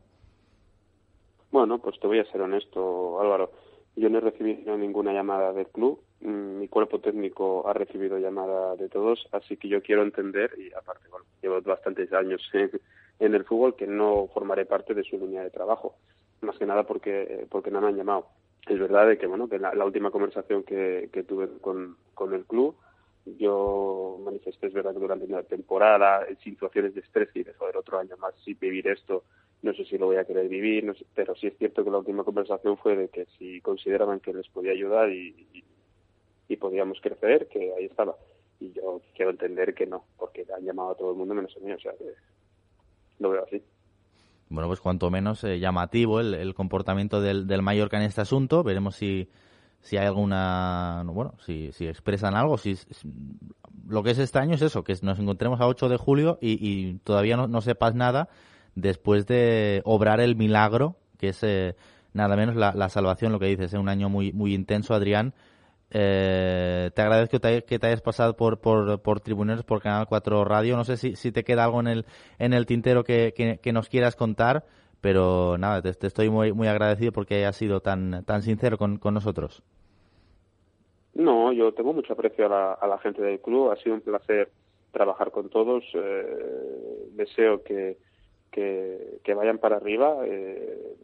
Bueno, 1.51 1.79
pues 1.79 2.01
te 2.01 2.07
voy 2.07 2.19
a 2.19 2.25
ser 2.33 2.41
honesto, 2.41 3.21
Álvaro. 3.21 3.53
Yo 3.97 4.09
no 4.09 4.19
he 4.19 4.21
recibido 4.21 4.77
ninguna 4.77 5.13
llamada 5.13 5.53
del 5.53 5.67
club. 5.67 6.01
Mm, 6.21 6.59
Mi 6.59 6.69
cuerpo 6.69 7.01
técnico 7.01 7.69
ha 7.69 7.73
recibido 7.73 8.19
llamada 8.19 8.77
de 8.77 8.89
todos, 8.89 9.29
así 9.33 9.57
que 9.57 9.69
yo 9.69 9.83
quiero 9.83 10.03
entender, 10.03 10.51
y 10.59 10.73
aparte, 10.73 11.09
bueno, 11.11 11.27
llevo 11.43 11.61
bastantes 11.61 12.13
años 12.13 12.41
en, 12.53 13.35
el 13.35 13.45
fútbol, 13.45 13.77
que 13.77 13.87
no 13.87 14.29
formaré 14.33 14.65
parte 14.65 14.95
de 14.95 15.05
su 15.05 15.19
línea 15.19 15.43
de 15.43 15.51
trabajo. 15.51 15.97
Más 16.41 16.59
que 16.59 16.67
nada 16.67 16.85
porque, 16.85 17.47
porque 17.51 17.71
no 17.71 17.81
me 17.81 17.89
han 17.89 17.97
llamado. 17.97 18.27
Es 18.67 18.79
verdad 18.79 19.07
de 19.09 19.19
que, 19.19 19.27
bueno, 19.27 19.49
que 19.49 19.59
la, 19.59 19.75
la 19.75 19.85
última 19.85 20.11
conversación 20.11 20.63
que, 20.63 21.11
que 21.13 21.23
tuve 21.23 21.49
con, 21.61 21.97
con 22.15 22.33
el 22.35 22.45
club, 22.45 22.75
yo 23.25 24.19
manifesté, 24.25 24.67
es 24.67 24.73
verdad 24.73 24.93
que 24.93 25.01
durante 25.01 25.27
una 25.27 25.43
temporada, 25.43 26.27
en 26.29 26.39
situaciones 26.39 26.95
de 26.95 27.01
estrés, 27.01 27.29
y 27.35 27.43
de 27.43 27.55
joder, 27.55 27.77
otro 27.77 27.99
año 27.99 28.17
más, 28.17 28.35
si 28.45 28.55
vivir 28.55 28.89
esto, 28.89 29.25
no 29.63 29.73
sé 29.75 29.85
si 29.85 29.97
lo 29.97 30.07
voy 30.07 30.17
a 30.17 30.25
querer 30.25 30.49
vivir, 30.49 30.85
no 30.85 30.95
sé, 30.95 31.07
pero 31.15 31.35
sí 31.37 31.47
es 31.47 31.57
cierto 31.57 31.85
que 31.85 31.91
la 31.91 31.99
última 31.99 32.25
conversación 32.25 32.77
fue 32.79 32.97
de 32.97 33.09
que 33.09 33.27
si 33.39 33.61
consideraban 33.61 34.21
que 34.21 34.35
les 34.35 34.49
podía 34.49 34.73
ayudar 34.73 35.11
y, 35.11 35.47
y, 35.53 35.65
y 36.49 36.57
podíamos 36.57 37.01
crecer, 37.01 37.47
que 37.49 37.73
ahí 37.79 37.85
estaba. 37.85 38.17
Y 38.59 38.73
yo 38.73 39.01
quiero 39.15 39.31
entender 39.31 39.75
que 39.75 39.87
no, 39.87 40.05
porque 40.19 40.45
han 40.55 40.65
llamado 40.65 40.91
a 40.91 40.95
todo 40.97 41.13
el 41.13 41.17
mundo 41.17 41.35
menos 41.35 41.57
a 41.57 41.61
mí, 41.61 41.73
o 41.73 41.79
sea 41.79 41.93
que 41.93 42.13
lo 43.21 43.31
veo 43.31 43.45
así. 43.45 43.63
Bueno, 44.49 44.69
pues 44.69 44.81
cuanto 44.81 45.11
menos 45.11 45.43
eh, 45.45 45.59
llamativo 45.59 46.21
el, 46.21 46.35
el 46.35 46.55
comportamiento 46.55 47.21
del, 47.21 47.47
del 47.47 47.63
Mallorca 47.63 47.97
en 47.97 48.03
este 48.03 48.21
asunto. 48.21 48.63
Veremos 48.63 48.97
si, 48.97 49.29
si 49.83 49.97
hay 49.99 50.07
alguna, 50.07 51.03
no, 51.05 51.13
bueno, 51.13 51.35
si, 51.45 51.71
si 51.73 51.87
expresan 51.87 52.35
algo. 52.35 52.57
Si, 52.57 52.77
si- 52.77 52.87
lo 53.89 54.03
que 54.03 54.13
es 54.13 54.19
este 54.19 54.39
año 54.39 54.55
es 54.55 54.63
eso, 54.63 54.85
que 54.85 54.97
nos 55.03 55.19
encontremos 55.19 55.61
a 55.61 55.67
8 55.67 55.89
de 55.89 55.97
julio 55.99 56.39
y, 56.41 56.53
y 56.67 56.95
todavía 57.05 57.37
no, 57.37 57.49
no 57.49 57.61
sepas 57.61 57.95
nada 57.95 58.29
después 58.75 59.27
de 59.27 59.83
obrar 59.85 60.21
el 60.21 60.37
milagro, 60.37 60.97
que 61.19 61.29
es 61.31 61.41
eh, 61.43 61.77
nada 62.15 62.37
menos 62.37 62.57
la, 62.57 62.73
la 62.75 62.89
salvación, 62.89 63.33
lo 63.33 63.39
que 63.41 63.47
dices, 63.47 63.73
es 63.75 63.79
un 63.79 63.89
año 63.89 64.09
muy, 64.09 64.33
muy 64.33 64.55
intenso, 64.55 64.95
Adrián. 64.95 65.35
Eh, 65.91 66.91
te 66.95 67.03
agradezco 67.03 67.33
que 67.33 67.41
te, 67.41 67.65
que 67.65 67.79
te 67.79 67.87
hayas 67.89 68.01
pasado 68.01 68.35
por, 68.37 68.61
por, 68.61 69.03
por 69.03 69.21
Tribuneros, 69.21 69.65
por 69.65 69.83
Canal 69.83 70.07
4 70.07 70.45
Radio. 70.45 70.77
No 70.77 70.85
sé 70.85 70.97
si, 70.97 71.17
si 71.17 71.33
te 71.33 71.45
queda 71.45 71.65
algo 71.65 71.81
en 71.81 71.87
el, 71.89 72.07
en 72.39 72.55
el 72.55 72.65
tintero 72.67 73.05
que, 73.05 73.35
que, 73.37 73.59
que 73.59 73.73
nos 73.73 73.89
quieras 73.91 74.17
contar, 74.17 74.65
pero 75.03 75.59
nada, 75.59 75.83
te, 75.83 75.93
te 75.93 76.07
estoy 76.07 76.31
muy, 76.31 76.53
muy 76.55 76.69
agradecido 76.69 77.13
porque 77.13 77.35
hayas 77.35 77.57
sido 77.57 77.81
tan, 77.81 78.25
tan 78.25 78.41
sincero 78.43 78.79
con, 78.79 78.97
con 78.97 79.13
nosotros. 79.13 79.63
No, 81.15 81.53
yo 81.53 81.75
tengo 81.75 81.93
mucho 81.93 82.15
aprecio 82.15 82.47
a 82.47 82.87
la, 82.87 82.99
gente 82.99 83.21
del 83.21 83.41
club. 83.41 83.71
Ha 83.71 83.77
sido 83.77 83.95
un 83.97 84.01
placer 84.01 84.51
trabajar 84.93 85.31
con 85.31 85.51
todos. 85.51 85.85
Eh, 85.93 87.09
deseo 87.13 87.63
que, 87.63 87.99
que, 88.51 89.19
que 89.23 89.35
vayan 89.35 89.59
para 89.59 89.77
arriba. 89.77 90.17
Eh, 90.25 90.97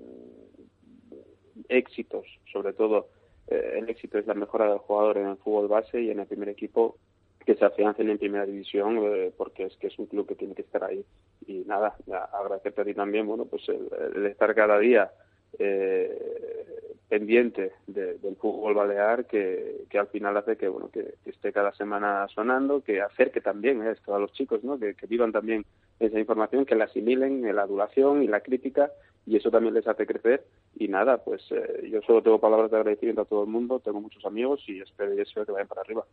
éxitos, 1.68 2.24
sobre 2.52 2.72
todo. 2.72 3.08
eh, 3.48 3.78
el 3.78 3.88
éxito 3.90 4.18
es 4.18 4.26
la 4.26 4.34
mejora 4.34 4.68
del 4.68 4.78
jugador 4.78 5.18
en 5.18 5.26
el 5.26 5.36
fútbol 5.36 5.68
base 5.68 6.00
y 6.00 6.10
en 6.10 6.20
el 6.20 6.26
primer 6.26 6.48
equipo 6.48 6.96
que 7.44 7.54
se 7.54 7.64
afiancen 7.64 8.10
en 8.10 8.18
primera 8.18 8.44
división 8.46 8.98
eh, 9.02 9.32
porque 9.36 9.64
es 9.64 9.76
que 9.76 9.86
es 9.86 9.98
un 9.98 10.06
club 10.06 10.26
que 10.28 10.34
tiene 10.34 10.54
que 10.54 10.62
estar 10.62 10.84
ahí. 10.84 11.04
Y 11.46 11.64
nada 11.66 11.96
agradecerte 12.32 12.82
a 12.82 12.84
ti 12.84 12.94
también 12.94 13.26
bueno 13.26 13.46
pues 13.46 13.62
el, 13.68 14.26
estar 14.26 14.54
cada 14.54 14.78
día 14.78 15.10
eh, 15.58 16.84
pendiente 17.08 17.72
de- 17.86 18.18
del 18.18 18.36
fútbol 18.36 18.74
balear 18.74 19.24
que, 19.26 19.84
que 19.88 19.98
al 19.98 20.08
final 20.08 20.36
hace 20.36 20.56
que 20.58 20.68
bueno 20.68 20.90
que, 20.90 21.14
esté 21.24 21.52
cada 21.52 21.72
semana 21.72 22.26
sonando 22.28 22.82
que 22.82 23.00
acerque 23.00 23.40
también 23.40 23.82
eh, 23.82 23.92
esto 23.92 24.14
a 24.14 24.18
los 24.18 24.32
chicos 24.32 24.62
no 24.62 24.78
que, 24.78 24.94
vivan 25.08 25.32
también 25.32 25.64
esa 26.00 26.18
información 26.18 26.66
que 26.66 26.74
la 26.74 26.84
asimilen 26.84 27.46
en 27.46 27.56
la 27.56 27.62
adulación 27.62 28.22
y 28.22 28.26
la 28.28 28.40
crítica 28.40 28.90
y 29.26 29.36
eso 29.36 29.50
también 29.50 29.74
les 29.74 29.86
hace 29.86 30.06
crecer. 30.06 30.44
Y 30.76 30.88
nada 30.88 31.18
pues 31.24 31.42
eh, 31.50 31.88
yo 31.90 32.02
solo 32.02 32.22
tengo 32.22 32.38
palabras 32.40 32.70
de 32.70 32.76
agradecimiento 32.76 33.22
a 33.22 33.26
todo 33.26 33.42
el 33.44 33.48
mundo 33.50 33.80
tengo 33.80 34.00
muchos 34.02 34.24
amigos 34.26 34.62
y 34.68 34.80
espero 34.82 35.14
y 35.14 35.16
deseo 35.16 35.46
que 35.46 35.52
vayan 35.52 35.68
para 35.68 35.80
arriba 35.80 36.04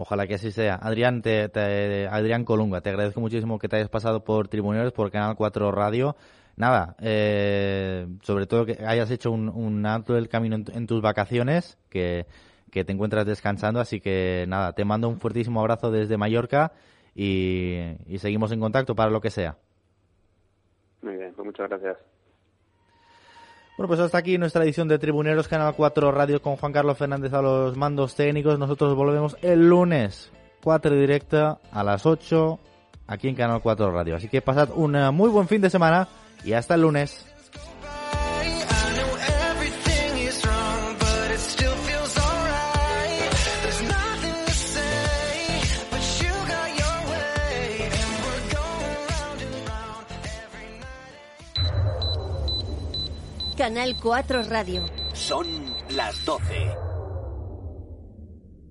Ojalá 0.00 0.26
que 0.26 0.34
así 0.36 0.50
sea. 0.50 0.76
Adrián, 0.76 1.20
te, 1.20 1.48
te- 1.50 2.08
Adrián 2.08 2.44
Colunga, 2.46 2.80
te 2.80 2.88
agradezco 2.88 3.20
muchísimo 3.20 3.58
que 3.58 3.68
te 3.68 3.76
hayas 3.76 3.90
pasado 3.90 4.24
por 4.24 4.48
Tribuneros, 4.48 4.92
por 4.94 5.10
Canal 5.10 5.36
4 5.36 5.70
Radio. 5.72 6.16
Nada, 6.56 6.96
eh, 7.00 8.06
sobre 8.22 8.46
todo 8.46 8.64
que 8.64 8.78
hayas 8.86 9.10
hecho 9.10 9.30
un, 9.30 9.48
un 9.50 9.84
alto 9.84 10.14
del 10.14 10.28
camino 10.28 10.56
en, 10.56 10.64
en 10.72 10.86
tus 10.86 11.02
vacaciones, 11.02 11.76
que, 11.90 12.26
que 12.70 12.82
te 12.84 12.92
encuentras 12.92 13.26
descansando. 13.26 13.78
Así 13.78 14.00
que 14.00 14.46
nada, 14.48 14.72
te 14.72 14.84
mando 14.86 15.08
un 15.08 15.18
fuertísimo 15.20 15.60
abrazo 15.60 15.90
desde 15.90 16.16
Mallorca 16.16 16.72
y, 17.14 17.76
y 18.06 18.18
seguimos 18.18 18.52
en 18.52 18.60
contacto 18.60 18.94
para 18.94 19.10
lo 19.10 19.20
que 19.20 19.30
sea. 19.30 19.58
muy 21.02 21.16
bien 21.16 21.32
pues 21.34 21.44
muchas 21.46 21.68
gracias 21.68 21.98
Bueno, 23.80 23.88
pues 23.88 24.00
hasta 24.00 24.18
aquí 24.18 24.36
nuestra 24.36 24.62
edición 24.62 24.88
de 24.88 24.98
Tribuneros 24.98 25.48
Canal 25.48 25.74
4 25.74 26.12
Radio 26.12 26.42
con 26.42 26.56
Juan 26.56 26.70
Carlos 26.70 26.98
Fernández 26.98 27.32
a 27.32 27.40
los 27.40 27.78
mandos 27.78 28.14
técnicos. 28.14 28.58
Nosotros 28.58 28.94
volvemos 28.94 29.38
el 29.40 29.70
lunes 29.70 30.30
4 30.62 30.94
directa 30.96 31.58
a 31.72 31.82
las 31.82 32.04
8 32.04 32.58
aquí 33.06 33.28
en 33.28 33.36
Canal 33.36 33.62
4 33.62 33.90
Radio. 33.90 34.16
Así 34.16 34.28
que 34.28 34.42
pasad 34.42 34.68
un 34.74 34.96
eh, 34.96 35.10
muy 35.12 35.30
buen 35.30 35.48
fin 35.48 35.62
de 35.62 35.70
semana 35.70 36.08
y 36.44 36.52
hasta 36.52 36.74
el 36.74 36.82
lunes. 36.82 37.26
Canal 53.70 53.94
4 54.02 54.42
Radio. 54.48 54.82
Son 55.12 55.46
las 55.90 56.24
12. 56.24 56.89